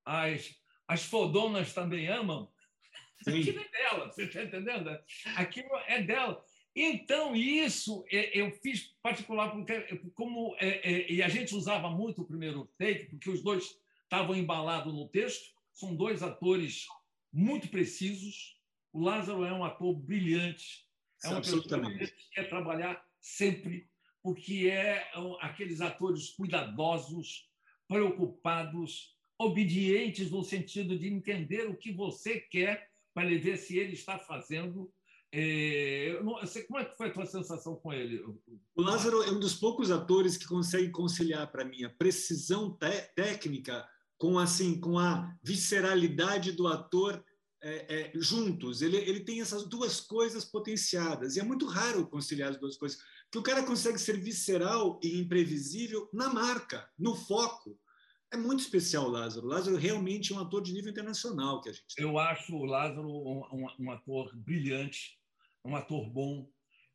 as, 0.05 0.55
as 0.87 1.03
fodonas 1.03 1.73
também 1.73 2.07
amam. 2.07 2.51
Sim. 3.23 3.41
Aquilo 3.41 3.59
é 3.59 3.69
dela, 3.69 4.05
você 4.11 4.23
está 4.23 4.43
entendendo? 4.43 4.97
Aquilo 5.35 5.69
é 5.87 6.01
dela. 6.01 6.43
Então, 6.75 7.35
isso 7.35 8.05
eu 8.09 8.51
fiz 8.51 8.95
particular, 9.01 9.51
porque, 9.51 9.97
como 10.13 10.55
é, 10.59 10.67
é, 10.89 11.11
e 11.11 11.21
a 11.21 11.27
gente 11.27 11.53
usava 11.53 11.89
muito 11.89 12.21
o 12.21 12.25
primeiro 12.25 12.71
take, 12.77 13.07
porque 13.07 13.29
os 13.29 13.43
dois 13.43 13.77
estavam 14.03 14.35
embalados 14.35 14.93
no 14.93 15.09
texto, 15.09 15.53
são 15.73 15.95
dois 15.95 16.23
atores 16.23 16.87
muito 17.33 17.67
precisos, 17.67 18.58
o 18.91 19.03
Lázaro 19.03 19.43
é 19.43 19.53
um 19.53 19.63
ator 19.63 19.93
brilhante, 19.95 20.85
é 21.23 21.29
uma 21.29 21.41
pessoa 21.41 21.61
que 21.61 22.29
quer 22.33 22.49
trabalhar 22.49 23.03
sempre, 23.19 23.87
porque 24.23 24.69
é 24.69 25.09
aqueles 25.41 25.81
atores 25.81 26.29
cuidadosos, 26.29 27.49
preocupados, 27.87 29.15
obedientes 29.37 30.31
no 30.31 30.43
sentido 30.43 30.97
de 30.97 31.07
entender 31.07 31.67
o 31.67 31.75
que 31.75 31.91
você 31.91 32.39
quer 32.39 32.89
para 33.13 33.29
ver 33.29 33.57
se 33.57 33.77
ele 33.77 33.93
está 33.93 34.17
fazendo. 34.17 34.91
É... 35.31 36.19
Como 36.67 36.79
é 36.79 36.85
que 36.85 36.97
foi 36.97 37.07
a 37.07 37.13
tua 37.13 37.25
sensação 37.25 37.75
com 37.75 37.93
ele? 37.93 38.23
O 38.75 38.81
Lázaro 38.81 39.23
é 39.23 39.31
um 39.31 39.39
dos 39.39 39.55
poucos 39.55 39.91
atores 39.91 40.37
que 40.37 40.45
consegue 40.45 40.89
conciliar 40.89 41.51
para 41.51 41.65
mim 41.65 41.83
a 41.83 41.89
precisão 41.89 42.77
técnica 43.15 43.87
com 44.17 44.37
assim 44.37 44.79
com 44.79 44.99
a 44.99 45.33
visceralidade 45.41 46.51
do 46.51 46.67
ator 46.67 47.23
é, 47.61 47.95
é, 47.99 48.11
juntos. 48.15 48.81
Ele, 48.81 48.97
ele 48.97 49.21
tem 49.21 49.41
essas 49.41 49.67
duas 49.67 49.99
coisas 49.99 50.45
potenciadas. 50.45 51.35
E 51.35 51.39
é 51.39 51.43
muito 51.43 51.65
raro 51.65 52.07
conciliar 52.07 52.51
as 52.51 52.59
duas 52.59 52.77
coisas. 52.77 52.99
Que 53.31 53.37
o 53.37 53.43
cara 53.43 53.63
consegue 53.63 53.97
ser 53.97 54.19
visceral 54.19 54.99
e 55.03 55.19
imprevisível 55.19 56.09
na 56.13 56.33
marca, 56.33 56.89
no 56.97 57.15
foco. 57.15 57.77
É 58.31 58.37
muito 58.37 58.61
especial 58.61 59.05
o 59.05 59.09
Lázaro. 59.09 59.45
O 59.45 59.49
Lázaro 59.49 59.75
realmente 59.75 60.31
é 60.31 60.35
um 60.35 60.39
ator 60.39 60.61
de 60.61 60.73
nível 60.73 60.91
internacional 60.91 61.61
que 61.61 61.69
a 61.69 61.73
gente 61.73 61.95
tem. 61.95 62.05
Eu 62.05 62.17
acho 62.17 62.55
o 62.55 62.65
Lázaro 62.65 63.07
um, 63.07 63.43
um, 63.51 63.67
um 63.79 63.91
ator 63.91 64.35
brilhante, 64.35 65.19
um 65.65 65.75
ator 65.75 66.09
bom. 66.09 66.49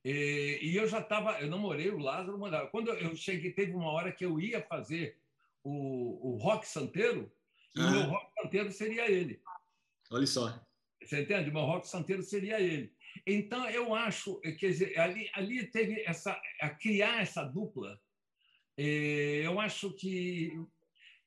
E, 0.04 0.60
e 0.62 0.76
eu 0.76 0.86
já 0.86 1.00
estava, 1.00 1.40
eu 1.40 1.48
namorei 1.48 1.90
o 1.90 1.98
Lázaro. 1.98 2.38
Quando 2.70 2.90
eu 2.90 3.16
cheguei, 3.16 3.52
teve 3.52 3.72
uma 3.72 3.90
hora 3.90 4.12
que 4.12 4.24
eu 4.24 4.38
ia 4.40 4.62
fazer 4.62 5.18
o, 5.64 6.34
o 6.34 6.36
rock 6.36 6.68
santeiro, 6.68 7.32
e 7.74 7.80
o 7.80 7.90
meu 7.90 8.02
rock 8.02 8.32
santeiro 8.40 8.70
seria 8.70 9.10
ele. 9.10 9.40
Olha 10.10 10.26
só. 10.26 10.60
Você 11.02 11.22
entende? 11.22 11.50
O 11.50 11.64
rock 11.64 11.86
santeiro 11.86 12.22
seria 12.22 12.60
ele. 12.60 12.92
Então, 13.26 13.68
eu 13.70 13.94
acho, 13.94 14.40
quer 14.40 14.68
dizer, 14.68 14.98
ali, 14.98 15.30
ali 15.34 15.66
teve 15.70 16.02
essa, 16.06 16.38
a 16.60 16.70
criar 16.70 17.22
essa 17.22 17.44
dupla, 17.44 18.00
é, 18.76 19.42
eu 19.44 19.60
acho 19.60 19.92
que 19.92 20.52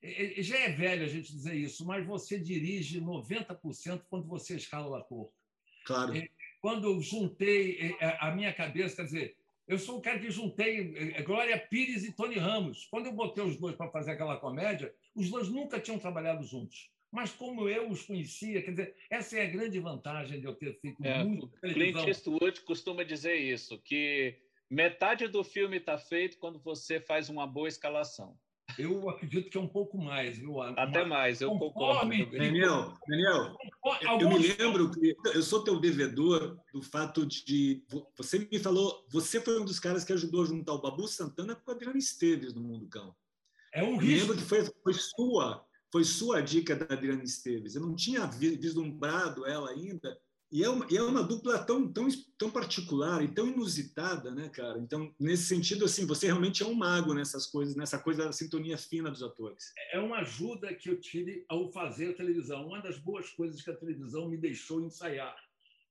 é, 0.01 0.41
já 0.41 0.57
é 0.57 0.69
velho 0.69 1.05
a 1.05 1.07
gente 1.07 1.32
dizer 1.32 1.55
isso, 1.55 1.86
mas 1.86 2.05
você 2.05 2.39
dirige 2.39 2.99
90% 3.01 4.03
quando 4.09 4.28
você 4.28 4.55
escala 4.55 4.88
o 4.88 4.95
ator. 4.95 5.32
Claro. 5.86 6.11
quando 6.59 6.86
eu 6.86 7.01
juntei 7.01 7.95
a 8.19 8.32
minha 8.32 8.53
cabeça, 8.53 8.97
quer 8.97 9.05
dizer, 9.05 9.38
eu 9.65 9.80
sou 9.80 9.99
o 9.99 10.01
cara 10.01 10.19
que 10.19 10.30
juntei 10.30 11.13
Glória 11.23 11.57
Pires 11.57 12.03
e 12.03 12.11
Tony 12.11 12.36
Ramos. 12.36 12.86
Quando 12.91 13.05
eu 13.05 13.13
botei 13.13 13.41
os 13.41 13.57
dois 13.57 13.73
para 13.73 13.89
fazer 13.89 14.11
aquela 14.11 14.38
comédia, 14.38 14.93
os 15.15 15.30
dois 15.30 15.47
nunca 15.47 15.80
tinham 15.80 15.97
trabalhado 15.97 16.43
juntos. 16.43 16.91
Mas 17.18 17.32
como 17.32 17.68
eu 17.68 17.89
os 17.89 18.03
conhecia, 18.03 18.61
quer 18.61 18.70
dizer, 18.70 18.95
essa 19.09 19.39
é 19.39 19.41
a 19.41 19.49
grande 19.49 19.80
vantagem 19.80 20.39
de 20.39 20.45
eu 20.45 20.53
ter 20.53 20.80
feito 20.80 21.03
é, 21.03 21.24
muito 21.24 21.47
televisão. 21.47 22.03
Clint 22.03 22.07
Eastwood 22.07 22.61
costuma 22.61 23.01
dizer 23.01 23.34
isso, 23.38 23.80
que 23.80 24.38
metade 24.70 25.28
do 25.28 25.43
filme 25.43 25.78
está 25.78 25.97
feito 25.97 26.38
quando 26.38 26.59
você 26.59 26.99
faz 26.99 27.28
uma 27.28 27.47
boa 27.47 27.68
escalação. 27.68 28.38
Eu 28.78 29.09
acredito 29.09 29.49
que 29.49 29.57
é 29.57 29.59
um 29.59 29.68
pouco 29.68 29.97
mais, 29.97 30.38
viu? 30.38 30.61
Até 30.61 31.03
mais, 31.05 31.41
eu 31.41 31.49
concordo. 31.57 32.07
Daniel, 32.07 32.93
Daniel 33.07 33.57
eu 34.22 34.30
me 34.30 34.38
lembro 34.38 34.91
que 34.91 35.15
eu 35.34 35.41
sou 35.41 35.63
teu 35.63 35.80
devedor 35.80 36.55
do 36.72 36.84
fato 36.84 37.26
de. 37.26 37.84
Você 38.15 38.38
me 38.38 38.59
falou, 38.59 39.07
você 39.09 39.41
foi 39.41 39.59
um 39.59 39.65
dos 39.65 39.80
caras 39.80 40.03
que 40.03 40.13
ajudou 40.13 40.43
a 40.43 40.45
juntar 40.45 40.74
o 40.74 40.82
Babu 40.82 41.07
Santana 41.07 41.55
com 41.55 41.72
a 41.72 41.74
Adriana 41.74 41.97
Esteves 41.97 42.53
no 42.53 42.61
Mundo 42.61 42.88
Cão. 42.88 43.15
É 43.74 43.84
um 43.84 43.97
risco. 43.97 44.05
Eu 44.05 44.20
lembro 44.20 44.38
que 44.38 44.43
foi, 44.43 44.63
foi 44.84 44.93
sua 44.93 45.66
foi 45.98 46.04
sua 46.04 46.41
dica 46.41 46.76
da 46.76 46.93
Adriana 46.93 47.24
Esteves. 47.24 47.74
Eu 47.74 47.82
não 47.82 47.95
tinha 47.95 48.28
vislumbrado 48.28 49.48
ela 49.48 49.72
ainda. 49.72 50.16
E 50.52 50.64
é 50.64 50.70
uma, 50.70 50.86
e 50.91 50.95
é 50.95 51.02
uma 51.02 51.24
dupla 51.24 51.58
tão, 51.58 51.91
tão, 51.91 52.08
tão 52.38 52.52
particular 52.52 53.24
e 53.24 53.28
tão 53.28 53.48
inusitada, 53.48 54.30
né, 54.30 54.48
cara? 54.50 54.78
Então, 54.78 55.12
nesse 55.20 55.45
sentido, 55.45 55.86
assim, 55.86 56.06
você 56.06 56.28
realmente 56.28 56.62
é 56.62 56.66
um 56.68 56.76
mago 56.76 57.16
nessas 57.16 57.48
coisas, 57.48 57.76
nessa 57.76 57.98
coisa 57.98 58.26
da 58.26 58.32
sintonia 58.32 58.78
fina 58.78 59.10
dos 59.10 59.24
atores. 59.24 59.74
É 59.91 60.00
uma 60.00 60.20
ajuda 60.20 60.72
que 60.76 60.88
eu 60.88 61.02
tive 61.02 61.43
ao 61.50 61.72
fazer 61.72 62.12
a 62.12 62.14
televisão. 62.14 62.68
Uma 62.68 62.80
das 62.80 63.00
boas 63.00 63.32
coisas 63.32 63.64
que 63.64 63.72
a 63.72 63.76
televisão 63.76 64.30
me 64.30 64.38
deixou 64.38 64.80
ensaiar 64.80 65.36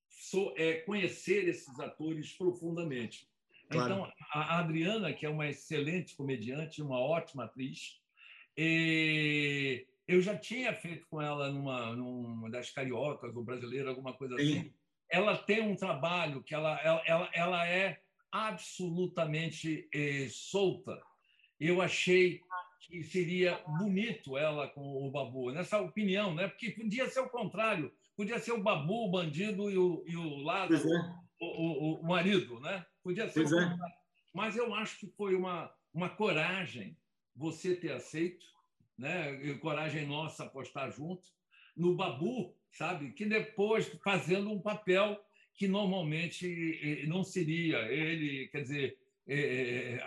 sou, 0.08 0.54
é 0.56 0.74
conhecer 0.74 1.48
esses 1.48 1.80
atores 1.80 2.32
profundamente. 2.32 3.28
Claro. 3.68 3.92
Então, 3.92 4.12
a 4.32 4.60
Adriana, 4.60 5.12
que 5.12 5.26
é 5.26 5.28
uma 5.28 5.48
excelente 5.48 6.14
comediante, 6.14 6.80
uma 6.80 7.00
ótima 7.00 7.44
atriz, 7.44 7.98
e 8.56 9.84
eu 10.06 10.20
já 10.20 10.36
tinha 10.36 10.72
feito 10.72 11.06
com 11.08 11.20
ela 11.20 11.50
numa, 11.50 11.94
numa 11.94 12.50
das 12.50 12.70
cariocas 12.70 13.34
ou 13.34 13.44
brasileira, 13.44 13.90
alguma 13.90 14.12
coisa 14.12 14.34
assim. 14.34 14.62
Sim. 14.62 14.74
Ela 15.10 15.36
tem 15.36 15.62
um 15.62 15.76
trabalho 15.76 16.42
que 16.42 16.54
ela, 16.54 16.80
ela, 16.80 17.30
ela 17.32 17.66
é 17.66 18.00
absolutamente 18.30 19.88
eh, 19.92 20.28
solta. 20.30 21.00
Eu 21.58 21.80
achei 21.80 22.40
que 22.80 23.02
seria 23.02 23.60
bonito 23.78 24.36
ela 24.36 24.68
com 24.68 25.06
o 25.06 25.10
Babu, 25.10 25.50
nessa 25.50 25.80
opinião, 25.80 26.34
né? 26.34 26.48
porque 26.48 26.70
podia 26.70 27.08
ser 27.08 27.20
o 27.20 27.28
contrário, 27.28 27.92
podia 28.16 28.38
ser 28.38 28.52
o 28.52 28.62
Babu, 28.62 29.06
o 29.06 29.10
bandido, 29.10 29.70
e 29.70 29.76
o, 29.76 30.04
e 30.06 30.16
o 30.16 30.36
Lázaro, 30.38 30.88
é. 30.88 31.14
o, 31.40 31.46
o, 31.46 32.00
o, 32.00 32.06
marido. 32.06 32.60
Né? 32.60 32.84
Podia 33.02 33.28
ser 33.28 33.44
é. 33.44 33.76
Mas 34.32 34.56
eu 34.56 34.74
acho 34.74 34.98
que 35.00 35.06
foi 35.16 35.34
uma, 35.34 35.72
uma 35.92 36.10
coragem 36.10 36.96
você 37.34 37.74
ter 37.74 37.92
aceito, 37.92 38.46
né? 38.98 39.54
Coragem 39.60 40.06
nossa 40.06 40.44
apostar 40.44 40.90
junto 40.90 41.28
no 41.76 41.94
Babu, 41.94 42.54
sabe? 42.72 43.12
Que 43.12 43.26
depois 43.26 43.86
fazendo 44.02 44.50
um 44.50 44.60
papel 44.60 45.20
que 45.54 45.68
normalmente 45.68 47.06
não 47.08 47.24
seria 47.24 47.78
ele, 47.90 48.48
quer 48.48 48.62
dizer, 48.62 48.98
é, 49.26 49.38
é, 49.38 50.02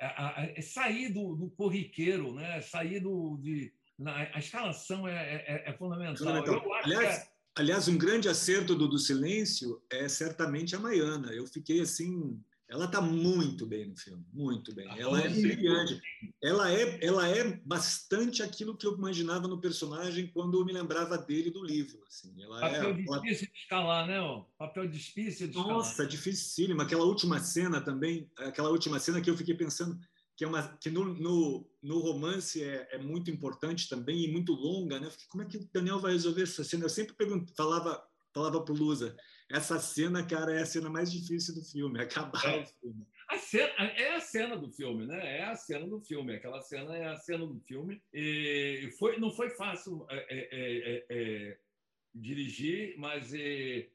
a, 0.00 0.42
a, 0.58 0.62
sair 0.62 1.12
do, 1.12 1.34
do, 1.34 1.50
corriqueiro, 1.50 2.32
né? 2.34 2.60
Sair 2.60 3.00
do 3.00 3.38
de 3.40 3.72
na, 3.98 4.28
a 4.32 4.38
escalação 4.38 5.06
é, 5.06 5.44
é, 5.46 5.70
é 5.70 5.72
fundamental. 5.72 6.16
fundamental. 6.16 6.74
aliás, 6.82 7.30
aliás, 7.54 7.88
um 7.88 7.96
grande 7.96 8.28
acerto 8.28 8.74
do, 8.74 8.88
do 8.88 8.98
silêncio 8.98 9.80
é 9.90 10.08
certamente 10.08 10.74
a 10.74 10.80
Maiana. 10.80 11.32
Eu 11.32 11.46
fiquei 11.46 11.80
assim 11.80 12.40
ela 12.74 12.86
está 12.86 13.00
muito 13.00 13.64
bem 13.64 13.86
no 13.86 13.96
filme, 13.96 14.26
muito 14.32 14.74
bem. 14.74 14.88
Ela 14.98 15.20
é 15.20 15.28
brilhante. 15.28 16.00
Ela 16.42 16.72
é, 16.72 16.98
ela 17.04 17.28
é 17.28 17.56
bastante 17.64 18.42
aquilo 18.42 18.76
que 18.76 18.84
eu 18.84 18.96
imaginava 18.96 19.46
no 19.46 19.60
personagem 19.60 20.26
quando 20.26 20.58
eu 20.58 20.64
me 20.64 20.72
lembrava 20.72 21.16
dele 21.16 21.52
do 21.52 21.62
livro. 21.62 22.02
Assim. 22.08 22.34
Ela 22.42 22.58
Papel 22.58 22.90
é, 22.90 22.92
difícil 22.94 23.46
de 23.46 23.58
escalar, 23.60 24.08
né? 24.08 24.20
Ó? 24.20 24.44
Papel 24.58 24.88
difícil 24.88 25.46
de 25.46 25.56
escalar. 25.56 25.76
Nossa, 25.76 26.04
dificílimo. 26.04 26.82
Aquela 26.82 27.04
última 27.04 27.38
cena 27.38 27.80
também, 27.80 28.28
aquela 28.38 28.70
última 28.70 28.98
cena 28.98 29.20
que 29.20 29.30
eu 29.30 29.36
fiquei 29.36 29.54
pensando 29.54 29.96
que 30.36 30.42
é 30.42 30.48
uma 30.48 30.76
que 30.78 30.90
no, 30.90 31.04
no, 31.04 31.70
no 31.80 32.00
romance 32.00 32.60
é, 32.60 32.88
é, 32.90 32.98
muito 32.98 33.30
importante 33.30 33.88
também 33.88 34.24
e 34.24 34.32
muito 34.32 34.52
longa, 34.52 34.98
né? 34.98 35.08
Fiquei, 35.10 35.28
como 35.28 35.44
é 35.44 35.46
que 35.46 35.58
o 35.58 35.68
Daniel 35.72 36.00
vai 36.00 36.10
resolver 36.10 36.42
essa 36.42 36.64
cena? 36.64 36.86
Eu 36.86 36.90
sempre 36.90 37.14
pergunto, 37.14 37.54
falava 37.56 38.02
falava 38.34 38.60
para 38.60 38.74
o 38.74 38.76
Lusa, 38.76 39.16
essa 39.50 39.78
cena, 39.78 40.26
cara, 40.26 40.54
é 40.54 40.62
a 40.62 40.66
cena 40.66 40.88
mais 40.88 41.12
difícil 41.12 41.54
do 41.54 41.64
filme, 41.64 42.00
acabar 42.02 42.44
é. 42.46 42.62
o 42.62 42.66
filme. 42.66 43.06
A 43.28 43.38
cena, 43.38 43.72
é 43.78 44.14
a 44.14 44.20
cena 44.20 44.56
do 44.56 44.70
filme, 44.70 45.06
né? 45.06 45.38
É 45.38 45.44
a 45.44 45.56
cena 45.56 45.86
do 45.86 46.00
filme. 46.00 46.34
Aquela 46.34 46.60
cena 46.60 46.96
é 46.96 47.08
a 47.08 47.16
cena 47.16 47.46
do 47.46 47.58
filme. 47.60 48.02
E 48.12 48.90
foi, 48.98 49.18
não 49.18 49.30
foi 49.30 49.50
fácil 49.50 50.06
é, 50.10 50.26
é, 50.28 50.48
é, 50.52 51.06
é 51.08 51.58
dirigir, 52.14 52.94
mas 52.98 53.32
é, 53.34 53.88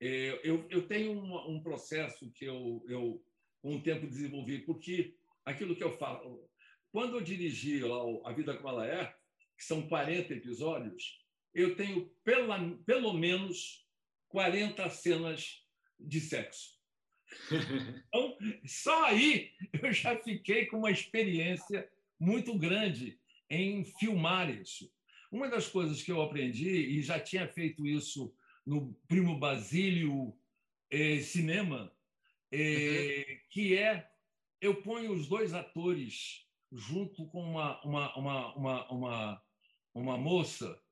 eu, 0.00 0.66
eu 0.68 0.86
tenho 0.86 1.12
um, 1.12 1.54
um, 1.54 1.62
processo 1.62 2.30
que 2.32 2.44
eu, 2.44 2.84
eu, 2.88 3.24
um 3.62 3.80
tempo 3.80 4.06
desenvolvi, 4.06 4.58
porque 4.60 5.16
aquilo 5.44 5.74
que 5.74 5.82
eu 5.82 5.96
falo, 5.96 6.48
quando 6.92 7.16
eu 7.16 7.20
dirigi 7.22 7.80
lá 7.80 7.96
A 8.24 8.32
Vida 8.32 8.54
Como 8.56 8.68
Ela 8.68 8.86
É, 8.86 9.14
que 9.56 9.64
são 9.64 9.88
40 9.88 10.34
episódios, 10.34 11.24
eu 11.54 11.74
tenho 11.74 12.10
pela, 12.22 12.58
pelo 12.84 13.12
menos 13.12 13.83
40 14.34 14.90
cenas 14.90 15.64
de 15.96 16.20
sexo. 16.20 16.74
Então, 18.08 18.36
só 18.66 19.04
aí 19.04 19.52
eu 19.80 19.92
já 19.92 20.16
fiquei 20.16 20.66
com 20.66 20.78
uma 20.78 20.90
experiência 20.90 21.88
muito 22.18 22.58
grande 22.58 23.16
em 23.48 23.84
filmar 23.84 24.50
isso. 24.50 24.92
Uma 25.30 25.48
das 25.48 25.68
coisas 25.68 26.02
que 26.02 26.10
eu 26.10 26.20
aprendi, 26.20 26.68
e 26.68 27.00
já 27.00 27.20
tinha 27.20 27.46
feito 27.46 27.86
isso 27.86 28.34
no 28.66 28.92
Primo 29.06 29.38
Basílio 29.38 30.36
eh, 30.90 31.20
Cinema, 31.20 31.96
eh, 32.50 33.40
que 33.50 33.76
é 33.76 34.10
eu 34.60 34.82
ponho 34.82 35.12
os 35.12 35.28
dois 35.28 35.54
atores 35.54 36.44
junto 36.72 37.24
com 37.28 37.40
uma, 37.40 37.80
uma, 37.84 38.16
uma, 38.16 38.56
uma, 38.56 38.90
uma, 38.90 39.42
uma 39.94 40.18
moça 40.18 40.83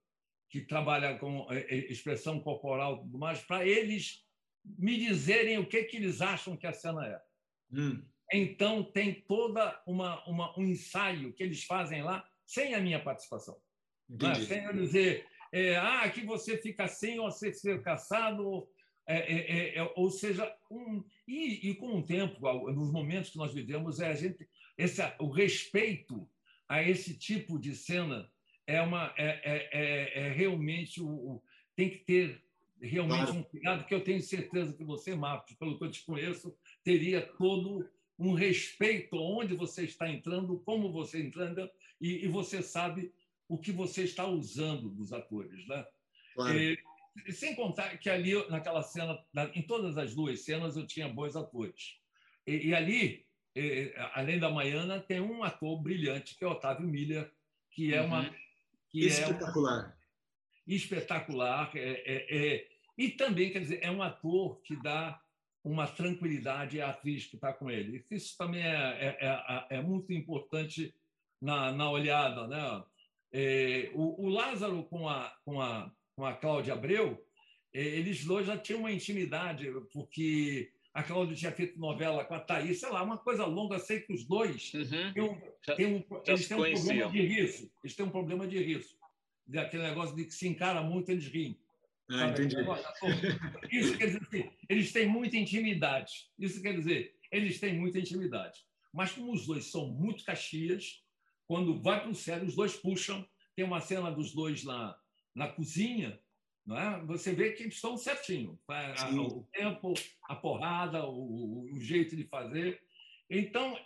que 0.53 0.61
trabalha 0.61 1.19
com 1.19 1.51
é, 1.51 1.61
é, 1.61 1.91
expressão 1.91 2.39
corporal 2.39 2.97
e 2.97 3.01
tudo 3.01 3.19
mais, 3.19 3.41
para 3.41 3.67
eles 3.67 4.23
me 4.63 4.99
dizerem 4.99 5.59
o 5.59 5.67
que, 5.67 5.83
que 5.85 5.97
eles 5.97 6.21
acham 6.21 6.59
que 6.59 6.67
a 6.67 6.75
cena 6.75 7.07
é. 7.07 7.21
Hum. 7.73 8.05
Então, 8.31 8.85
tem 8.85 9.15
toda 9.23 9.83
uma, 9.87 10.23
uma, 10.29 10.59
um 10.59 10.65
ensaio 10.65 11.33
que 11.33 11.43
eles 11.43 11.65
fazem 11.65 12.03
lá 12.03 12.29
sem 12.47 12.75
a 12.75 12.81
minha 12.81 13.03
participação. 13.03 13.57
Né? 14.07 14.35
Sem 14.35 14.65
eu 14.65 14.75
dizer, 14.75 15.27
é, 15.51 15.77
ah, 15.77 16.03
aqui 16.03 16.23
você 16.23 16.59
fica 16.59 16.87
sem 16.87 17.19
ou 17.19 17.31
você 17.31 17.51
ser 17.51 17.83
caçado, 17.83 18.69
é, 19.09 19.17
é, 19.17 19.79
é, 19.79 19.93
ou 19.97 20.11
seja, 20.11 20.55
um, 20.71 21.03
e, 21.27 21.71
e, 21.71 21.75
com 21.77 21.99
o 21.99 22.05
tempo, 22.05 22.39
nos 22.73 22.93
momentos 22.93 23.31
que 23.31 23.39
nós 23.39 23.55
vivemos, 23.55 24.01
é 24.01 24.09
a 24.09 24.15
gente, 24.15 24.47
esse, 24.77 25.01
o 25.19 25.31
respeito 25.31 26.29
a 26.69 26.83
esse 26.83 27.19
tipo 27.19 27.59
de 27.59 27.75
cena 27.75 28.31
é, 28.67 28.81
uma, 28.81 29.13
é, 29.17 29.41
é, 29.43 29.69
é, 29.73 30.27
é 30.27 30.33
realmente 30.33 31.01
o, 31.01 31.09
o, 31.09 31.43
tem 31.75 31.91
que 31.91 31.99
ter 31.99 32.43
realmente 32.81 33.27
claro. 33.27 33.39
um 33.39 33.43
cuidado 33.43 33.87
que 33.87 33.95
eu 33.95 34.03
tenho 34.03 34.21
certeza 34.21 34.73
que 34.73 34.85
você, 34.85 35.15
Marcos, 35.15 35.55
pelo 35.55 35.79
que 35.79 35.85
eu 35.85 35.91
te 35.91 36.05
conheço, 36.05 36.55
teria 36.83 37.21
todo 37.21 37.89
um 38.19 38.35
respeito 38.35 39.17
onde 39.17 39.55
você 39.55 39.85
está 39.85 40.09
entrando, 40.09 40.59
como 40.61 40.93
você 40.93 41.23
entrando, 41.23 41.69
e, 42.01 42.25
e 42.25 42.29
você 42.29 42.63
sabe 42.63 43.13
o 43.49 43.59
que 43.59 43.73
você 43.73 44.05
está 44.05 44.27
usando 44.27 44.89
dos 44.89 45.13
atores, 45.13 45.67
né? 45.67 45.87
Claro. 46.35 46.59
E, 46.59 46.79
sem 47.31 47.55
contar 47.55 47.99
que 47.99 48.09
ali, 48.09 48.33
naquela 48.49 48.83
cena, 48.83 49.23
em 49.55 49.63
todas 49.63 49.99
as 49.99 50.15
duas 50.15 50.41
cenas, 50.41 50.77
eu 50.77 50.87
tinha 50.87 51.09
bons 51.09 51.37
atores. 51.37 51.99
E, 52.47 52.69
e 52.69 52.75
ali, 52.75 53.27
além 54.15 54.39
da 54.39 54.51
Maiana, 54.51 54.99
tem 54.99 55.21
um 55.21 55.45
ator 55.45 55.81
brilhante, 55.81 56.37
que 56.37 56.45
é 56.45 56.49
Otávio 56.49 56.89
Miller, 56.89 57.31
que 57.71 57.93
é 57.93 58.01
uhum. 58.01 58.07
uma 58.07 58.35
que 58.93 59.05
é 59.05 59.07
espetacular. 59.07 59.99
É 60.68 60.72
espetacular. 60.72 61.70
É, 61.74 61.80
é, 61.80 62.55
é, 62.55 62.68
e 62.97 63.09
também, 63.09 63.51
quer 63.51 63.61
dizer, 63.61 63.80
é 63.82 63.90
um 63.90 64.03
ator 64.03 64.61
que 64.62 64.76
dá 64.76 65.20
uma 65.64 65.86
tranquilidade 65.86 66.80
à 66.80 66.90
atriz 66.90 67.26
que 67.26 67.36
está 67.36 67.53
com 67.53 67.70
ele. 67.70 68.05
Isso 68.11 68.36
também 68.36 68.62
é, 68.62 69.16
é, 69.20 69.76
é, 69.76 69.80
muito 69.80 70.12
importante 70.12 70.95
na, 71.40 71.72
na 71.72 71.90
olhada. 71.90 72.47
Né? 72.47 72.84
O, 73.95 74.26
o, 74.26 74.28
Lázaro 74.28 74.84
com 74.84 75.09
a, 75.09 75.34
com, 75.45 75.61
a, 75.61 75.90
com 76.14 76.26
a 76.26 76.34
Cláudia 76.34 76.74
Abreu, 76.74 77.24
eles 77.72 78.24
dois 78.24 78.47
já 78.47 78.59
tinham 78.59 78.80
uma 78.80 78.93
intimidade, 78.93 79.66
porque 79.93 80.70
a 80.95 81.03
Cláudia 81.03 81.34
tinha 81.34 81.53
feito 81.53 81.78
novela 81.78 82.24
com 82.24 82.34
a 82.34 82.40
Thaís, 82.40 82.80
sei 82.80 82.90
lá, 82.90 83.03
uma 83.03 83.16
coisa 83.16 83.47
longa, 83.47 83.78
sei 83.78 84.01
que 84.01 84.12
os 84.12 84.24
dois 84.24 84.72
uhum. 84.74 85.12
têm 85.12 85.22
um, 85.22 85.40
têm 85.76 85.86
um, 85.86 86.05
eles 86.26 86.49
têm 86.49 86.57
um 86.57 86.72
problema 86.72 87.11
de 87.11 87.22
riso. 87.22 87.70
Eles 87.82 87.97
têm 87.97 88.07
um 88.07 88.11
problema 88.11 88.47
de 88.47 88.59
riso. 88.59 88.97
Aquele 89.57 89.82
negócio 89.82 90.14
de 90.14 90.24
que 90.24 90.34
se 90.34 90.47
encara 90.47 90.82
muito, 90.82 91.11
eles 91.11 91.26
riem. 91.26 91.59
Ah, 92.11 92.28
entendi. 92.28 92.57
Isso 93.70 93.97
quer 93.97 94.07
dizer 94.07 94.22
assim, 94.22 94.51
eles 94.68 94.93
têm 94.93 95.07
muita 95.07 95.36
intimidade. 95.36 96.30
Isso 96.38 96.61
quer 96.61 96.74
dizer, 96.74 97.16
eles 97.30 97.59
têm 97.59 97.78
muita 97.78 97.99
intimidade. 97.99 98.61
Mas 98.93 99.12
como 99.12 99.32
os 99.32 99.47
dois 99.47 99.70
são 99.70 99.88
muito 99.88 100.24
caxias, 100.24 101.03
quando 101.47 101.80
vai 101.80 102.01
para 102.01 102.11
o 102.11 102.14
sério, 102.14 102.47
os 102.47 102.55
dois 102.55 102.76
puxam. 102.76 103.26
Tem 103.57 103.64
uma 103.64 103.80
cena 103.80 104.11
dos 104.11 104.34
dois 104.34 104.62
na, 104.64 104.97
na 105.34 105.49
cozinha, 105.49 106.18
não 106.65 106.79
é? 106.79 107.05
você 107.05 107.33
vê 107.33 107.53
que 107.53 107.65
estão 107.65 107.97
certinho. 107.97 108.59
O 109.27 109.49
tempo, 109.53 109.95
a 110.25 110.37
porrada, 110.37 111.05
o, 111.07 111.65
o 111.73 111.81
jeito 111.81 112.17
de 112.17 112.25
fazer. 112.25 112.81
Então, 113.29 113.77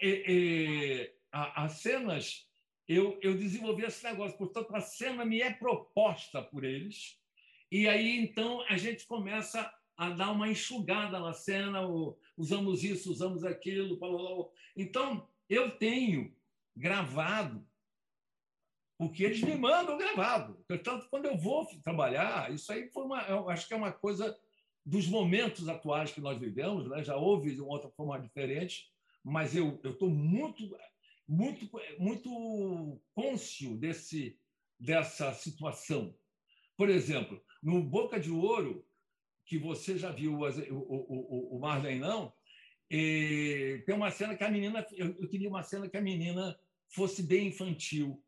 as 1.32 1.80
cenas, 1.80 2.48
eu, 2.86 3.18
eu 3.22 3.36
desenvolvi 3.36 3.84
esse 3.84 4.04
negócio. 4.04 4.36
Portanto, 4.36 4.74
a 4.74 4.80
cena 4.80 5.24
me 5.24 5.40
é 5.40 5.52
proposta 5.52 6.42
por 6.42 6.64
eles. 6.64 7.18
E 7.70 7.88
aí, 7.88 8.18
então, 8.18 8.62
a 8.68 8.76
gente 8.76 9.06
começa 9.06 9.72
a 9.96 10.10
dar 10.10 10.30
uma 10.30 10.48
enxugada 10.48 11.18
na 11.18 11.32
cena, 11.32 11.80
usamos 12.36 12.84
isso, 12.84 13.10
usamos 13.10 13.44
aquilo. 13.44 13.98
Então, 14.76 15.26
eu 15.48 15.70
tenho 15.70 16.36
gravado, 16.76 17.66
porque 18.98 19.24
eles 19.24 19.42
me 19.42 19.54
mandam 19.56 19.98
gravado. 19.98 20.64
Portanto, 20.66 21.06
quando 21.10 21.26
eu 21.26 21.36
vou 21.36 21.66
trabalhar, 21.82 22.52
isso 22.52 22.72
aí 22.72 22.88
foi 22.90 23.04
uma, 23.04 23.22
eu 23.22 23.48
acho 23.50 23.68
que 23.68 23.74
é 23.74 23.76
uma 23.76 23.92
coisa 23.92 24.36
dos 24.84 25.06
momentos 25.06 25.68
atuais 25.68 26.12
que 26.12 26.20
nós 26.20 26.38
vivemos, 26.38 26.88
né? 26.88 27.02
já 27.02 27.16
houve 27.16 27.54
de 27.54 27.60
uma 27.60 27.72
outra 27.72 27.90
forma 27.90 28.18
diferente, 28.20 28.88
mas 29.22 29.54
eu 29.54 29.80
estou 29.84 30.08
muito, 30.08 30.76
muito, 31.28 31.68
muito 31.98 33.00
cônscio 33.12 33.76
desse, 33.76 34.38
dessa 34.78 35.34
situação. 35.34 36.14
Por 36.76 36.88
exemplo, 36.88 37.42
no 37.62 37.82
Boca 37.82 38.18
de 38.20 38.30
Ouro, 38.30 38.86
que 39.44 39.58
você 39.58 39.98
já 39.98 40.10
viu 40.10 40.38
o, 40.38 40.74
o, 40.74 41.56
o 41.56 41.60
Marley 41.60 41.98
não, 41.98 42.32
tem 42.88 43.94
uma 43.94 44.10
cena 44.10 44.36
que 44.36 44.44
a 44.44 44.50
menina. 44.50 44.86
Eu, 44.92 45.16
eu, 45.18 45.28
queria 45.28 45.48
uma 45.48 45.62
cena 45.62 45.88
que 45.88 45.96
a 45.96 46.00
menina 46.00 46.58
fosse 46.88 47.22
bem 47.22 47.48
infantil 47.48 48.22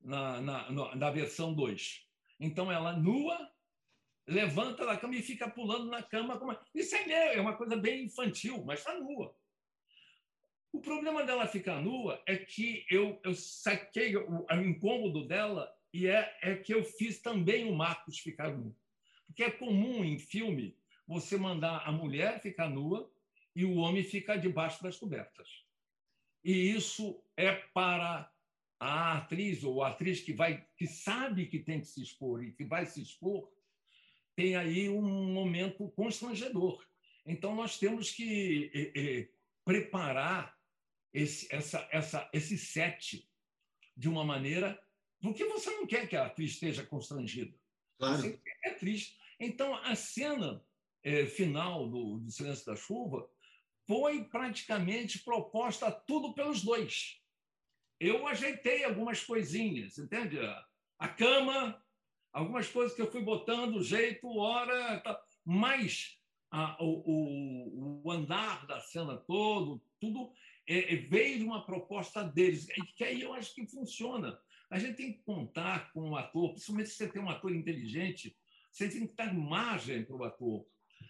na, 0.00 0.40
na, 0.40 0.94
na 0.94 1.10
versão 1.10 1.52
2. 1.54 2.06
Então, 2.40 2.70
ela 2.70 2.92
nua, 2.92 3.50
levanta 4.26 4.86
da 4.86 4.96
cama 4.96 5.16
e 5.16 5.22
fica 5.22 5.48
pulando 5.48 5.86
na 5.86 6.02
cama. 6.02 6.38
Como... 6.38 6.56
Isso 6.74 6.94
é, 6.94 7.36
é 7.36 7.40
uma 7.40 7.56
coisa 7.56 7.76
bem 7.76 8.04
infantil, 8.04 8.64
mas 8.64 8.80
está 8.80 8.94
nua. 8.98 9.34
O 10.72 10.80
problema 10.80 11.24
dela 11.24 11.46
ficar 11.46 11.80
nua 11.80 12.22
é 12.26 12.36
que 12.36 12.84
eu, 12.90 13.18
eu 13.24 13.34
saquei 13.34 14.16
o, 14.16 14.46
o 14.46 14.54
incômodo 14.62 15.26
dela 15.26 15.74
e 15.92 16.06
é, 16.06 16.38
é 16.42 16.56
que 16.56 16.72
eu 16.72 16.84
fiz 16.84 17.20
também 17.20 17.68
o 17.68 17.74
Marcos 17.74 18.18
ficar 18.18 18.50
nu. 18.50 18.76
Porque 19.26 19.42
é 19.42 19.50
comum 19.50 20.04
em 20.04 20.18
filme 20.18 20.76
você 21.06 21.36
mandar 21.36 21.82
a 21.86 21.90
mulher 21.90 22.40
ficar 22.40 22.68
nua 22.68 23.10
e 23.56 23.64
o 23.64 23.76
homem 23.76 24.04
ficar 24.04 24.36
debaixo 24.36 24.82
das 24.82 24.96
cobertas. 24.96 25.64
E 26.44 26.52
isso 26.52 27.22
é 27.36 27.52
para 27.52 28.30
a 28.80 29.18
atriz 29.18 29.64
ou 29.64 29.82
a 29.82 29.88
atriz 29.88 30.20
que 30.20 30.32
vai 30.32 30.64
que 30.76 30.86
sabe 30.86 31.46
que 31.46 31.58
tem 31.58 31.80
que 31.80 31.86
se 31.86 32.02
expor 32.02 32.44
e 32.44 32.52
que 32.52 32.64
vai 32.64 32.86
se 32.86 33.02
expor 33.02 33.50
tem 34.36 34.54
aí 34.54 34.88
um 34.88 35.32
momento 35.32 35.90
constrangedor. 35.90 36.80
Então 37.26 37.56
nós 37.56 37.76
temos 37.76 38.12
que 38.12 38.70
é, 38.72 39.28
preparar 39.64 40.56
esse, 41.12 41.52
essa, 41.52 41.88
essa, 41.90 42.30
esse 42.32 42.56
set 42.56 43.28
de 43.96 44.08
uma 44.08 44.22
maneira 44.24 44.80
porque 45.20 45.44
você 45.44 45.70
não 45.70 45.86
quer 45.86 46.08
que 46.08 46.14
a 46.14 46.26
atriz 46.26 46.52
esteja 46.52 46.86
constrangida. 46.86 47.52
Claro. 47.98 48.16
Você 48.16 48.30
quer 48.32 48.60
que 48.60 48.68
a 48.68 48.72
atriz. 48.72 49.18
Então 49.40 49.74
a 49.74 49.96
cena 49.96 50.64
é, 51.02 51.26
final 51.26 51.88
do, 51.88 52.18
do 52.18 52.30
Silêncio 52.30 52.64
da 52.64 52.76
Chuva 52.76 53.28
foi 53.86 54.24
praticamente 54.24 55.18
proposta 55.20 55.90
tudo 55.90 56.34
pelos 56.34 56.62
dois 56.62 57.17
eu 58.00 58.26
ajeitei 58.26 58.84
algumas 58.84 59.22
coisinhas, 59.24 59.98
entende? 59.98 60.38
A 60.98 61.08
cama, 61.08 61.80
algumas 62.32 62.68
coisas 62.68 62.94
que 62.94 63.02
eu 63.02 63.10
fui 63.10 63.22
botando, 63.22 63.82
jeito, 63.82 64.28
hora, 64.36 65.00
tá. 65.00 65.20
mas 65.44 66.18
a, 66.50 66.82
o, 66.82 68.02
o, 68.04 68.10
andar 68.10 68.66
da 68.66 68.80
cena 68.80 69.16
todo, 69.16 69.82
tudo 70.00 70.32
é, 70.66 70.94
é, 70.94 70.96
veio 70.96 71.38
de 71.38 71.44
uma 71.44 71.64
proposta 71.64 72.22
deles, 72.22 72.66
que 72.96 73.04
aí 73.04 73.20
eu 73.20 73.34
acho 73.34 73.54
que 73.54 73.66
funciona. 73.66 74.38
A 74.70 74.78
gente 74.78 74.96
tem 74.96 75.12
que 75.12 75.22
contar 75.22 75.92
com 75.92 76.10
o 76.10 76.16
ator, 76.16 76.50
principalmente 76.50 76.90
se 76.90 76.96
você 76.96 77.08
tem 77.08 77.22
um 77.22 77.30
ator 77.30 77.54
inteligente, 77.54 78.36
você 78.70 78.88
tem 78.88 79.06
que 79.06 79.14
dar 79.14 79.32
margem 79.32 80.04
para 80.04 80.16
o 80.16 80.24
ator. 80.24 80.66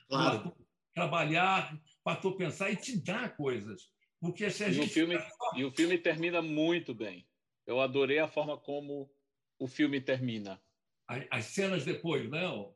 Claro. 0.09 0.36
O 0.36 0.41
ator 0.41 0.57
trabalhar, 0.95 1.78
para 2.03 2.14
o 2.14 2.16
ator 2.16 2.36
pensar 2.36 2.70
e 2.70 2.76
te 2.76 3.01
dar 3.01 3.36
coisas. 3.36 3.91
Porque 4.20 4.50
se 4.50 4.64
a 4.64 4.68
e, 4.68 4.80
o 4.80 4.88
filme, 4.88 5.16
e 5.56 5.64
o 5.64 5.70
filme 5.70 5.96
termina 5.96 6.42
muito 6.42 6.94
bem. 6.94 7.26
Eu 7.66 7.80
adorei 7.80 8.18
a 8.18 8.28
forma 8.28 8.56
como 8.56 9.10
o 9.58 9.66
filme 9.66 10.00
termina. 10.00 10.60
As 11.30 11.46
cenas 11.46 11.84
depois, 11.84 12.28
né? 12.28 12.46
Uhum. 12.46 12.72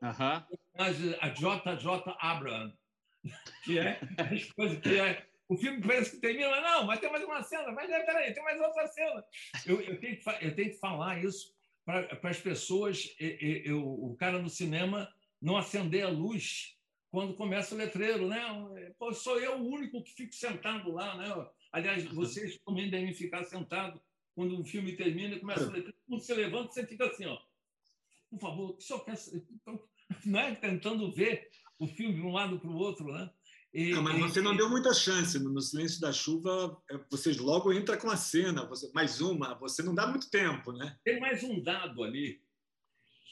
A 1.19 1.29
JJ 1.29 2.03
Abraham, 2.19 2.75
que 3.63 3.77
é 3.77 3.99
as 4.17 4.45
coisas 4.51 4.79
que 4.79 4.99
é. 4.99 5.25
O 5.47 5.57
filme 5.57 5.81
parece 5.81 6.11
que 6.11 6.21
termina, 6.21 6.61
não, 6.61 6.85
mas 6.85 6.99
tem 6.99 7.11
mais 7.11 7.23
uma 7.23 7.43
cena, 7.43 7.71
mas 7.71 7.87
peraí, 7.87 8.33
tem 8.33 8.43
mais 8.43 8.59
outra 8.59 8.87
cena. 8.87 9.23
Eu, 9.65 9.81
eu, 9.81 9.99
tenho, 9.99 10.17
que, 10.17 10.29
eu 10.41 10.55
tenho 10.55 10.71
que 10.71 10.79
falar 10.79 11.23
isso 11.23 11.53
para 11.85 12.17
as 12.23 12.39
pessoas. 12.39 13.13
Eu, 13.19 13.29
eu, 13.65 13.83
o 13.85 14.15
cara 14.15 14.39
no 14.39 14.49
cinema 14.49 15.07
não 15.41 15.57
acender 15.57 16.05
a 16.05 16.09
luz 16.09 16.77
quando 17.13 17.35
começa 17.35 17.75
o 17.75 17.77
letreiro, 17.77 18.27
né? 18.27 18.41
Pô, 18.97 19.13
sou 19.13 19.39
eu 19.39 19.59
o 19.59 19.67
único 19.67 20.03
que 20.03 20.15
fico 20.15 20.33
sentado 20.33 20.91
lá, 20.91 21.15
né? 21.15 21.47
Aliás, 21.71 22.03
vocês 22.05 22.57
também 22.65 22.89
devem 22.89 23.13
ficar 23.13 23.43
sentados 23.43 24.01
quando 24.33 24.59
o 24.59 24.65
filme 24.65 24.95
termina 24.95 25.35
e 25.35 25.39
começa 25.39 25.61
o 25.61 25.71
letreiro. 25.71 25.95
Quando 26.07 26.21
você 26.21 26.33
levanta, 26.33 26.71
você 26.71 26.87
fica 26.87 27.05
assim, 27.05 27.27
ó. 27.27 27.37
Por 28.31 28.39
favor, 28.39 28.71
o 28.71 28.73
que 28.73 28.83
o 28.83 28.87
senhor 28.87 29.05
quer? 29.05 29.13
Não 30.25 30.39
é? 30.41 30.55
Tentando 30.55 31.11
ver 31.11 31.51
o 31.77 31.85
filme 31.85 32.15
de 32.15 32.21
um 32.21 32.33
lado 32.33 32.59
para 32.59 32.71
o 32.71 32.77
outro, 32.77 33.05
né? 33.13 33.29
E, 33.71 33.91
não, 33.91 34.01
mas 34.01 34.19
você 34.19 34.39
e, 34.39 34.43
não 34.43 34.57
deu 34.57 34.67
muita 34.67 34.91
chance. 34.91 35.37
No 35.37 35.61
Silêncio 35.61 36.01
da 36.01 36.11
Chuva, 36.11 36.75
é, 36.89 36.99
vocês 37.11 37.37
logo 37.37 37.71
entram 37.71 37.95
com 37.99 38.09
a 38.09 38.17
cena, 38.17 38.65
você, 38.65 38.91
mais 38.91 39.21
uma, 39.21 39.53
você 39.53 39.83
não 39.83 39.93
dá 39.93 40.07
muito 40.07 40.31
tempo, 40.31 40.71
né? 40.71 40.97
Tem 41.03 41.19
mais 41.19 41.43
um 41.43 41.61
dado 41.61 42.03
ali, 42.03 42.41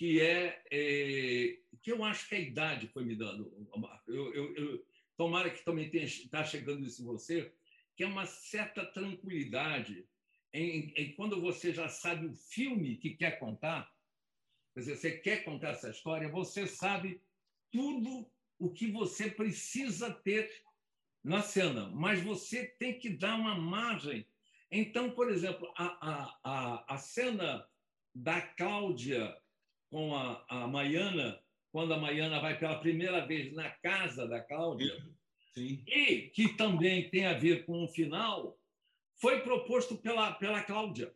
que 0.01 0.19
é, 0.19 0.63
é 0.71 1.59
que 1.83 1.91
eu 1.91 2.03
acho 2.03 2.27
que 2.27 2.33
a 2.33 2.39
idade 2.39 2.87
foi 2.87 3.05
me 3.05 3.15
dando, 3.15 3.69
eu, 4.07 4.33
eu, 4.33 4.55
eu 4.55 4.85
tomara 5.15 5.51
que 5.51 5.63
também 5.63 5.91
está 5.93 6.43
chegando 6.43 6.87
isso 6.87 7.03
em 7.03 7.05
você, 7.05 7.53
que 7.95 8.03
é 8.03 8.07
uma 8.07 8.25
certa 8.25 8.83
tranquilidade 8.83 10.03
em, 10.51 10.91
em, 10.95 11.13
quando 11.13 11.39
você 11.39 11.71
já 11.71 11.87
sabe 11.87 12.25
o 12.25 12.33
filme 12.33 12.97
que 12.97 13.11
quer 13.11 13.37
contar, 13.37 13.95
quer 14.73 14.79
dizer, 14.79 14.95
você 14.95 15.11
quer 15.19 15.43
contar 15.43 15.69
essa 15.69 15.91
história, 15.91 16.27
você 16.29 16.65
sabe 16.65 17.21
tudo 17.69 18.27
o 18.57 18.71
que 18.71 18.91
você 18.91 19.29
precisa 19.29 20.11
ter 20.11 20.63
na 21.23 21.43
cena, 21.43 21.89
mas 21.89 22.23
você 22.23 22.65
tem 22.65 22.97
que 22.97 23.09
dar 23.11 23.35
uma 23.35 23.53
margem. 23.53 24.25
Então, 24.71 25.11
por 25.11 25.29
exemplo, 25.29 25.71
a, 25.77 25.85
a, 25.85 26.39
a, 26.43 26.95
a 26.95 26.97
cena 26.97 27.69
da 28.15 28.41
Cláudia 28.41 29.39
com 29.91 30.15
a, 30.15 30.43
a 30.47 30.67
Maiana 30.67 31.39
quando 31.71 31.93
a 31.93 31.97
Maiana 31.97 32.39
vai 32.39 32.57
pela 32.57 32.79
primeira 32.79 33.25
vez 33.25 33.53
na 33.53 33.69
casa 33.69 34.27
da 34.27 34.41
Cláudia, 34.41 34.93
Sim. 35.53 35.83
e 35.87 36.29
que 36.33 36.49
também 36.49 37.09
tem 37.09 37.25
a 37.25 37.33
ver 37.33 37.65
com 37.65 37.83
o 37.83 37.87
final, 37.87 38.59
foi 39.15 39.41
proposto 39.41 39.95
pela, 39.97 40.33
pela 40.33 40.61
Cláudia. 40.63 41.13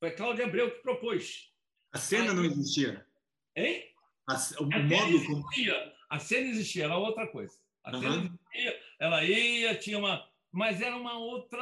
Foi 0.00 0.10
Cláudia 0.10 0.46
Abreu 0.46 0.70
que 0.70 0.82
propôs. 0.82 1.52
A 1.92 1.98
cena 1.98 2.30
Aí, 2.30 2.36
não 2.36 2.44
existia? 2.44 3.06
Hein? 3.54 3.84
A, 4.28 4.34
o 4.34 4.64
a 4.64 4.78
modo 4.80 5.16
existia. 5.16 5.74
Como... 5.74 5.96
A 6.10 6.18
cena 6.18 6.48
existia, 6.48 6.84
era 6.84 6.96
outra 6.96 7.26
coisa. 7.28 7.56
A 7.84 7.94
uhum. 7.94 8.02
cena 8.02 8.16
existia, 8.16 8.82
ela 8.98 9.24
ia, 9.24 9.74
tinha 9.76 9.98
uma. 9.98 10.28
Mas 10.50 10.80
era 10.80 10.96
uma 10.96 11.18
outra. 11.18 11.58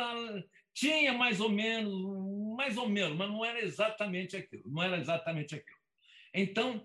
Tinha 0.72 1.12
mais 1.12 1.40
ou 1.40 1.50
menos, 1.50 2.57
mais 2.57 2.76
ou 2.76 2.88
menos, 2.88 3.16
mas 3.16 3.28
não 3.28 3.44
era 3.44 3.61
exatamente 3.61 4.36
aquilo. 4.36 4.64
Não 4.66 4.82
era 4.82 4.98
exatamente 4.98 5.55
aquilo. 5.55 5.84
Então, 6.35 6.85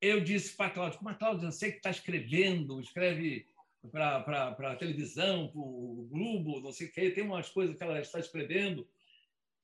eu 0.00 0.22
disse 0.22 0.56
para 0.56 0.66
a 0.66 0.70
Cláudia, 0.70 0.98
mas 1.02 1.16
Cláudia, 1.18 1.46
eu 1.48 1.52
sei 1.52 1.72
que 1.72 1.78
está 1.78 1.90
escrevendo, 1.90 2.80
escreve 2.80 3.46
para 3.90 4.50
a 4.50 4.76
televisão, 4.76 5.48
para 5.48 5.60
o 5.60 6.08
Globo, 6.10 6.60
não 6.60 6.72
sei 6.72 6.86
o 6.86 6.92
quê, 6.92 7.10
tem 7.10 7.24
umas 7.24 7.50
coisas 7.50 7.76
que 7.76 7.82
ela 7.82 8.00
está 8.00 8.20
escrevendo. 8.20 8.88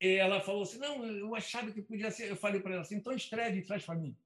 E 0.00 0.16
ela 0.16 0.40
falou 0.40 0.62
assim, 0.62 0.78
não, 0.78 1.04
eu 1.06 1.34
achava 1.34 1.70
que 1.70 1.80
podia 1.80 2.10
ser. 2.10 2.28
Eu 2.28 2.36
falei 2.36 2.60
para 2.60 2.72
ela 2.72 2.82
assim, 2.82 2.96
então 2.96 3.12
escreve 3.12 3.58
e 3.58 3.64
traz 3.64 3.84
para 3.84 3.94
mim. 3.94 4.16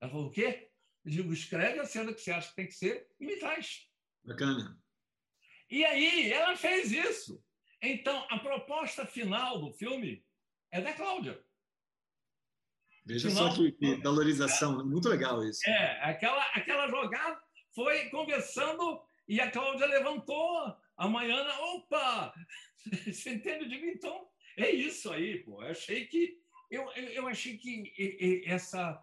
Ela 0.00 0.10
falou, 0.10 0.26
o 0.26 0.30
quê? 0.30 0.68
Eu 1.04 1.10
digo, 1.10 1.32
escreve 1.32 1.78
a 1.78 1.84
cena 1.84 2.12
que 2.12 2.20
você 2.20 2.32
acha 2.32 2.48
que 2.50 2.56
tem 2.56 2.66
que 2.66 2.74
ser 2.74 3.06
e 3.20 3.26
me 3.26 3.36
traz. 3.36 3.88
Bacana. 4.24 4.78
E 5.70 5.84
aí, 5.84 6.32
ela 6.32 6.56
fez 6.56 6.90
isso. 6.90 7.42
Então, 7.80 8.26
a 8.30 8.38
proposta 8.38 9.06
final 9.06 9.60
do 9.60 9.72
filme 9.72 10.24
é 10.70 10.80
da 10.80 10.92
Cláudia. 10.92 11.42
Veja 13.04 13.30
só 13.30 13.52
que 13.52 13.74
valorização, 14.02 14.84
muito 14.86 15.08
legal 15.08 15.44
isso. 15.44 15.60
É, 15.68 16.00
aquela, 16.04 16.42
aquela 16.54 16.88
jogada 16.88 17.40
foi 17.74 18.08
conversando 18.10 19.00
e 19.26 19.40
a 19.40 19.50
Cláudia 19.50 19.86
levantou, 19.86 20.76
a 20.96 21.08
Maiana, 21.08 21.52
opa! 21.60 22.32
Você 23.06 23.34
entende 23.34 23.68
de 23.68 23.80
mim? 23.80 23.92
Então, 23.92 24.26
é 24.56 24.70
isso 24.70 25.12
aí, 25.12 25.38
pô. 25.38 25.62
Eu 25.62 25.70
achei 25.70 26.06
que 26.06 26.40
eu, 26.70 26.90
eu 26.92 27.28
achei 27.28 27.58
que 27.58 28.42
essa 28.46 29.02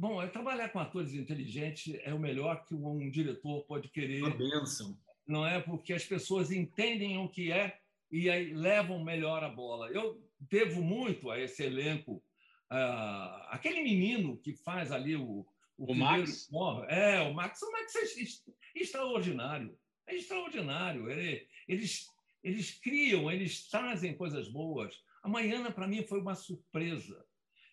Bom, 0.00 0.22
é 0.22 0.26
trabalhar 0.28 0.70
com 0.70 0.78
atores 0.78 1.12
inteligentes 1.12 1.94
é 2.02 2.14
o 2.14 2.18
melhor 2.18 2.64
que 2.64 2.74
um 2.74 3.10
diretor 3.10 3.62
pode 3.66 3.90
querer. 3.90 4.22
Uma 4.22 4.34
bênção. 4.34 4.98
Não 5.26 5.46
é? 5.46 5.60
Porque 5.60 5.92
as 5.92 6.06
pessoas 6.06 6.50
entendem 6.50 7.18
o 7.18 7.28
que 7.28 7.52
é 7.52 7.78
e 8.10 8.30
aí 8.30 8.54
levam 8.54 9.04
melhor 9.04 9.44
a 9.44 9.50
bola. 9.50 9.90
Eu 9.90 10.26
devo 10.38 10.80
muito 10.82 11.30
a 11.30 11.38
esse 11.38 11.62
elenco. 11.62 12.24
Uh, 12.70 13.48
aquele 13.48 13.82
menino 13.82 14.36
que 14.38 14.54
faz 14.54 14.92
ali 14.92 15.16
o, 15.16 15.46
o, 15.76 15.92
o 15.92 15.94
Max. 15.94 16.48
É, 16.88 17.20
o 17.22 17.34
Max. 17.34 17.60
O 17.62 17.72
Max 17.72 17.94
é 17.96 18.80
extraordinário. 18.80 19.78
É 20.06 20.14
extraordinário. 20.14 21.10
Ele, 21.10 21.46
eles, 21.66 22.06
eles 22.42 22.72
criam, 22.78 23.30
eles 23.30 23.68
trazem 23.68 24.16
coisas 24.16 24.48
boas. 24.48 25.02
Amanhã, 25.22 25.70
para 25.72 25.88
mim, 25.88 26.02
foi 26.02 26.20
uma 26.20 26.34
surpresa. 26.34 27.24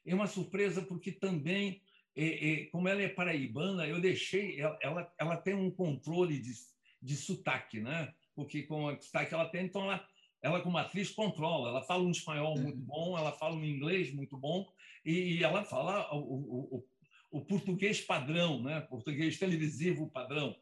É 0.06 0.16
uma 0.16 0.28
surpresa 0.28 0.82
porque 0.82 1.12
também 1.12 1.82
e, 2.18 2.26
e, 2.26 2.66
como 2.72 2.88
ela 2.88 3.04
é 3.04 3.08
paraibana, 3.08 3.86
eu 3.86 4.02
deixei. 4.02 4.60
Ela, 4.60 4.80
ela, 4.82 5.14
ela 5.20 5.38
tem 5.38 5.54
um 5.54 5.70
controle 5.70 6.40
de, 6.40 6.52
de 7.00 7.16
sotaque, 7.16 7.80
né? 7.80 8.12
Porque 8.34 8.64
com 8.64 8.86
o 8.86 9.00
sotaque 9.00 9.36
ela 9.36 9.48
tem, 9.48 9.66
então 9.66 9.84
ela, 9.84 10.04
ela 10.42 10.62
como 10.62 10.78
atriz 10.78 11.12
controla. 11.12 11.70
Ela 11.70 11.82
fala 11.84 12.04
um 12.04 12.12
espanhol 12.12 12.56
uhum. 12.56 12.64
muito 12.64 12.80
bom, 12.80 13.18
ela 13.18 13.32
fala 13.32 13.56
um 13.56 13.66
inglês 13.66 14.14
muito 14.14 14.38
bom 14.38 14.68
e, 15.06 15.44
ela 15.44 15.64
fala 15.64 16.14
o, 16.14 16.78
o, 16.78 16.86
o, 17.32 17.46
português 17.46 18.02
padrão, 18.02 18.62
né? 18.62 18.82
Português 18.82 19.40
televisivo 19.40 20.10
padrão. 20.10 20.56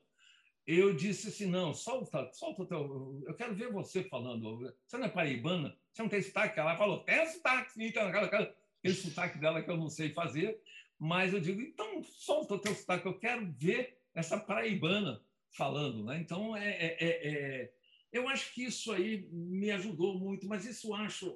Eu 0.68 0.96
disse 0.96 1.28
assim, 1.28 1.46
não, 1.46 1.74
solta, 1.74 2.32
solta 2.34 2.64
o 2.64 2.66
teu... 2.66 3.24
Eu 3.28 3.36
quero 3.36 3.56
ver 3.56 3.72
você 3.72 4.04
falando. 4.04 4.74
Você 4.86 4.98
não 4.98 5.06
é 5.06 5.10
paraibana? 5.10 5.78
Você 5.92 6.02
não 6.02 6.10
tem 6.10 6.22
sotaque? 6.22 6.60
Ela 6.60 6.76
falou, 6.76 7.04
tem 7.04 7.26
sotaque, 7.28 7.72
então, 7.84 8.08
aquele 8.08 8.96
sotaque 8.96 9.38
dela 9.38 9.62
que 9.62 9.70
eu 9.70 9.78
não 9.78 9.90
sei 9.90 10.10
fazer. 10.10 10.60
Mas 10.98 11.34
eu 11.34 11.40
digo, 11.40 11.62
então 11.62 12.04
solta 12.04 12.56
o 12.56 12.60
teu 12.60 12.74
sotaque, 12.74 13.06
eu 13.06 13.20
quero 13.20 13.52
ver 13.52 13.98
essa 14.14 14.40
paraibana 14.40 15.22
falando. 15.52 16.04
Né? 16.04 16.20
Então, 16.20 16.56
é, 16.56 16.70
é, 16.70 16.98
é, 17.00 17.28
é 17.28 17.74
eu 18.16 18.30
acho 18.30 18.54
que 18.54 18.64
isso 18.64 18.94
aí 18.94 19.28
me 19.30 19.72
ajudou 19.72 20.18
muito, 20.18 20.48
mas 20.48 20.66
isso 20.66 20.94
acho, 20.94 21.36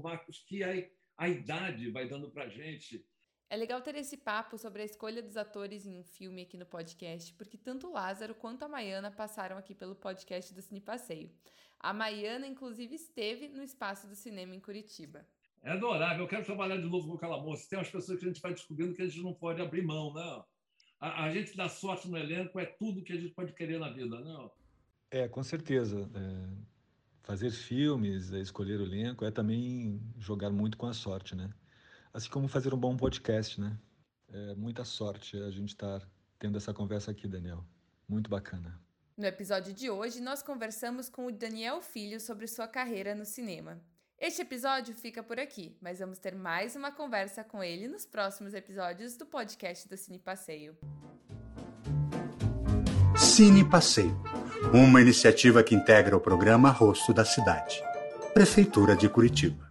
Marcos, 0.00 0.44
que 0.46 0.62
a, 0.62 0.70
a 1.18 1.28
idade 1.28 1.90
vai 1.90 2.08
dando 2.08 2.30
para 2.30 2.48
gente. 2.48 3.04
É 3.48 3.56
legal 3.56 3.80
ter 3.82 3.96
esse 3.96 4.16
papo 4.16 4.56
sobre 4.56 4.82
a 4.82 4.84
escolha 4.84 5.20
dos 5.20 5.36
atores 5.36 5.84
em 5.84 5.98
um 5.98 6.04
filme 6.04 6.42
aqui 6.42 6.56
no 6.56 6.64
podcast, 6.64 7.34
porque 7.34 7.58
tanto 7.58 7.88
o 7.88 7.92
Lázaro 7.92 8.32
quanto 8.32 8.64
a 8.64 8.68
Maiana 8.68 9.10
passaram 9.10 9.58
aqui 9.58 9.74
pelo 9.74 9.96
podcast 9.96 10.54
do 10.54 10.62
Cine 10.62 10.80
Passeio. 10.80 11.32
A 11.80 11.92
Maiana, 11.92 12.46
inclusive, 12.46 12.94
esteve 12.94 13.48
no 13.48 13.64
Espaço 13.64 14.06
do 14.06 14.14
Cinema 14.14 14.54
em 14.54 14.60
Curitiba. 14.60 15.26
É 15.64 15.72
adorável. 15.72 16.24
Eu 16.24 16.28
quero 16.28 16.44
trabalhar 16.44 16.76
de 16.76 16.86
novo 16.86 17.08
com 17.08 17.14
aquela 17.16 17.42
moça. 17.42 17.68
Tem 17.68 17.76
umas 17.76 17.90
pessoas 17.90 18.20
que 18.20 18.24
a 18.24 18.28
gente 18.28 18.40
vai 18.40 18.52
descobrindo 18.52 18.94
que 18.94 19.02
a 19.02 19.06
gente 19.06 19.20
não 19.20 19.34
pode 19.34 19.60
abrir 19.60 19.82
mão, 19.82 20.12
não. 20.12 20.44
A, 21.00 21.24
a 21.24 21.30
gente 21.32 21.56
dá 21.56 21.68
sorte 21.68 22.08
no 22.08 22.16
elenco 22.16 22.60
é 22.60 22.66
tudo 22.66 23.02
que 23.02 23.12
a 23.12 23.16
gente 23.16 23.34
pode 23.34 23.52
querer 23.52 23.80
na 23.80 23.90
vida, 23.90 24.20
não? 24.20 24.48
É, 25.10 25.26
com 25.28 25.42
certeza. 25.42 26.08
É, 26.14 26.70
fazer 27.22 27.50
filmes, 27.50 28.32
é, 28.32 28.40
escolher 28.40 28.80
o 28.80 28.84
elenco 28.84 29.24
é 29.24 29.30
também 29.30 30.00
jogar 30.18 30.50
muito 30.50 30.76
com 30.76 30.86
a 30.86 30.92
sorte, 30.92 31.34
né? 31.34 31.52
Assim 32.12 32.28
como 32.28 32.48
fazer 32.48 32.72
um 32.74 32.78
bom 32.78 32.96
podcast, 32.96 33.60
né? 33.60 33.78
É 34.32 34.54
muita 34.54 34.84
sorte 34.84 35.36
a 35.36 35.50
gente 35.50 35.70
estar 35.70 36.08
tendo 36.38 36.56
essa 36.56 36.72
conversa 36.72 37.10
aqui, 37.10 37.26
Daniel. 37.26 37.64
Muito 38.08 38.30
bacana. 38.30 38.80
No 39.16 39.26
episódio 39.26 39.74
de 39.74 39.90
hoje, 39.90 40.20
nós 40.20 40.42
conversamos 40.42 41.08
com 41.10 41.26
o 41.26 41.32
Daniel 41.32 41.82
Filho 41.82 42.18
sobre 42.18 42.46
sua 42.46 42.66
carreira 42.66 43.14
no 43.14 43.24
cinema. 43.24 43.80
Este 44.18 44.42
episódio 44.42 44.94
fica 44.94 45.22
por 45.22 45.38
aqui, 45.38 45.76
mas 45.80 45.98
vamos 45.98 46.18
ter 46.18 46.34
mais 46.34 46.76
uma 46.76 46.92
conversa 46.92 47.42
com 47.42 47.62
ele 47.62 47.88
nos 47.88 48.06
próximos 48.06 48.54
episódios 48.54 49.16
do 49.16 49.26
podcast 49.26 49.88
do 49.88 49.96
Cine 49.96 50.18
Passeio. 50.18 50.76
Cine 53.16 53.68
Passeio, 53.68 54.14
uma 54.72 55.00
iniciativa 55.00 55.62
que 55.62 55.74
integra 55.74 56.16
o 56.16 56.20
programa 56.20 56.70
Rosto 56.70 57.12
da 57.12 57.24
Cidade, 57.24 57.82
Prefeitura 58.34 58.94
de 58.94 59.08
Curitiba. 59.08 59.69